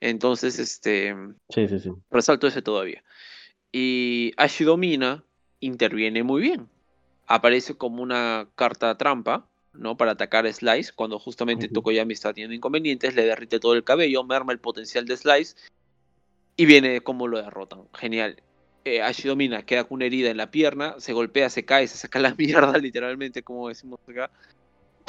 [0.00, 1.14] Entonces, este,
[1.48, 3.02] sí sí sí resalto ese todavía.
[3.72, 5.24] Y Ashidomina
[5.60, 6.68] interviene muy bien.
[7.26, 9.96] Aparece como una carta trampa, ¿no?
[9.96, 11.74] Para atacar a Slice, cuando justamente Ujú.
[11.74, 15.56] Tokoyami está teniendo inconvenientes, le derrite todo el cabello, merma el potencial de Slice
[16.56, 17.88] y viene como lo derrotan.
[17.94, 18.42] Genial.
[18.84, 22.18] Eh, Ashidomina queda con una herida en la pierna, se golpea, se cae, se saca
[22.18, 24.30] la mierda, literalmente, como decimos acá.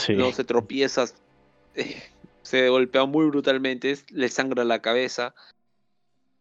[0.09, 1.05] No se tropieza,
[1.75, 2.01] eh,
[2.41, 5.33] se golpea muy brutalmente, le sangra la cabeza.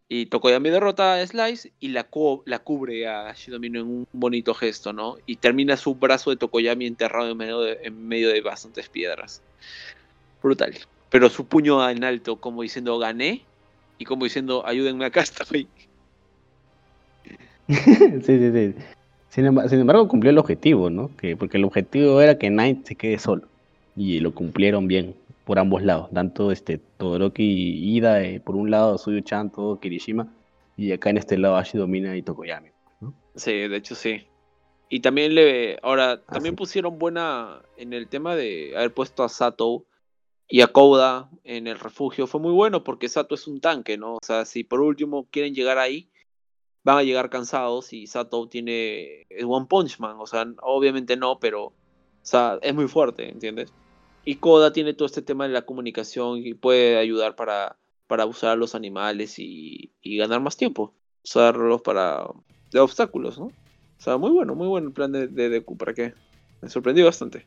[0.09, 2.07] Y Tokoyami derrota a Slice y la,
[2.45, 5.17] la cubre a Shidomino en un bonito gesto, ¿no?
[5.25, 9.41] Y termina su brazo de Tokoyami enterrado en medio de, en medio de bastantes piedras.
[10.43, 10.75] Brutal.
[11.09, 13.43] Pero su puño en alto, como diciendo gané,
[13.97, 15.45] y como diciendo ayúdenme acá, está
[18.23, 18.75] sí, sí, sí.
[19.29, 21.11] Sin embargo, cumplió el objetivo, ¿no?
[21.17, 23.49] Que, porque el objetivo era que Knight se quede solo.
[23.97, 28.71] Y lo cumplieron bien por ambos lados, tanto este Todoroki y Ida, eh, por un
[28.71, 30.29] lado Suyu-chan, todo Kirishima,
[30.77, 32.69] y acá en este lado Ashi Domina y Tokoyami.
[33.35, 34.27] Sí, de hecho sí.
[34.89, 39.29] Y también le, ahora, ah, también pusieron buena en el tema de haber puesto a
[39.29, 39.87] Sato
[40.49, 44.17] y a Kouda en el refugio, fue muy bueno porque Sato es un tanque, ¿no?
[44.17, 46.11] O sea, si por último quieren llegar ahí,
[46.85, 51.39] van a llegar cansados y Sato tiene es One Punch Man, o sea, obviamente no,
[51.39, 51.75] pero o
[52.23, 53.73] sea, es muy fuerte, ¿entiendes?
[54.25, 57.77] Y Koda tiene todo este tema de la comunicación y puede ayudar para,
[58.07, 60.95] para usar a los animales y, ganar más tiempo.
[61.25, 62.25] Usarlos para
[62.71, 63.47] de obstáculos, ¿no?
[63.47, 63.53] O
[63.99, 66.15] sea, muy bueno, muy bueno el plan de, de Deku, ¿para qué?
[66.61, 67.47] Me sorprendió bastante.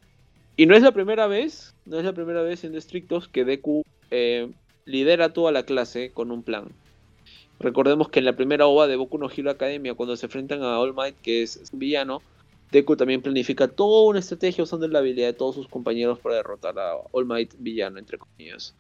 [0.57, 3.83] Y no es la primera vez, no es la primera vez en Estrictos que Deku
[4.11, 4.51] eh,
[4.85, 6.69] lidera toda la clase con un plan.
[7.59, 10.79] Recordemos que en la primera ova de Boku no Hero Academia, cuando se enfrentan a
[10.79, 12.21] All Might, que es un villano,
[12.71, 16.77] Deku también planifica toda una estrategia usando la habilidad de todos sus compañeros para derrotar
[16.77, 18.73] a All Might villano, entre comillas.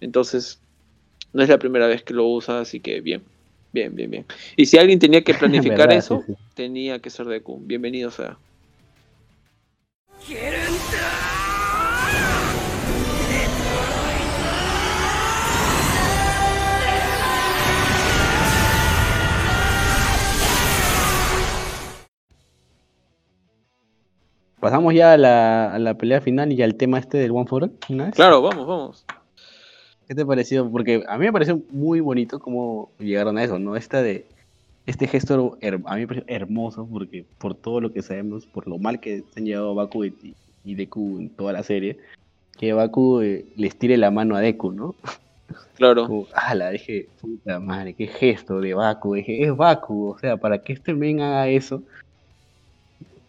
[0.00, 0.58] Entonces,
[1.32, 3.22] no es la primera vez que lo usa, así que bien,
[3.72, 4.26] bien, bien, bien.
[4.56, 7.60] Y si alguien tenía que planificar eso, tenía que ser Deku.
[7.62, 8.38] Bienvenido sea.
[24.62, 27.72] Pasamos ya a la, pelea final y al tema este del One for All.
[28.12, 29.04] Claro, vamos, vamos.
[30.06, 30.70] ¿Qué te pareció?
[30.70, 33.74] Porque a mí me pareció muy bonito cómo llegaron a eso, ¿no?
[33.74, 34.24] Esta de,
[34.86, 38.78] este gesto a mí me pareció hermoso porque por todo lo que sabemos, por lo
[38.78, 40.14] mal que se han llevado Baku y,
[40.62, 41.98] Deku en toda la serie,
[42.56, 44.94] que Baku eh, les tire la mano a Deku, ¿no?
[45.74, 46.28] Claro.
[46.34, 49.14] ah, la dije, puta madre, qué gesto de Baku.
[49.14, 51.82] Dije, es Baku, o sea, para que este men haga eso,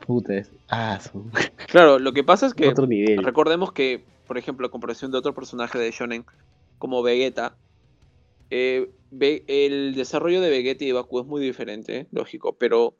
[0.05, 0.51] Puta, es...
[0.69, 0.99] Ah,
[1.67, 2.73] Claro, lo que pasa es que
[3.21, 6.25] recordemos que, por ejemplo, a comparación de otro personaje de Shonen
[6.77, 7.55] como Vegeta,
[8.49, 8.91] eh,
[9.47, 12.95] el desarrollo de Vegeta y de Baku es muy diferente, lógico, pero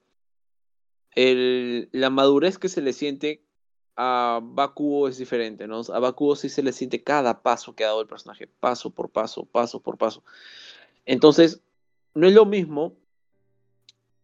[1.16, 3.44] la madurez que se le siente
[3.96, 5.82] a Bakuo es diferente, ¿no?
[5.94, 9.12] A Bakuo sí se le siente cada paso que ha dado el personaje, paso por
[9.12, 10.24] paso, paso por paso.
[11.06, 11.62] Entonces,
[12.16, 12.96] no es lo mismo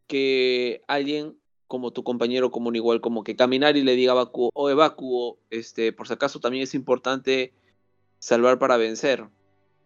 [0.07, 1.37] que alguien
[1.69, 5.37] como tu compañero común igual, como que caminar y le diga a Bakuo, o Bakuo,
[5.51, 7.53] este, por si acaso también es importante
[8.17, 9.23] salvar para vencer.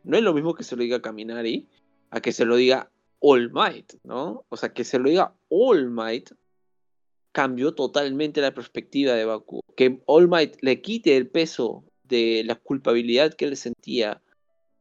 [0.05, 1.67] No es lo mismo que se lo diga Kaminari
[2.09, 2.89] a que se lo diga
[3.19, 4.45] All Might, ¿no?
[4.47, 6.31] O sea, que se lo diga All Might
[7.33, 9.61] cambió totalmente la perspectiva de Bakuo.
[9.75, 14.21] Que All Might le quite el peso de la culpabilidad que él sentía,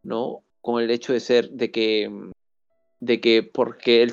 [0.04, 0.44] ¿no?
[0.60, 2.30] Con el hecho de ser, de que mm,
[3.02, 4.12] de que porque él,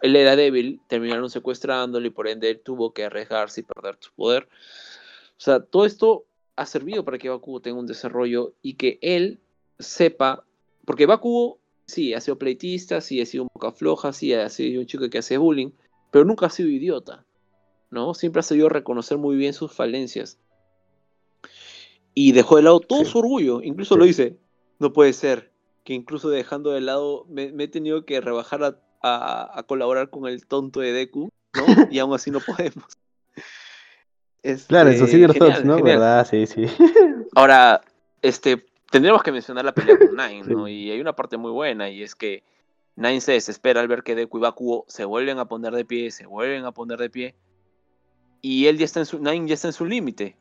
[0.00, 4.10] él, era débil, terminaron secuestrándolo y por ende él tuvo que arriesgarse y perder su
[4.12, 4.48] poder.
[5.36, 6.24] O sea, todo esto
[6.56, 9.38] ha servido para que Bakugo tenga un desarrollo y que él
[9.78, 10.46] sepa,
[10.86, 14.80] porque Bakugo sí ha sido pleitista, sí ha sido un boca floja, sí ha sido
[14.80, 15.72] un chico que hace bullying,
[16.10, 17.26] pero nunca ha sido idiota,
[17.90, 18.14] ¿no?
[18.14, 20.38] Siempre ha sabido reconocer muy bien sus falencias.
[22.14, 24.38] Y dejó de lado todo su orgullo, incluso lo dice,
[24.78, 25.51] no puede ser,
[25.84, 30.80] que incluso dejando de lado, me, he tenido que rebajar a, colaborar con el tonto
[30.80, 31.64] de Deku, ¿no?
[31.90, 32.84] Y aún así no podemos.
[34.68, 35.82] claro, eso sí, este, ¿no?
[35.82, 36.26] ¿Verdad?
[36.28, 36.66] Sí, sí.
[37.34, 37.80] Ahora,
[38.20, 40.68] este, tendríamos que mencionar la pelea con Nine, ¿no?
[40.68, 42.44] Y hay una parte muy buena, y es que
[42.94, 46.10] Nine se desespera al ver que Deku y Bakugo se vuelven a poner de pie,
[46.10, 47.34] se vuelven a poner de pie,
[48.40, 50.36] y él ya está en su, Nine ya está en su límite.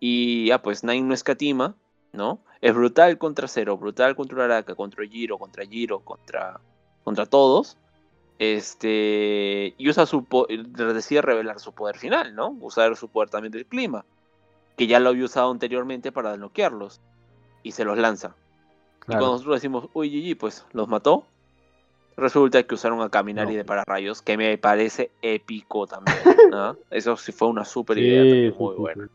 [0.00, 1.76] Y ya, pues Nine no escatima,
[2.18, 2.40] ¿no?
[2.60, 6.60] Es brutal contra Zero, brutal contra Araka, contra Giro, contra Giro, contra,
[7.04, 7.78] contra todos.
[8.38, 12.50] Este, y usa su decide revelar su poder final, ¿no?
[12.60, 14.04] Usar su poder también del clima,
[14.76, 17.00] que ya lo había usado anteriormente para desbloquearlos.
[17.62, 18.34] Y se los lanza.
[19.04, 21.24] Y cuando nosotros decimos, uy, GG, pues los mató.
[22.16, 26.18] Resulta que usaron a Caminari de pararrayos, que me parece épico también.
[26.90, 29.08] Eso sí fue una super idea, muy buena.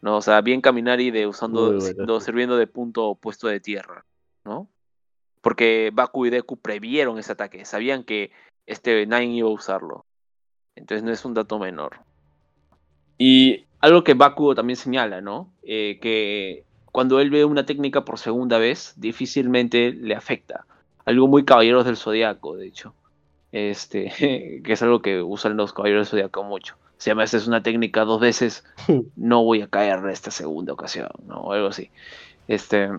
[0.00, 0.16] ¿No?
[0.16, 1.80] O sea, bien caminar y de usando,
[2.20, 4.04] sirviendo de punto opuesto de tierra,
[4.44, 4.68] ¿no?
[5.40, 8.30] Porque Baku y Deku previeron ese ataque, sabían que
[8.66, 10.04] este Nine iba a usarlo.
[10.74, 11.98] Entonces no es un dato menor.
[13.16, 15.52] Y algo que Bakugo también señala, ¿no?
[15.62, 20.66] Eh, que cuando él ve una técnica por segunda vez, difícilmente le afecta.
[21.04, 22.94] Algo muy caballeros del zodiaco, de hecho.
[23.50, 24.12] Este,
[24.64, 26.76] que es algo que usan los caballeros del zodiaco mucho.
[26.98, 28.64] Si me haces una técnica dos veces,
[29.16, 31.36] no voy a caer en esta segunda ocasión, ¿no?
[31.36, 31.90] O algo así.
[32.48, 32.90] Este,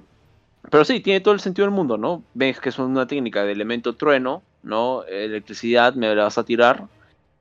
[0.70, 2.24] pero sí, tiene todo el sentido del mundo, ¿no?
[2.34, 5.04] Ves que es una técnica de elemento trueno, ¿no?
[5.04, 6.88] Electricidad, me la vas a tirar.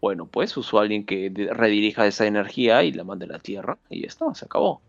[0.01, 3.79] Bueno, pues uso a alguien que redirija esa energía y la mande a la Tierra.
[3.89, 4.81] Y ya está, se acabó.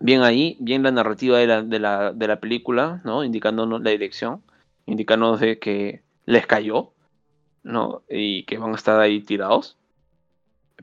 [0.00, 3.24] Bien ahí, bien la narrativa de la, de la, de la película, ¿no?
[3.24, 4.42] Indicándonos la dirección,
[4.86, 6.92] indicándonos de que les cayó,
[7.62, 8.02] ¿no?
[8.08, 9.76] Y que van a estar ahí tirados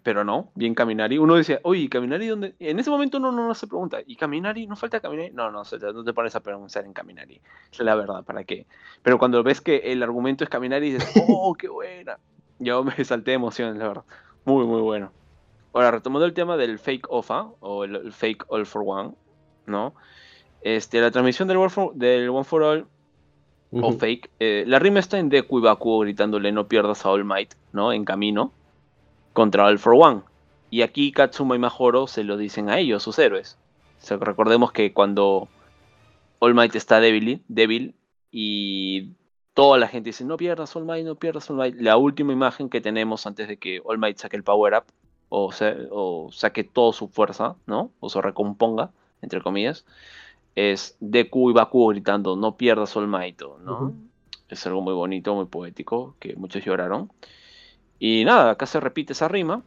[0.02, 1.18] pero no, bien Caminari.
[1.18, 2.56] Uno decía, oye, Caminari, ¿dónde?
[2.60, 4.66] En ese momento uno no, se pregunta, ¿y Caminari?
[4.66, 5.32] ¿No falta Caminari?
[5.32, 7.40] No, no, no te pones a pensar en Caminari.
[7.72, 8.66] Es la verdad, ¿para qué?
[9.04, 12.18] Pero cuando ves que el argumento es Caminari, dices, ¡oh, qué buena!
[12.60, 14.04] Yo me salté de emoción, la verdad.
[14.46, 15.12] Muy, muy bueno.
[15.74, 19.14] Ahora, retomando el tema del fake OFA, o el, fake All for One,
[19.68, 19.94] ¿no?
[20.62, 21.58] Este, la transmisión del,
[21.96, 22.88] del One for All,
[23.72, 27.26] o fake, eh, la rima está en Deku y Bakugo gritándole no pierdas a All
[27.26, 27.92] Might, ¿no?
[27.92, 28.54] En camino
[29.34, 30.22] contra All for One.
[30.70, 33.58] Y aquí Katsuma y Majoro se lo dicen a ellos, sus héroes.
[34.20, 35.48] recordemos que cuando
[36.40, 37.96] All Might está débil, débil
[38.32, 39.12] y
[39.54, 41.76] toda la gente dice, no pierdas All Might, no pierdas All Might.
[41.80, 44.86] La última imagen que tenemos antes de que All Might saque el power up
[45.30, 45.52] o,
[45.92, 47.92] o saque toda su fuerza, ¿no?
[48.00, 48.92] O se recomponga,
[49.22, 49.86] entre comillas,
[50.56, 53.94] es Deku y Baku gritando, no pierdas All Might, ¿no?
[54.50, 57.12] Es algo muy bonito, muy poético, que muchos lloraron.
[58.00, 59.64] Y nada, acá se repite esa rima.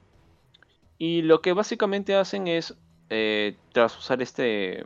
[0.99, 2.75] Y lo que básicamente hacen es,
[3.11, 4.85] eh, tras usar este,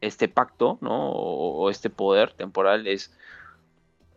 [0.00, 1.10] este pacto, ¿no?
[1.10, 3.12] O, este poder temporal, es,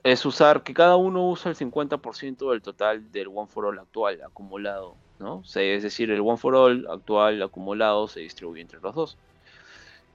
[0.04, 4.22] es usar que cada uno usa el 50% del total del One for All actual
[4.26, 5.44] acumulado, ¿no?
[5.44, 9.18] es decir, el One for All actual acumulado se distribuye entre los dos.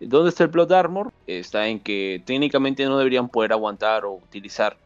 [0.00, 1.12] ¿Dónde está el Plot Armor?
[1.26, 4.76] Está en que técnicamente no deberían poder aguantar o utilizar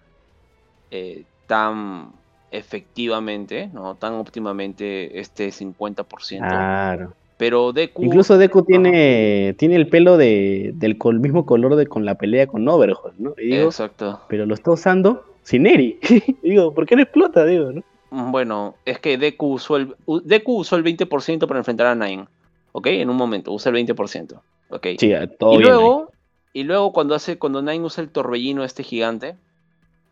[0.90, 2.12] eh, tan
[2.52, 6.38] efectivamente, no tan óptimamente este 50%.
[6.38, 7.14] Claro.
[7.38, 8.04] Pero Deku.
[8.04, 12.68] Incluso Deku tiene, tiene el pelo de, del mismo color de con la pelea con
[12.68, 13.34] Overhaul, ¿no?
[13.36, 14.20] Exacto.
[14.28, 15.98] Pero lo está usando sin Eri.
[16.42, 17.44] digo, ¿por qué no explota?
[17.44, 17.82] Digo, ¿no?
[18.10, 22.26] Mm, bueno, es que Deku usó el, Deku usó el 20% para enfrentar a Nine.
[22.72, 22.86] ¿Ok?
[22.86, 24.40] En un momento, usa el 20%.
[24.68, 24.86] ¿Ok?
[24.98, 26.10] Sí, todo y luego,
[26.52, 29.36] y luego cuando hace, cuando Nine usa el torbellino este gigante,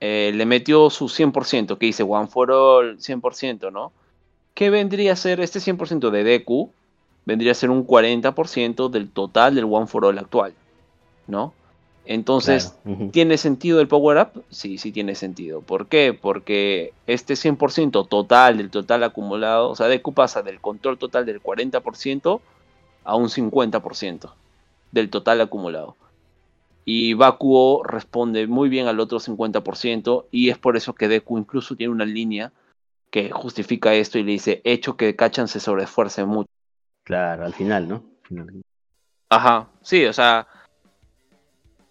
[0.00, 3.92] eh, le metió su 100%, que dice One for All 100%, ¿no?
[4.54, 6.70] ¿Qué vendría a ser este 100% de Deku?
[7.26, 10.54] Vendría a ser un 40% del total del One for All actual,
[11.26, 11.52] ¿no?
[12.06, 12.74] Entonces,
[13.12, 14.42] ¿tiene sentido el power up?
[14.50, 15.60] Sí, sí tiene sentido.
[15.60, 16.18] ¿Por qué?
[16.18, 21.42] Porque este 100% total del total acumulado, o sea, Deku pasa del control total del
[21.42, 22.40] 40%
[23.04, 24.32] a un 50%
[24.90, 25.94] del total acumulado.
[26.84, 31.76] Y Bakuo responde muy bien al otro 50% y es por eso que Deku incluso
[31.76, 32.52] tiene una línea
[33.10, 36.48] que justifica esto y le dice, hecho que Kachan se sobreesfuerce mucho.
[37.04, 38.04] Claro, al final, ¿no?
[39.28, 40.46] Ajá, sí, o sea,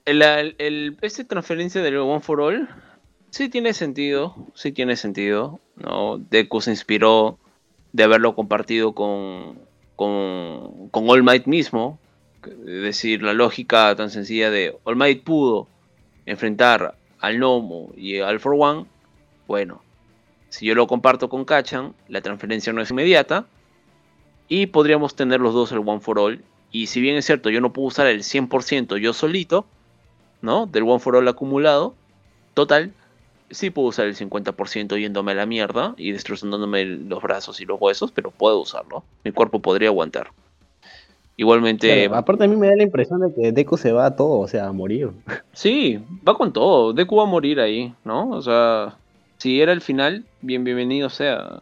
[0.06, 0.22] el,
[0.58, 2.70] el, esta transferencia del One for All
[3.30, 6.18] sí tiene sentido, sí tiene sentido, ¿no?
[6.18, 7.38] Deku se inspiró
[7.92, 9.60] de haberlo compartido con,
[9.96, 12.00] con, con All Might mismo,
[12.48, 15.68] decir, la lógica tan sencilla de All Might pudo
[16.26, 18.86] enfrentar al Nomo y al For One,
[19.48, 19.82] bueno,
[20.50, 23.46] si yo lo comparto con Kachan, la transferencia no es inmediata
[24.48, 26.44] y podríamos tener los dos el One for All.
[26.72, 29.66] Y si bien es cierto, yo no puedo usar el 100% yo solito,
[30.42, 30.66] ¿no?
[30.66, 31.96] Del One for All acumulado,
[32.54, 32.94] total,
[33.52, 37.80] sí puedo usar el 50% yéndome a la mierda y destrozando los brazos y los
[37.80, 39.04] huesos, pero puedo usarlo.
[39.24, 40.32] Mi cuerpo podría aguantar.
[41.40, 42.10] Igualmente.
[42.12, 44.48] aparte, a mí me da la impresión de que Deku se va a todo, o
[44.50, 45.12] sea, a morir.
[45.54, 45.98] Sí,
[46.28, 46.92] va con todo.
[46.92, 48.30] Deku va a morir ahí, ¿no?
[48.32, 48.98] O sea,
[49.38, 51.62] si era el final, bien, bienvenido sea.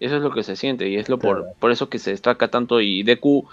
[0.00, 2.48] Eso es lo que se siente y es lo por, por eso que se destaca
[2.48, 2.80] tanto.
[2.80, 3.44] Y Deku,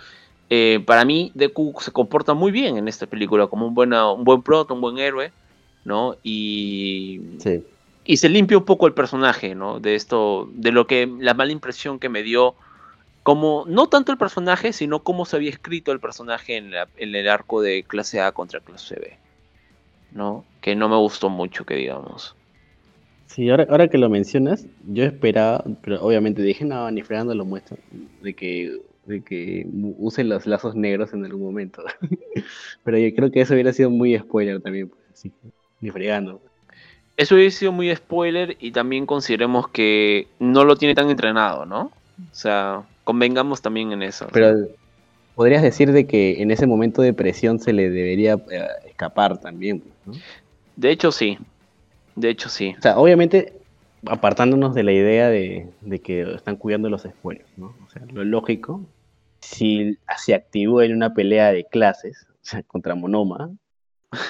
[0.49, 4.23] eh, para mí, Deku se comporta muy bien en esta película, como un, buena, un
[4.23, 5.33] buen proto, un buen héroe,
[5.83, 6.15] ¿no?
[6.23, 7.19] Y.
[8.05, 9.81] Y se limpia un poco el personaje, ¿no?
[9.81, 12.55] De esto, de lo que, la mala impresión que me dio
[13.23, 17.61] como no tanto el personaje, sino cómo se había escrito el personaje en, el arco
[17.61, 19.17] de clase A contra clase B.
[20.11, 20.45] ¿No?
[20.61, 22.35] Que no me gustó mucho, que digamos.
[23.27, 27.45] Sí, ahora, ahora que lo mencionas, yo esperaba, pero obviamente dije, no, ni fregando lo
[27.45, 27.77] muestro,
[28.21, 29.65] de que, de que
[29.97, 31.83] usen los lazos negros en algún momento.
[32.83, 35.31] pero yo creo que eso hubiera sido muy spoiler también, pues, así,
[35.81, 36.41] ni fregando.
[37.15, 41.91] Eso hubiese sido muy spoiler y también consideremos que no lo tiene tan entrenado, ¿no?
[42.31, 44.27] O sea, convengamos también en eso.
[44.31, 44.67] Pero
[45.35, 49.83] podrías decir de que en ese momento de presión se le debería eh, escapar también,
[50.05, 50.13] ¿no?
[50.75, 51.37] De hecho, sí.
[52.15, 52.75] De hecho, sí.
[52.77, 53.53] O sea, obviamente
[54.05, 55.69] apartándonos de la idea de,
[56.03, 57.75] que están cuidando los spoilers, ¿no?
[57.85, 58.81] O sea, lo lógico,
[59.39, 63.49] si se activó en una pelea de clases, o sea, contra Monoma,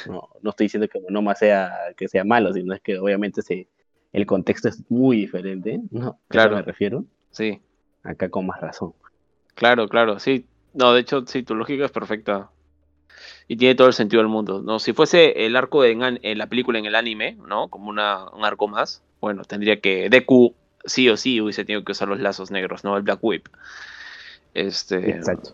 [0.08, 3.68] no, no estoy diciendo que Monoma sea, que sea malo, sino es que obviamente se,
[4.12, 6.20] el contexto es muy diferente, ¿no?
[6.28, 6.56] Claro.
[6.56, 7.06] me refiero.
[7.32, 7.60] Sí.
[8.04, 8.94] Acá con más razón.
[9.56, 10.46] Claro, claro, sí.
[10.74, 12.50] No, de hecho, sí, tu lógica es perfecta.
[13.48, 14.62] Y tiene todo el sentido del mundo.
[14.62, 14.80] ¿no?
[14.80, 17.68] Si fuese el arco en, en la película, en el anime, ¿no?
[17.68, 20.10] Como una, un arco más, bueno, tendría que.
[20.10, 20.54] Deku
[20.84, 22.98] sí o sí hubiese tenido que usar los lazos negros, ¿no?
[22.98, 23.48] El Black Whip.
[24.54, 25.12] Este.
[25.12, 25.52] Exacto.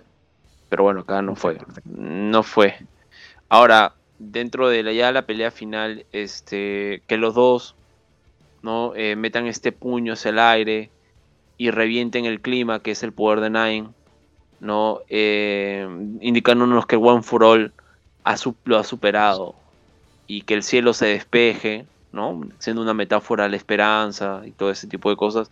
[0.69, 1.59] Pero bueno, acá no fue.
[1.85, 2.75] No fue.
[3.47, 7.03] Ahora, dentro de la, ya la pelea final, este.
[7.07, 7.75] Que los dos.
[8.61, 8.93] ¿no?
[8.95, 10.89] Eh, metan este puño hacia el aire
[11.59, 13.89] y revienten el clima, que es el poder de Nine,
[14.61, 15.01] ¿no?
[15.09, 15.85] Eh,
[16.21, 17.73] indicándonos que One for All
[18.23, 19.55] ha, lo ha superado
[20.25, 22.41] y que el cielo se despeje, ¿no?
[22.59, 25.51] Siendo una metáfora a la esperanza y todo ese tipo de cosas.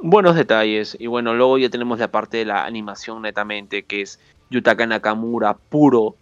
[0.00, 0.96] Buenos detalles.
[0.98, 4.18] Y bueno, luego ya tenemos la parte de la animación netamente, que es
[4.48, 6.16] Yutaka Nakamura puro,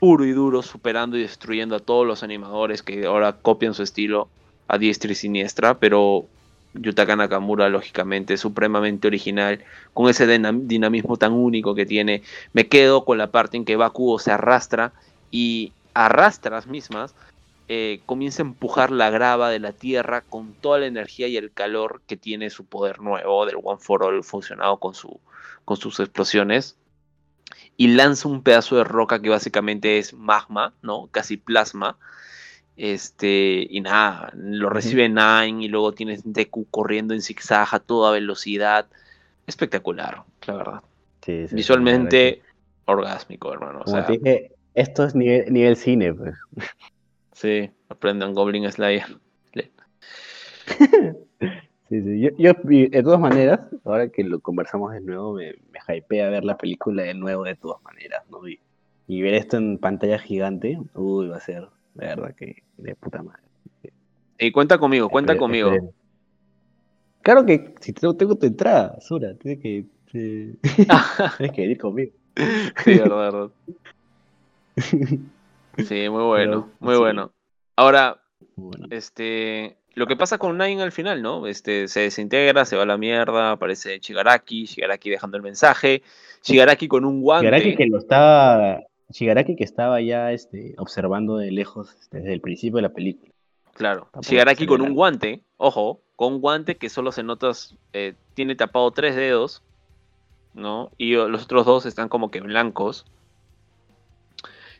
[0.00, 4.28] puro y duro, superando y destruyendo a todos los animadores que ahora copian su estilo
[4.68, 6.24] a diestra y siniestra, pero
[6.74, 9.62] Yutaka Nakamura, lógicamente, supremamente original,
[9.92, 12.22] con ese dinamismo tan único que tiene.
[12.52, 14.92] Me quedo con la parte en que Bakugo se arrastra
[15.30, 17.14] y arrastra las mismas,
[17.68, 21.52] eh, comienza a empujar la grava de la tierra con toda la energía y el
[21.52, 25.20] calor que tiene su poder nuevo del One for All funcionado con, su,
[25.64, 26.76] con sus explosiones.
[27.76, 31.08] Y lanza un pedazo de roca que básicamente es magma, ¿no?
[31.10, 31.96] Casi plasma
[32.82, 38.10] este, y nada, lo recibe Nine y luego tienes Deku corriendo en zigzag a toda
[38.10, 38.86] velocidad.
[39.46, 40.82] Espectacular, la verdad.
[41.52, 42.42] Visualmente
[42.86, 43.84] orgásmico, hermano.
[44.74, 46.34] esto es nivel, cine, pues.
[47.30, 49.06] Sí, aprendan Goblin Slayer.
[51.88, 52.20] sí, sí.
[52.36, 56.56] Yo, de todas maneras, ahora que lo conversamos de nuevo, me, me hypea ver la
[56.56, 58.48] película de nuevo de todas maneras, ¿no?
[58.48, 58.58] Y,
[59.06, 63.22] y ver esto en pantalla gigante, uy, va a ser de verdad que de puta
[63.22, 63.42] madre.
[64.38, 65.70] Y cuenta conmigo, cuenta conmigo.
[67.22, 72.12] Claro que si tengo, tengo tu entrada, Sura, tienes que, tienes que ir conmigo.
[72.84, 73.50] Sí, verdad, verdad.
[75.78, 77.32] Sí, muy bueno, muy bueno.
[77.76, 78.20] Ahora,
[78.90, 81.46] este, lo que pasa con Nine al final, ¿no?
[81.46, 86.02] Este, se desintegra, se va a la mierda, aparece Shigaraki, Shigaraki dejando el mensaje,
[86.42, 87.46] Shigaraki con un guante.
[87.46, 88.80] Shigaraki que lo está
[89.12, 93.32] Shigaraki que estaba ya este, observando de lejos este, desde el principio de la película.
[93.74, 97.52] Claro, Shigaraki con un guante, ojo, con un guante que solo se nota,
[97.92, 99.62] eh, tiene tapado tres dedos,
[100.54, 100.90] ¿no?
[100.98, 103.06] Y los otros dos están como que blancos.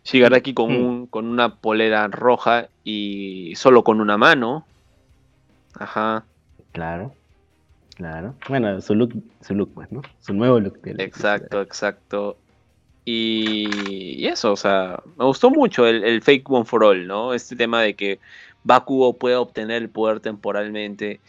[0.05, 0.85] Shigaraki con, mm.
[0.85, 4.67] un, con una polera roja y solo con una mano.
[5.75, 6.25] Ajá.
[6.73, 7.15] Claro,
[7.95, 8.35] claro.
[8.49, 10.03] Bueno, su look, su look pues, ¿no?
[10.21, 10.81] Su nuevo look.
[10.85, 12.37] Exacto, exacto.
[13.05, 17.35] Y, eso, o sea, me gustó mucho el, Fake One for All, ¿no?
[17.35, 18.21] Este tema de que
[18.65, 21.21] Bakugo pueda obtener el poder temporalmente.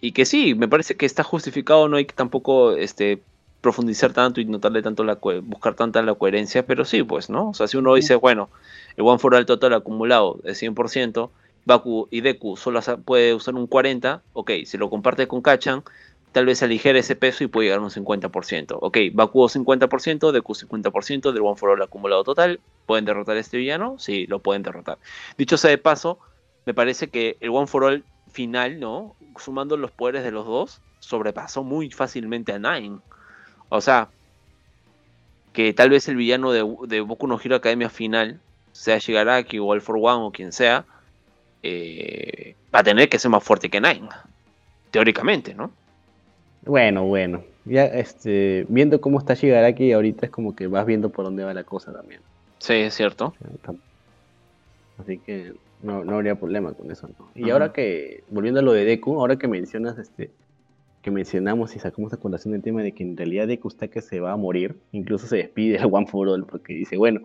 [0.00, 3.22] Y que sí, me parece que está justificado, no hay que tampoco este,
[3.60, 7.50] profundizar tanto y notarle tanto la buscar tanta la coherencia, pero sí, pues, ¿no?
[7.50, 8.48] O sea, si uno dice, bueno,
[8.96, 11.30] el One for All total acumulado es 100%,
[11.66, 15.82] Baku y Deku solo puede usar un 40%, ok, si lo comparte con Kachan,
[16.32, 18.78] tal vez aligere ese peso y puede llegar a un 50%.
[18.80, 22.60] Ok, Bakugo 50%, Deku 50% del One for All acumulado total.
[22.86, 23.98] ¿Pueden derrotar a este villano?
[23.98, 24.98] Sí, lo pueden derrotar.
[25.36, 26.18] Dicho sea de paso,
[26.66, 29.16] me parece que el One for All final, ¿no?
[29.38, 32.98] Sumando los poderes de los dos, sobrepasó muy fácilmente a Nine.
[33.68, 34.08] O sea,
[35.52, 38.40] que tal vez el villano de, de Boku no Hero Academia final,
[38.72, 40.84] sea Shigaraki o All for One o quien sea,
[41.62, 44.08] eh, va a tener que ser más fuerte que Nine.
[44.90, 45.72] Teóricamente, ¿no?
[46.64, 47.42] Bueno, bueno.
[47.64, 51.54] Ya este, viendo cómo está Shigaraki ahorita es como que vas viendo por dónde va
[51.54, 52.20] la cosa también.
[52.58, 53.34] Sí, es cierto.
[54.98, 57.08] Así que no, no habría problema con eso.
[57.34, 60.30] Y ahora que, volviendo a lo de Deku, ahora que mencionas este,
[61.02, 64.02] que mencionamos y sacamos a colación el tema de que en realidad Deku está que
[64.02, 67.22] se va a morir, incluso se despide al One for All porque dice, bueno,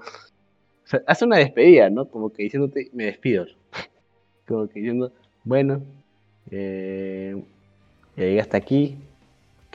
[1.07, 2.05] hace una despedida, ¿no?
[2.05, 3.45] Como que diciéndote, me despido.
[4.47, 5.11] Como que diciendo,
[5.43, 5.81] bueno,
[6.51, 7.35] eh,
[8.15, 8.97] ya llegué hasta aquí,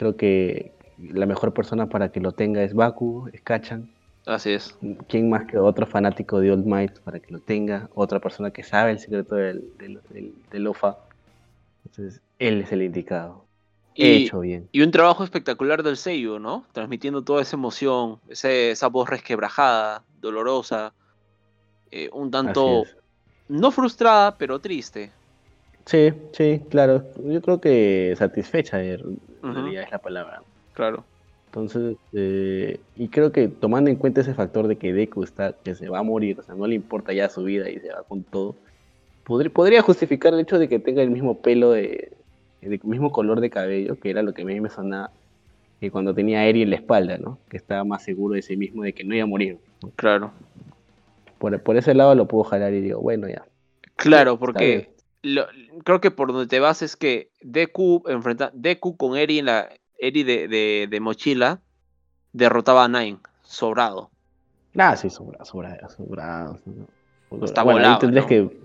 [0.00, 0.72] Creo que
[1.12, 3.90] la mejor persona para que lo tenga es Baku, es Kachan.
[4.24, 4.74] Así es.
[5.08, 7.90] ¿Quién más que otro fanático de Old Might para que lo tenga?
[7.94, 10.96] Otra persona que sabe el secreto del, del, del, del OFA.
[11.84, 13.44] Entonces, él es el indicado.
[13.94, 14.70] He Y, hecho bien.
[14.72, 16.64] y un trabajo espectacular del sello, ¿no?
[16.72, 20.94] Transmitiendo toda esa emoción, ese- esa voz resquebrajada, dolorosa,
[21.90, 22.84] eh, un tanto
[23.48, 25.10] no frustrada, pero triste.
[25.84, 27.04] Sí, sí, claro.
[27.24, 28.82] Yo creo que satisfecha
[29.42, 29.60] en Ujú.
[29.60, 30.42] realidad es la palabra.
[30.74, 31.04] Claro.
[31.46, 35.74] Entonces, eh, y creo que tomando en cuenta ese factor de que Deku está, que
[35.74, 38.04] se va a morir, o sea, no le importa ya su vida y se va
[38.04, 38.54] con todo,
[39.24, 42.12] podría, podría justificar el hecho de que tenga el mismo pelo, de,
[42.60, 45.10] el mismo color de cabello, que era lo que a mí me sonaba
[45.80, 47.38] que cuando tenía a Eri en la espalda, ¿no?
[47.48, 49.58] Que estaba más seguro de sí mismo de que no iba a morir.
[49.96, 50.30] Claro.
[51.38, 53.44] Por, por ese lado lo puedo jalar y digo, bueno, ya.
[53.96, 54.90] Claro, porque
[55.22, 55.46] lo-
[55.84, 59.68] creo que por donde te vas es que Deku enfrenta Deku con Eri en la
[59.98, 61.60] Eri de, de, de mochila
[62.32, 64.10] derrotaba a Nine, sobrado.
[64.76, 66.58] Ah, sí, sobrado, sobrado, sobrado.
[66.58, 67.44] sobrado.
[67.44, 68.28] Está bueno, ahí volado, tendrías ¿no?
[68.28, 68.60] que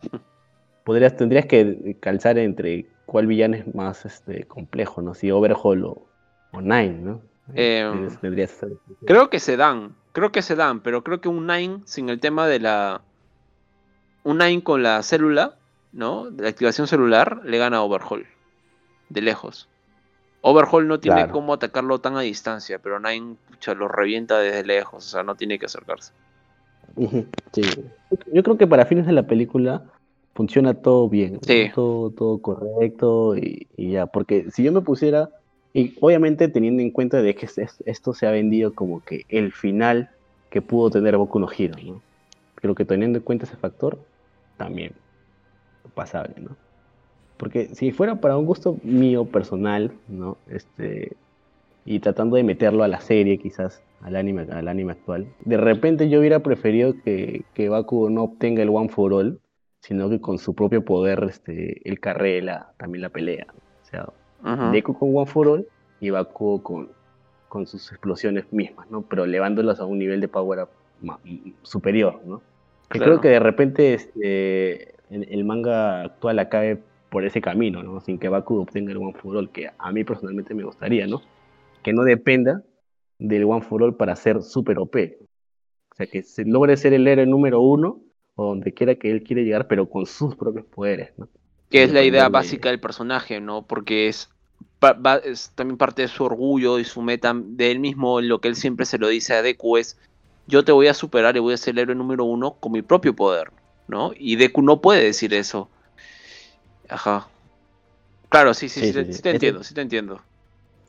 [0.83, 5.13] podrías, tendrías que calzar entre cuál villano es más este, complejo, ¿no?
[5.13, 6.07] Si Overhaul o,
[6.51, 7.21] o Nine, ¿no?
[7.53, 8.75] Em, Tendrías- que
[9.05, 12.19] Creo que se dan, creo que se dan, pero creo que un Nine sin el
[12.19, 13.01] tema de la.
[14.23, 15.57] Un Nine con la célula,
[15.95, 16.29] ¿no?
[16.29, 18.27] De la activación celular, le gana a Overhaul.
[19.09, 19.67] De lejos.
[20.41, 21.33] Overhaul no tiene Claro.
[21.33, 25.35] cómo atacarlo tan a distancia, pero Nine pucha, lo revienta desde lejos, o sea, no
[25.35, 26.11] tiene que acercarse.
[27.53, 27.61] Sí.
[28.31, 29.83] Yo creo que para fines de la película
[30.35, 31.39] funciona todo bien.
[31.41, 31.71] Sí.
[31.73, 35.29] todo, todo correcto y, y ya, porque si yo me pusiera,
[35.73, 39.51] y obviamente teniendo en cuenta de que es- esto se ha vendido como que el
[39.51, 40.09] final
[40.51, 42.01] que pudo tener Boku no Hero, ¿no?
[42.55, 43.97] Creo que teniendo en cuenta ese factor,
[44.57, 44.93] también
[45.93, 46.55] pasable, ¿no?
[47.37, 50.37] Porque si fuera para un gusto mío personal, ¿no?
[50.49, 51.13] Este,
[51.85, 56.09] y tratando de meterlo a la serie quizás, al anime, al anime actual, de repente
[56.09, 59.39] yo hubiera preferido que, que Bakugo no obtenga el One for All,
[59.81, 63.47] sino que con su propio poder este, él carree la- también la pelea.
[63.83, 64.07] O sea.
[64.71, 65.67] Deku con One for All
[65.99, 66.89] y Bakugo con,
[67.49, 69.01] con sus explosiones mismas, ¿no?
[69.03, 70.69] Pero elevándolas a un nivel de power up
[71.63, 72.41] superior, ¿no?
[72.89, 73.13] Que Claro.
[73.13, 76.79] creo que de repente este, el, el manga actual acabe
[77.09, 78.01] por ese camino, ¿no?
[78.01, 81.21] Sin que Bakugo obtenga el One for All, que a mí personalmente me gustaría, ¿no?
[81.83, 82.63] Que no dependa
[83.19, 85.17] del One for All para ser super OP.
[85.91, 88.01] O sea, que se logre ser el héroe número uno
[88.35, 91.29] o donde quiera que él quiere llegar, pero con sus propios poderes, ¿no?
[91.69, 93.65] que es la idea básica del personaje, ¿no?
[93.65, 94.29] Porque es,
[94.83, 98.47] va- es también parte de su orgullo y su meta de él mismo, lo que
[98.49, 99.97] él siempre se lo dice a Deku es,
[100.47, 102.81] yo te voy a superar y voy a ser el héroe número uno con mi
[102.81, 103.51] propio poder,
[103.87, 104.11] ¿no?
[104.17, 105.69] Y Deku no puede decir eso.
[106.89, 107.27] Ajá.
[108.29, 109.13] Claro, sí, sí, sí, Sí, te- sí, sí.
[109.13, 110.21] sí te Ese- entiendo, sí te entiendo.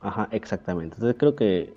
[0.01, 0.95] Ajá, exactamente.
[0.97, 1.75] Entonces creo que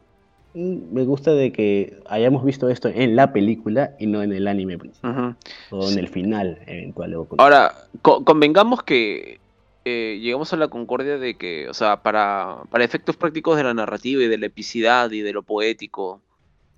[0.53, 4.47] mm, me gusta de que hayamos visto esto en la película y no en el
[4.47, 5.35] anime principal, Ujú.
[5.77, 7.15] o en el final eventual.
[7.37, 9.39] Ahora, co- convengamos que
[9.85, 13.73] eh, llegamos a la concordia de que, o sea, para, para efectos prácticos de la
[13.73, 16.21] narrativa y de la epicidad y de lo poético,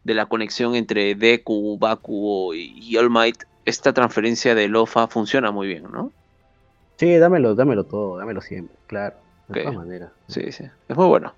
[0.03, 5.52] de la conexión entre Deku, Bakugo y, y All Might, esta transferencia de Lofa funciona
[5.52, 6.12] muy bien, ¿no?
[6.98, 9.16] Sí, dámelo, dámelo todo, dámelo siempre, claro,
[9.48, 10.12] de todas maneras.
[10.28, 11.34] Sí, sí, es muy bueno.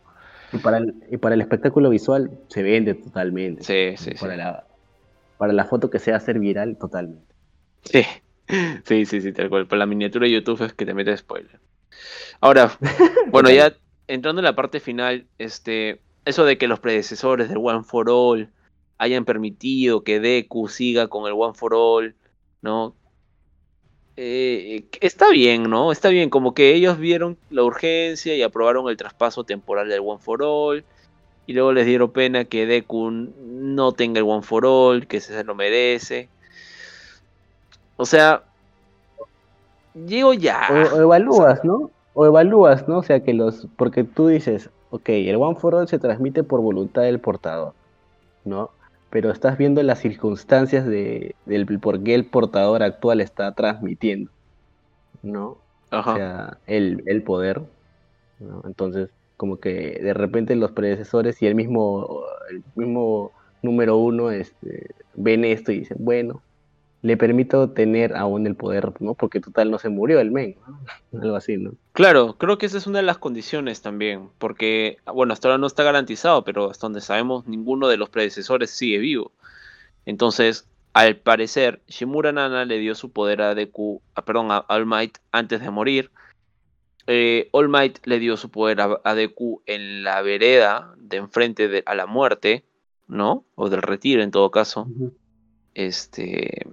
[0.51, 3.63] Y para el, y para el espectáculo visual se vende totalmente.
[3.63, 4.19] Sí, sí, sí.
[4.19, 4.67] para, la,
[5.37, 7.33] para la foto que sea hacer viral, totalmente.
[7.83, 8.03] Sí,
[8.83, 9.67] sí, sí, sí, tal cual.
[9.67, 11.59] Por la miniatura de YouTube es que te mete spoiler.
[12.41, 12.71] Ahora,
[13.31, 13.73] bueno, ya
[14.07, 18.49] entrando en la parte final, este, eso de que los predecesores del One for All
[19.03, 22.15] hayan permitido que Deku siga con el One for All,
[22.61, 22.95] ¿no?
[24.15, 25.91] Eh, está bien, ¿no?
[25.91, 30.19] Está bien, como que ellos vieron la urgencia y aprobaron el traspaso temporal del One
[30.19, 30.85] for All.
[31.45, 35.43] Y luego les dieron pena que Deku no tenga el One for All, que se
[35.43, 36.29] lo merece.
[37.97, 38.43] O sea,
[40.07, 40.69] llego ya.
[40.71, 41.91] O, o evalúas, ¿no?
[42.13, 42.99] O evalúas, ¿no?
[42.99, 43.67] O sea, que los.
[43.75, 47.73] Porque tú dices, ok, el One for All se transmite por voluntad del portador,
[48.45, 48.69] ¿no?
[49.13, 54.31] Pero estás viendo las circunstancias de, del por qué el portador actual está transmitiendo,
[55.21, 55.59] ¿no?
[55.91, 56.13] Ajá.
[56.13, 57.61] O sea, el, el poder,
[58.39, 58.63] ¿no?
[58.65, 63.31] Entonces, como que de repente los predecesores y el mismo, el mismo
[63.61, 66.41] número uno este, ven esto y dicen, bueno,
[67.03, 69.13] le permito tener aún el poder, ¿no?
[69.13, 70.55] Porque total no se murió el men,
[71.11, 71.21] ¿no?
[71.21, 71.73] Algo así, ¿no?
[71.91, 75.67] Claro, creo que esa es una de las condiciones también, porque, bueno, hasta ahora no
[75.67, 79.31] está garantizado, pero hasta donde sabemos, ninguno de los predecesores sigue vivo.
[80.05, 84.85] Entonces, al parecer, Shimura Nana le dio su poder a Deku, a- perdón, a All
[84.85, 86.09] Might antes de morir.
[87.07, 91.67] Eh, All Might le dio su poder a, a Deku en la vereda de enfrente
[91.67, 92.63] de, a la muerte,
[93.07, 93.43] ¿no?
[93.55, 94.87] O del retiro en todo caso.
[95.73, 96.67] Este,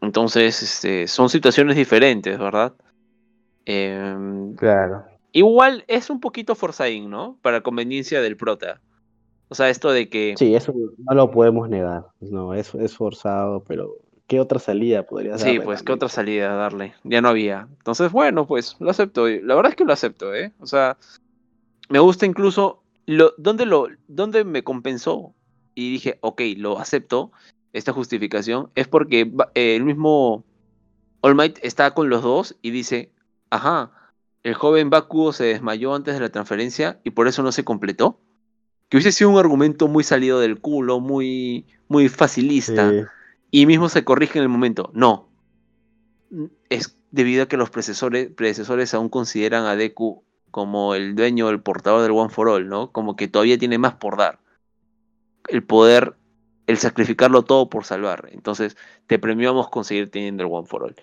[0.00, 2.74] entonces, este, son situaciones diferentes, ¿verdad?
[3.64, 5.04] Em, claro.
[5.32, 7.38] Igual es un poquito forzadín, ¿no?
[7.42, 8.80] Para conveniencia del prota.
[9.48, 10.34] O sea, esto de que...
[10.36, 12.06] Sí, eso no lo podemos negar.
[12.20, 13.96] No, eso es forzado, pero
[14.26, 15.52] ¿qué otra salida podría darle?
[15.52, 16.94] Sí, pues, ¿qué otra salida darle?
[17.04, 17.68] Ya no había.
[17.78, 19.28] Entonces, bueno, pues, lo acepto.
[19.28, 20.52] La verdad es que lo acepto, ¿eh?
[20.60, 20.96] O sea,
[21.88, 22.82] me gusta incluso...
[23.08, 25.32] Lo, ¿dónde, lo, ¿Dónde me compensó?
[25.76, 27.30] Y dije, ok, lo acepto,
[27.76, 30.44] esta justificación, es porque el mismo
[31.20, 33.12] All Might está con los dos y dice,
[33.50, 33.90] ajá,
[34.42, 38.20] el joven Bakugo se desmayó antes de la transferencia y por eso no se completó
[38.88, 42.92] que hubiese sido un argumento muy salido del culo, muy, muy facilista,
[43.50, 44.90] y mismo se corrige en el momento.
[44.94, 45.28] No.
[46.68, 51.60] Es debido a que los predecesores, predecesores aún consideran a Deku como el dueño, el
[51.60, 52.92] portador del One for All, ¿no?
[52.92, 54.38] Como que todavía tiene más por dar.
[55.48, 56.14] El poder,
[56.66, 58.28] el sacrificarlo todo por salvar.
[58.32, 58.76] Entonces,
[59.06, 60.96] te premiamos conseguir teniendo el One for All.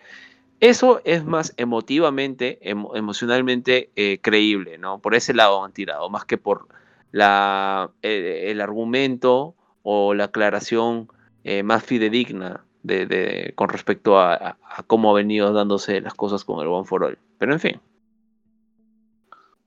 [0.59, 4.99] Eso es más emotivamente, emocionalmente eh, creíble, ¿no?
[4.99, 6.67] Por ese lado han tirado, más que por
[7.11, 11.09] la, eh, el argumento o la aclaración
[11.43, 14.57] eh, más fidedigna de, con respecto a,
[14.87, 17.17] cómo ha venido dándose las cosas con el One for All.
[17.37, 17.79] Pero en fin.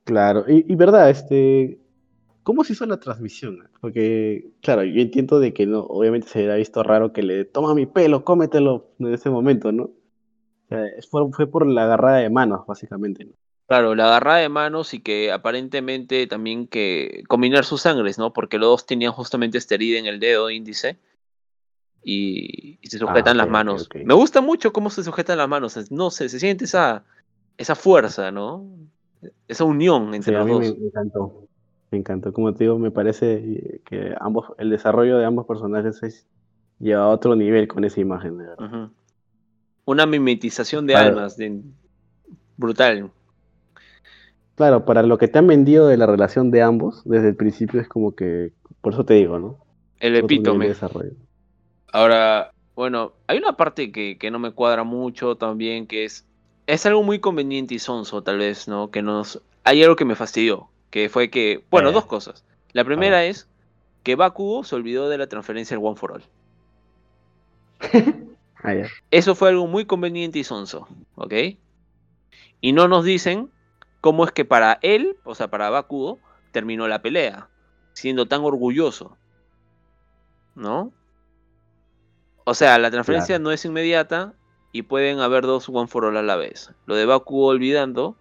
[0.05, 1.79] Claro, y, verdad, este,
[2.47, 3.69] ¿cómo se hizo la transmisión?
[3.81, 7.75] Porque, claro, yo entiendo de que no, obviamente se hubiera visto raro que le toma
[7.75, 9.83] mi pelo, cómetelo en ese momento, ¿no?
[9.83, 13.33] O sea, fue, fue por la agarrada de manos, básicamente, ¿no?
[13.67, 18.33] Claro, la agarrada de manos y que aparentemente también que combinar sus sangres, ¿no?
[18.33, 21.01] Porque los dos tenían justamente esta herida en el dedo índice
[22.05, 23.89] y, se sujetan ah, las manos.
[23.93, 25.91] Me gusta mucho cómo se sujetan las manos.
[25.91, 27.03] No sé, se siente esa,
[27.59, 28.65] esa fuerza, ¿no?
[29.49, 30.79] Esa unión entre los dos.
[30.79, 31.46] Me encantó.
[31.97, 32.31] Me encantó.
[32.31, 36.27] Como te digo, me parece que ambos, el desarrollo de ambos personajes es,
[36.79, 38.39] lleva a otro nivel con esa imagen.
[39.87, 41.39] Una mimetización de almas
[42.59, 43.11] brutal.
[44.57, 47.81] Claro, para lo que te han vendido de la relación de ambos, desde el principio
[47.81, 48.53] es como que,
[48.83, 49.59] por eso te digo, ¿no?
[49.99, 50.75] El epítome.
[51.93, 56.27] Ahora, bueno, hay una parte que, no me cuadra mucho también, que es,
[56.67, 58.91] es algo muy conveniente y sonso, tal vez, ¿no?
[58.91, 62.45] Que nos, hay algo que me fastidió, que fue que, bueno, dos cosas.
[62.73, 63.49] La primera es
[64.03, 66.25] que Bakugo se olvidó de la transferencia al One for All.
[68.63, 68.73] Ah,
[69.13, 71.35] eso fue algo muy conveniente y sonso, ¿ok?
[72.61, 73.51] Y no nos dicen
[74.01, 76.19] cómo es que para él, o sea, para Bakugo,
[76.53, 77.49] terminó la pelea,
[77.93, 79.17] siendo tan orgulloso.
[80.55, 80.91] ¿No?
[82.45, 84.33] O sea, la transferencia no es inmediata
[84.73, 86.73] y pueden haber dos One for All a la vez.
[86.87, 88.17] Lo de Bakugo olvidando,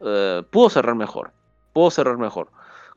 [0.00, 1.32] eh, pudo cerrar mejor.
[1.76, 2.48] Pudo cerrar mejor.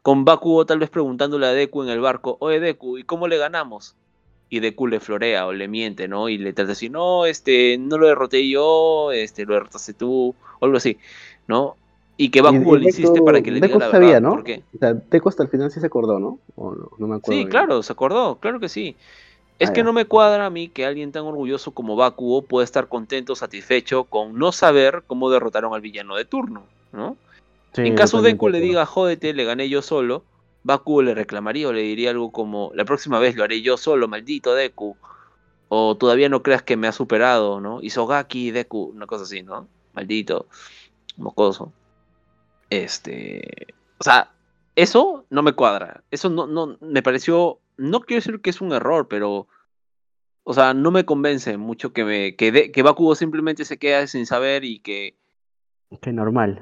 [0.01, 3.38] Con Bakugo tal vez preguntándole a Deku en el barco, oye Deku, ¿y cómo le
[3.38, 3.97] ganamos?
[4.49, 6.30] Y Deku le florea o le miente, ¿no?
[6.30, 10.34] Y le trata de decir, no, este, no lo derroté yo, este, lo derrotaste tú,
[10.61, 10.97] o algo así,
[11.45, 11.76] ¿no?
[12.15, 14.30] Y que Bakugo le insiste para que le diga la sabía, ¿no?
[14.30, 14.64] ¿Por qué?
[14.73, 16.39] O sea, Deco hasta el final sí se acordó, ¿no?
[16.56, 18.95] no, me acuerdo sí, claro, se acordó, claro que sí.
[19.60, 22.64] Es ah, que no me cuadra a mí que alguien tan orgulloso como Bakugo pueda
[22.64, 27.18] estar contento, satisfecho con no saber cómo derrotaron al villano de turno, ¿no?
[27.76, 30.24] En caso Deku le diga, jódete, le gané yo solo,
[30.64, 34.08] Bakugo le reclamaría o le diría algo como, la próxima vez lo haré yo solo,
[34.08, 34.98] maldito Deku.
[35.72, 37.80] O todavía no creas que me ha superado, ¿no?
[37.82, 39.68] Isogaki, Deku, una cosa así, ¿no?
[39.94, 40.48] Maldito,
[41.18, 41.72] mocoso.
[42.72, 43.68] Este,
[44.00, 44.32] o sea,
[44.76, 46.04] eso no me cuadra.
[46.10, 49.48] Eso no, no, me pareció, no quiero decir que es un error, pero,
[50.44, 54.26] o sea, no me convence mucho que me, que, que Bakugo simplemente se queda sin
[54.26, 55.18] saber y que...
[56.02, 56.62] Que normal.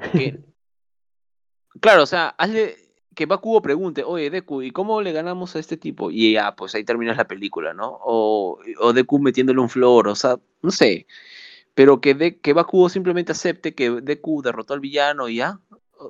[1.80, 2.76] Claro, o sea, hazle
[3.16, 6.12] que Bakugo pregunte, oye, Deku, ¿y cómo le ganamos a este tipo?
[6.12, 7.98] Y ya, pues ahí terminas la película, ¿no?
[8.04, 11.08] O, o Deku metiéndole un flor, o sea, no sé.
[11.74, 15.60] Pero que, de, que Bakugo simplemente acepte que Deku derrotó al villano y ya,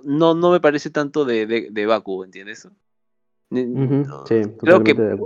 [0.04, 2.68] no, no me parece tanto de, de, Baku, ¿entiendes?
[3.50, 5.18] sí, creo que,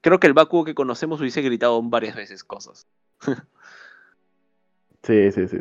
[0.00, 2.86] creo que el Baku que conocemos hubiese gritado varias veces cosas.
[5.02, 5.56] sí, sí, sí,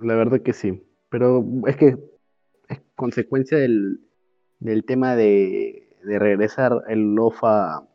[0.00, 0.82] La verdad que sí.
[1.08, 1.96] Pero es que
[2.96, 4.00] consecuencia del,
[4.58, 7.86] del tema de, de regresar el Lofa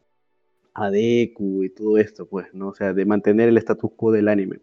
[0.73, 2.69] a Deku y todo esto, pues, ¿no?
[2.69, 4.60] O sea, de mantener el status quo del anime.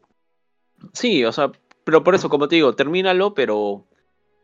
[0.93, 1.52] Sí, o sea,
[1.85, 3.86] pero por eso, como te digo, termínalo, pero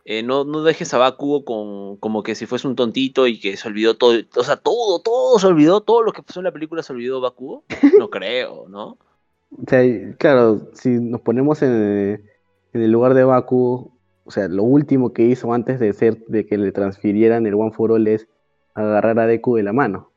[0.04, 3.56] eh, no, no dejes a Bakugo con, como que si fuese un tontito y que
[3.56, 6.52] se olvidó todo, o sea, todo, todo se olvidó, todo lo que pasó en la
[6.52, 7.64] película se olvidó Bakugo.
[7.98, 8.98] No creo, ¿no?
[9.56, 9.84] O sea,
[10.18, 12.28] claro, si nos ponemos en,
[12.72, 13.93] el lugar de Bakugo,
[14.24, 17.72] o sea, lo último que hizo antes de ser, de que le transfirieran el One
[17.72, 18.26] for All es
[18.74, 20.10] agarrar a Deku de la mano.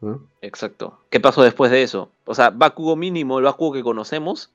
[0.00, 0.26] ¿no?
[0.40, 0.98] Exacto.
[1.10, 2.10] ¿Qué pasó después de eso?
[2.24, 4.50] O sea, Bakugo mínimo, el Bakugo que conocemos,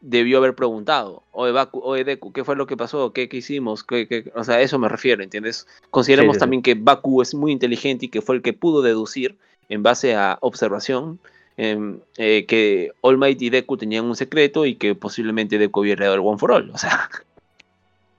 [0.00, 3.12] debió haber preguntado, oye, Baku, oye Deku, ¿qué fue lo que pasó?
[3.12, 3.84] ¿Qué, qué hicimos?
[3.84, 4.32] ¿Qué, qué?
[4.34, 5.66] O sea, a eso me refiero, ¿entiendes?
[5.90, 6.40] Consideremos Sí, sí, sí.
[6.40, 9.36] también que Baku es muy inteligente y que fue el que pudo deducir,
[9.68, 11.18] en base a observación,
[11.56, 16.04] em, eh, que All Might y Deku tenían un secreto y que posiblemente Deku hubiera
[16.04, 16.70] dado el One for All.
[16.70, 17.08] O sea,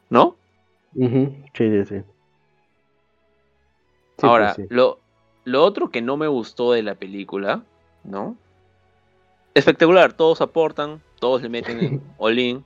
[0.10, 0.36] ¿no?
[0.96, 1.08] Sí,
[1.54, 2.02] sí, sí.
[4.18, 4.74] Sí, Ahora, pues, sí.
[4.74, 5.00] lo,
[5.44, 7.64] lo otro que no me gustó de la película,
[8.04, 8.36] ¿no?
[9.54, 12.64] Espectacular, todos aportan, todos le meten en all-in.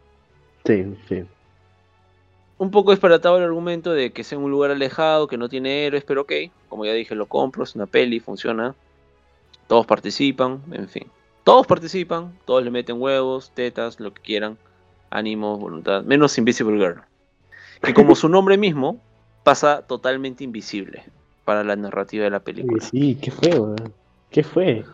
[0.66, 1.24] Sí, sí.
[2.58, 6.04] Un poco disparatado el argumento de que sea un lugar alejado, que no tiene héroes,
[6.04, 6.32] pero ok,
[6.70, 8.76] como ya dije, lo compro, es una peli, funciona.
[9.68, 11.08] Todos participan, en fin.
[11.44, 14.58] Todos participan, todos le meten huevos, tetas, lo que quieran,
[15.10, 17.02] ánimos, voluntad, menos Invisible Girl.
[17.82, 19.00] Que como su nombre mismo,
[19.44, 21.04] pasa totalmente invisible
[21.46, 22.84] para la narrativa de la película.
[22.84, 23.94] sí, ¿qué fue, weón?
[24.30, 24.86] ¿Qué fue?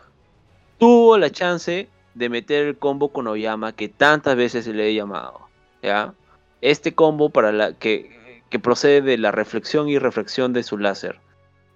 [0.78, 4.94] tuvo la chance de meter el combo con Oyama que tantas veces se le he
[4.94, 5.42] llamado.
[5.82, 6.14] ¿ya?
[6.62, 11.20] Este combo para la que, que procede de la reflexión y reflexión de su láser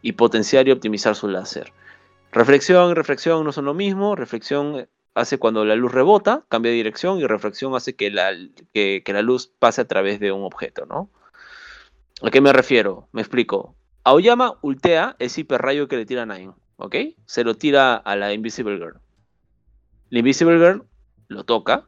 [0.02, 1.72] y potenciar y optimizar su láser.
[2.32, 4.16] Reflexión y reflexión no son lo mismo.
[4.16, 8.32] Reflexión hace cuando la luz rebota, cambia de dirección y reflexión hace que la,
[8.74, 11.10] que, la luz pase a través de un objeto, ¿no?
[12.22, 13.08] ¿A qué me refiero?
[13.12, 13.76] Me explico.
[14.04, 16.96] Aoyama ultea el hiperrayo que le tira Nine, ¿ok?
[17.26, 19.00] Se lo tira a la Invisible Girl.
[20.10, 20.84] La Invisible Girl
[21.28, 21.88] lo toca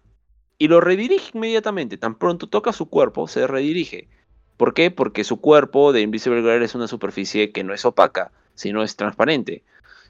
[0.57, 1.97] y lo redirige inmediatamente.
[1.97, 4.09] Tan pronto toca su cuerpo, se redirige.
[4.57, 4.91] ¿Por qué?
[4.91, 8.95] Porque su cuerpo de Invisible Girl es una superficie que no es opaca, sino es
[8.95, 9.63] transparente.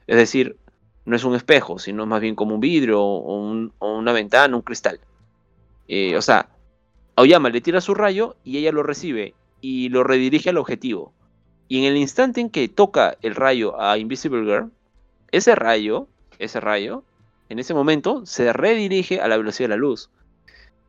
[0.08, 0.58] Es decir,
[1.06, 4.56] no es un espejo, sino más bien como un vidrio o, un- o una ventana,
[4.56, 5.00] un cristal.
[5.88, 6.50] Eh, o sea,
[7.16, 11.14] Aoyama le tira su rayo y ella lo recibe y lo redirige al objetivo.
[11.68, 14.72] Y en el instante en que toca el rayo a Invisible Girl,
[15.32, 16.08] ese rayo,
[16.40, 17.04] ese rayo,
[17.50, 20.10] en ese momento se redirige a la velocidad de la luz.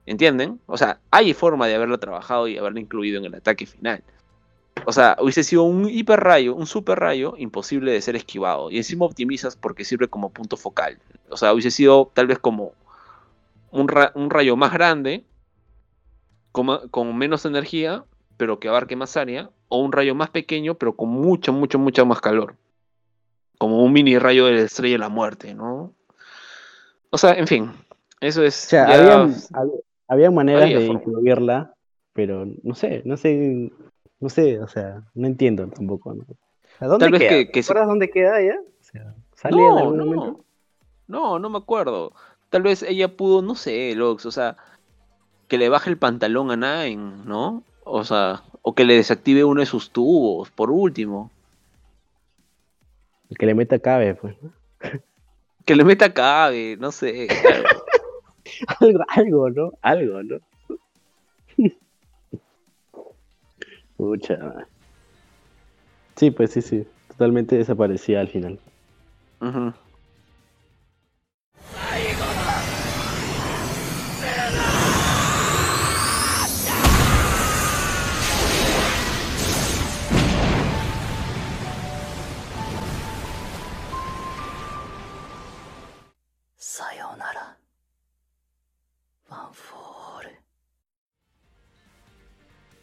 [0.07, 0.61] ¿Entienden?
[0.66, 4.03] O sea, hay forma de haberlo trabajado y haberlo incluido en el ataque final.
[4.86, 8.70] O sea, hubiese sido un hiper rayo, un super rayo, imposible de ser esquivado.
[8.70, 10.98] Y encima optimizas porque sirve como punto focal.
[11.30, 12.72] O sea, hubiese sido tal vez como
[13.70, 15.24] un, ra- un rayo más grande,
[16.52, 18.05] con, menos energía,
[18.36, 19.51] pero que abarque más área.
[19.68, 22.56] O un rayo más pequeño, pero con mucho, mucho, mucho más calor.
[23.59, 25.92] Como un mini rayo de la estrella de la muerte, ¿no?
[27.10, 27.70] O sea, en fin.
[28.20, 28.66] Eso es.
[28.66, 29.22] O sea, ya- había,
[29.52, 31.01] hab- había maneras había de forma.
[31.02, 31.74] incluirla,
[32.12, 33.72] pero no sé, no sé,
[34.24, 36.14] no sé, o sea, no entiendo tampoco.
[36.14, 36.24] ¿no?
[36.78, 37.30] Sea, ¿Dónde Tal vez queda?
[37.30, 38.56] que- ¿Te que dónde queda ella?
[38.59, 40.44] O sea, ¿sale en No, algún no, momento?
[41.09, 42.12] no, no me acuerdo.
[42.48, 44.56] Tal vez ella pudo, no sé, Lox, o sea,
[45.46, 47.62] que le baje el pantalón a Nine, ¿no?
[47.84, 51.30] O sea, o que le desactive uno de sus tubos, por último.
[53.28, 54.34] El que le meta cabe, pues.
[54.42, 54.51] ¿no?
[55.66, 57.28] Que le meta cabe, no sé.
[58.80, 59.72] algo, algo, ¿no?
[59.82, 60.38] Algo, ¿no?
[66.16, 66.86] Sí, pues sí, sí.
[67.09, 68.60] Totalmente desaparecía al final.
[69.40, 69.74] Ujú.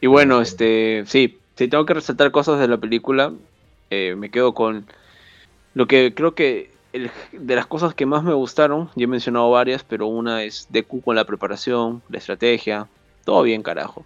[0.01, 3.33] Y bueno, este, sí, si tengo que resaltar cosas de la película,
[3.89, 4.87] eh, me quedo con
[5.75, 9.51] lo que creo que el- de las cosas que más me gustaron, ya he mencionado
[9.51, 12.89] varias, pero una es Deku con la preparación, la estrategia,
[13.25, 14.05] todo bien carajo.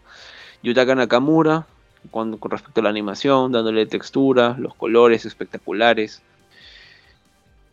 [0.64, 1.68] Yutaka Nakamura
[2.12, 6.24] con, con respecto a la animación, dándole textura, los colores espectaculares.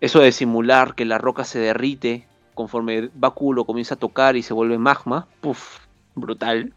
[0.01, 4.43] Eso de simular que la roca se derrite conforme Baku lo comienza a tocar y
[4.43, 5.79] se vuelve magma, puff,
[6.15, 6.75] brutal.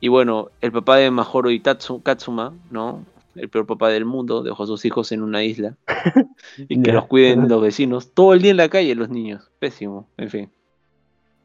[0.00, 3.04] Y bueno, el papá de Mahoro y Tatsu- Katsuma, ¿no?
[3.34, 5.76] El peor papá del mundo, dejó a sus hijos en una isla.
[6.68, 8.12] Y que los cuiden los vecinos.
[8.12, 9.50] Todo el día en la calle los niños.
[9.58, 10.50] Pésimo, en fin.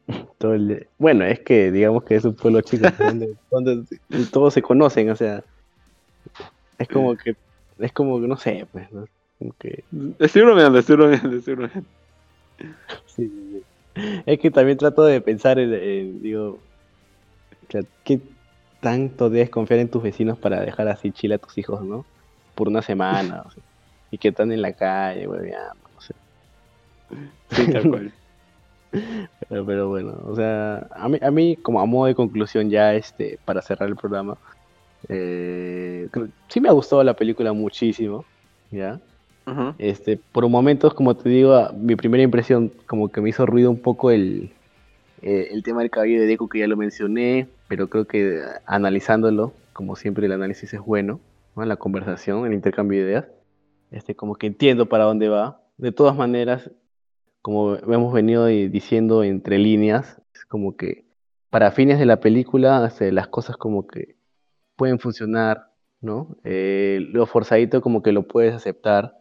[0.40, 3.86] Todo el- Bueno, es que digamos que es un pueblo chico donde, donde
[4.32, 5.44] todos se conocen, o sea,
[6.78, 7.36] es como que,
[7.80, 9.06] es como que no sé, pues, ¿no?
[9.60, 9.84] Que,
[10.20, 11.90] Estoy bromeando, estoy bromeando, estoy bromeando.
[13.06, 13.64] sí, sí,
[13.96, 14.22] sí.
[14.26, 16.60] Es que también trato de pensar en, en, digo,
[17.68, 18.20] o sea, ¿qué
[18.86, 22.06] tanto debes confiar en tus vecinos para dejar así chile a tus hijos, ¿no?
[22.54, 23.64] Por una semana, o sea,
[24.12, 26.14] y que están en la calle, hueveando, no sé.
[27.50, 28.14] Sí, tal cual.
[29.50, 32.94] Pero, pero bueno, o sea, a mí, a mí como a modo de conclusión ya
[32.94, 34.38] este, para cerrar el programa,
[35.10, 36.08] eh,
[36.48, 38.26] sí me ha gustado la película muchísimo,
[38.72, 39.02] ¿ya?
[39.48, 39.76] Ujú.
[39.80, 43.82] Este, por momentos, como te digo, mi primera impresión como que me hizo ruido un
[43.82, 44.55] poco el,
[45.26, 48.42] eh, el tema del cabello de Deku que ya lo mencioné, pero creo que eh,
[48.66, 51.20] analizándolo, como siempre el análisis es bueno,
[51.56, 51.66] ¿no?
[51.66, 53.26] la conversación, el intercambio de ideas,
[53.92, 55.62] este, como que entiendo para dónde va.
[55.78, 56.72] De todas maneras,
[57.42, 61.06] como hemos venido di- diciendo entre líneas, es como que
[61.50, 64.16] para fines de la película este, las cosas como que
[64.76, 65.72] pueden funcionar,
[66.02, 66.38] ¿no?
[66.44, 69.16] Eh, lo forzadito como que lo puedes aceptar.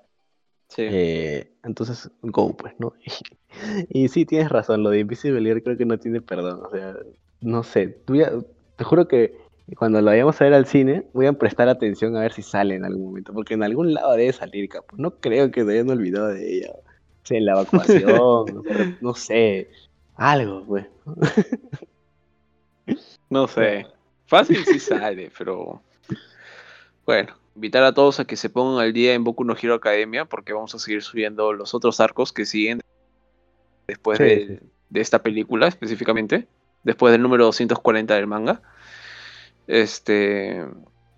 [0.74, 0.82] Sí.
[0.90, 2.92] Eh, entonces, go, pues, ¿no?
[3.88, 6.96] Y, sí, tienes razón, lo de Invisible Girl creo que no tiene perdón, o sea,
[7.40, 8.32] no sé, tú ya-
[8.76, 9.38] te juro que
[9.76, 12.74] cuando lo vayamos a ver al cine, voy a prestar atención a ver si sale
[12.74, 14.96] en algún momento, porque en algún lado debe salir, capo.
[14.98, 16.72] No creo que se hayan olvidado de ella.
[16.72, 18.64] O sea, en la evacuación,
[19.00, 19.70] no sé,
[20.16, 20.86] algo, pues.
[23.30, 23.86] No sé.
[24.26, 25.82] Fácil sí sale, pero.
[27.06, 30.24] Bueno, invitar a todos a que se pongan al día en Boku no Hero Academia,
[30.24, 32.80] porque vamos a seguir subiendo los otros arcos que siguen
[33.86, 34.60] después Sí, de,
[35.00, 36.48] esta película específicamente,
[36.82, 38.62] después del número 240 del manga.
[39.66, 40.64] Este.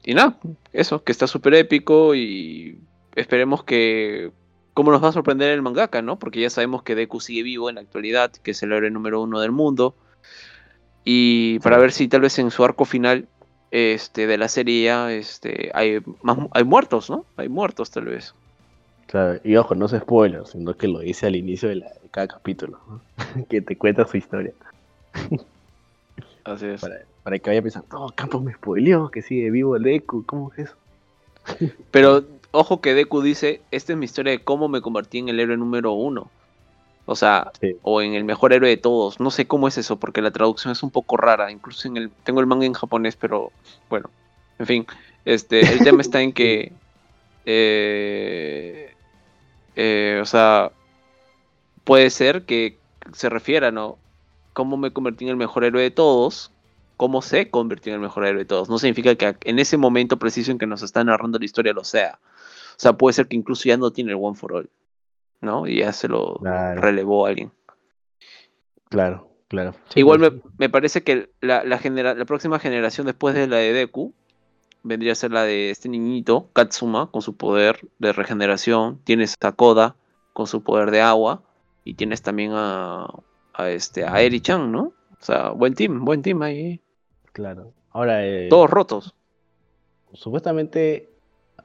[0.04, 0.38] Y nada,
[0.72, 2.78] eso, que está súper épico y
[3.14, 4.32] esperemos que.
[4.74, 6.18] ¿Cómo nos va a sorprender el mangaka, no?
[6.18, 9.22] Porque ya sabemos que Deku sigue vivo en la actualidad, que es el héroe número
[9.22, 9.96] uno del mundo.
[11.02, 11.80] Y para Sí.
[11.80, 13.26] ver si tal vez en su arco final
[13.70, 17.24] este, de la serie este, hay, más, hay muertos, ¿no?
[17.36, 18.34] Hay muertos tal vez.
[19.06, 22.08] Claro, y ojo, no es spoiler, sino que lo dice al inicio de, la- de
[22.10, 23.02] cada capítulo, ¿no?
[23.48, 24.52] que te cuenta su historia.
[26.44, 26.80] Así es.
[26.80, 30.52] Para, para que vaya pensando, no, Campos me spoileó, que sigue vivo el Deku, ¿cómo
[30.52, 30.76] es eso?
[31.90, 35.40] Pero ojo que Deku dice, esta es mi historia de cómo me convertí en el
[35.40, 36.30] héroe número uno.
[37.06, 37.76] O sea, Sí.
[37.82, 39.20] o en el mejor héroe de todos.
[39.20, 41.50] No sé cómo es eso, porque la traducción es un poco rara.
[41.50, 43.52] Incluso en el, tengo el manga en japonés, pero
[43.88, 44.10] bueno.
[44.58, 44.86] En fin,
[45.24, 46.72] este, el tema está en que,
[47.46, 48.92] eh,
[49.76, 50.72] eh, o sea,
[51.84, 52.78] puede ser que
[53.12, 53.98] se refiera, ¿no?
[54.52, 56.50] Cómo me convertí en el mejor héroe de todos,
[56.96, 58.68] cómo se convirtió en el mejor héroe de todos.
[58.68, 61.84] No significa que en ese momento preciso en que nos está narrando la historia lo
[61.84, 62.18] sea.
[62.70, 64.70] O sea, puede ser que incluso ya no tiene el One for All,
[65.40, 65.66] ¿no?
[65.66, 66.80] Y ya se lo Claro.
[66.80, 67.52] relevó a alguien.
[68.88, 69.74] Claro, claro.
[69.88, 73.56] Sí, Igual me, me parece que la, la, genera- la próxima generación después de la
[73.56, 74.14] de Deku
[74.82, 79.00] vendría a ser la de este niñito, Katsuma, con su poder de regeneración.
[79.04, 79.96] Tienes a Koda
[80.32, 81.42] con su poder de agua.
[81.84, 83.06] Y tienes también a,
[83.54, 84.92] a, este, a Eri-chan, ¿no?
[85.20, 86.80] O sea, buen team, buen team ahí.
[87.32, 87.72] Claro.
[87.90, 89.14] Ahora, eh, Todos rotos.
[90.12, 91.10] supuestamente,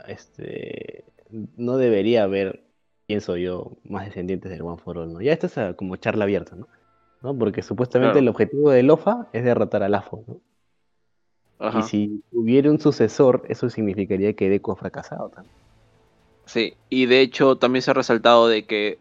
[0.07, 1.03] este,
[1.57, 2.63] no debería haber,
[3.11, 5.19] pienso yo, más descendientes del One for All, ¿no?
[5.21, 6.65] Ya esta es ah, como charla abierta, ¿no?
[7.21, 7.37] ¿No?
[7.37, 8.19] Porque supuestamente Claro.
[8.19, 10.37] el objetivo de Lofa es derrotar a Lafo, ¿no?
[11.59, 11.79] Ajá.
[11.79, 15.53] Y si hubiera un sucesor, eso significaría que Deku ha fracasado también.
[16.45, 18.97] Sí, y de hecho también se ha resaltado de que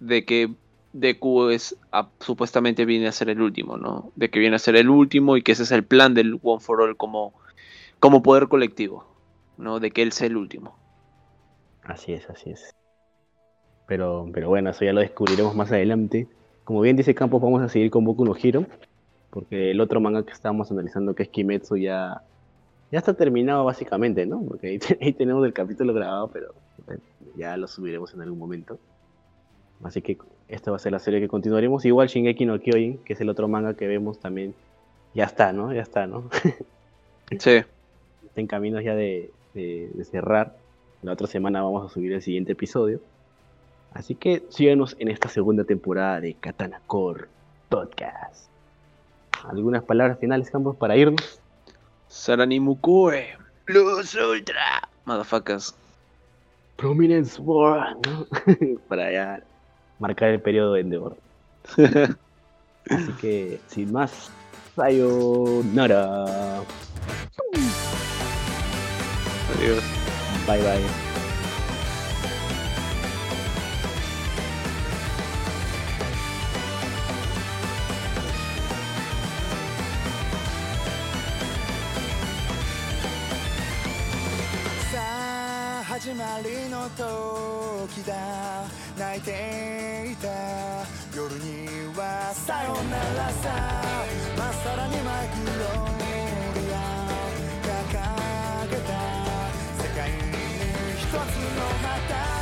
[0.00, 0.50] de que
[0.94, 4.10] Deku es a- supuestamente viene a ser el último, ¿no?
[4.16, 6.60] De que viene a ser el último y que ese es el plan del One
[6.60, 7.34] for All como,
[8.00, 9.04] como poder colectivo,
[9.58, 9.80] ¿no?
[9.80, 10.76] De que él sea el último.
[11.84, 12.74] Así es, así es.
[13.86, 16.28] Pero, pero bueno, eso ya lo descubriremos más adelante.
[16.64, 18.66] Como bien dice Campos, vamos a seguir con Boku no Hero,
[19.30, 22.22] porque el otro manga que estábamos analizando, que es Kimetsu, ya,
[22.90, 24.42] ya está terminado básicamente, ¿no?
[24.46, 26.54] Porque ahí, te- ahí tenemos el capítulo grabado, pero
[26.86, 27.02] bueno,
[27.36, 28.78] ya lo subiremos en algún momento.
[29.82, 30.16] Así que
[30.48, 31.84] esta va a ser la serie que continuaremos.
[31.84, 34.54] Igual Shingeki no Kyojin, que es el otro manga que vemos también,
[35.14, 35.72] ya está, ¿no?
[35.72, 36.30] Ya está, ¿no?
[37.38, 37.50] Sí,
[38.22, 40.56] está en caminos ya de, de- de cerrar.
[41.02, 43.00] La otra semana vamos a subir el siguiente episodio.
[43.94, 47.26] Así que síganos en esta segunda temporada de Katana Core
[47.68, 48.48] Podcast.
[49.48, 51.40] ¿Algunas palabras finales, Campos, para irnos?
[52.08, 55.74] Sarani Mukue, Plus Ultra, motherfuckers.
[56.76, 58.26] Prominence War, ¿no?
[58.88, 59.42] para ya
[60.00, 61.16] marcar el periodo de Endeavor.
[62.90, 64.30] Así que, sin más,
[64.74, 66.24] sayonara.
[69.56, 69.82] Adiós.
[70.46, 71.03] Bye bye.
[89.24, 90.28] ていた。
[91.16, 93.82] 夜にはさよならさ。
[94.36, 95.62] まっさらにマイクロ
[96.54, 96.76] リア。
[97.62, 97.66] 掲
[98.68, 98.92] げた。
[99.82, 100.18] 世界に
[100.98, 101.18] 一つの
[101.82, 102.33] また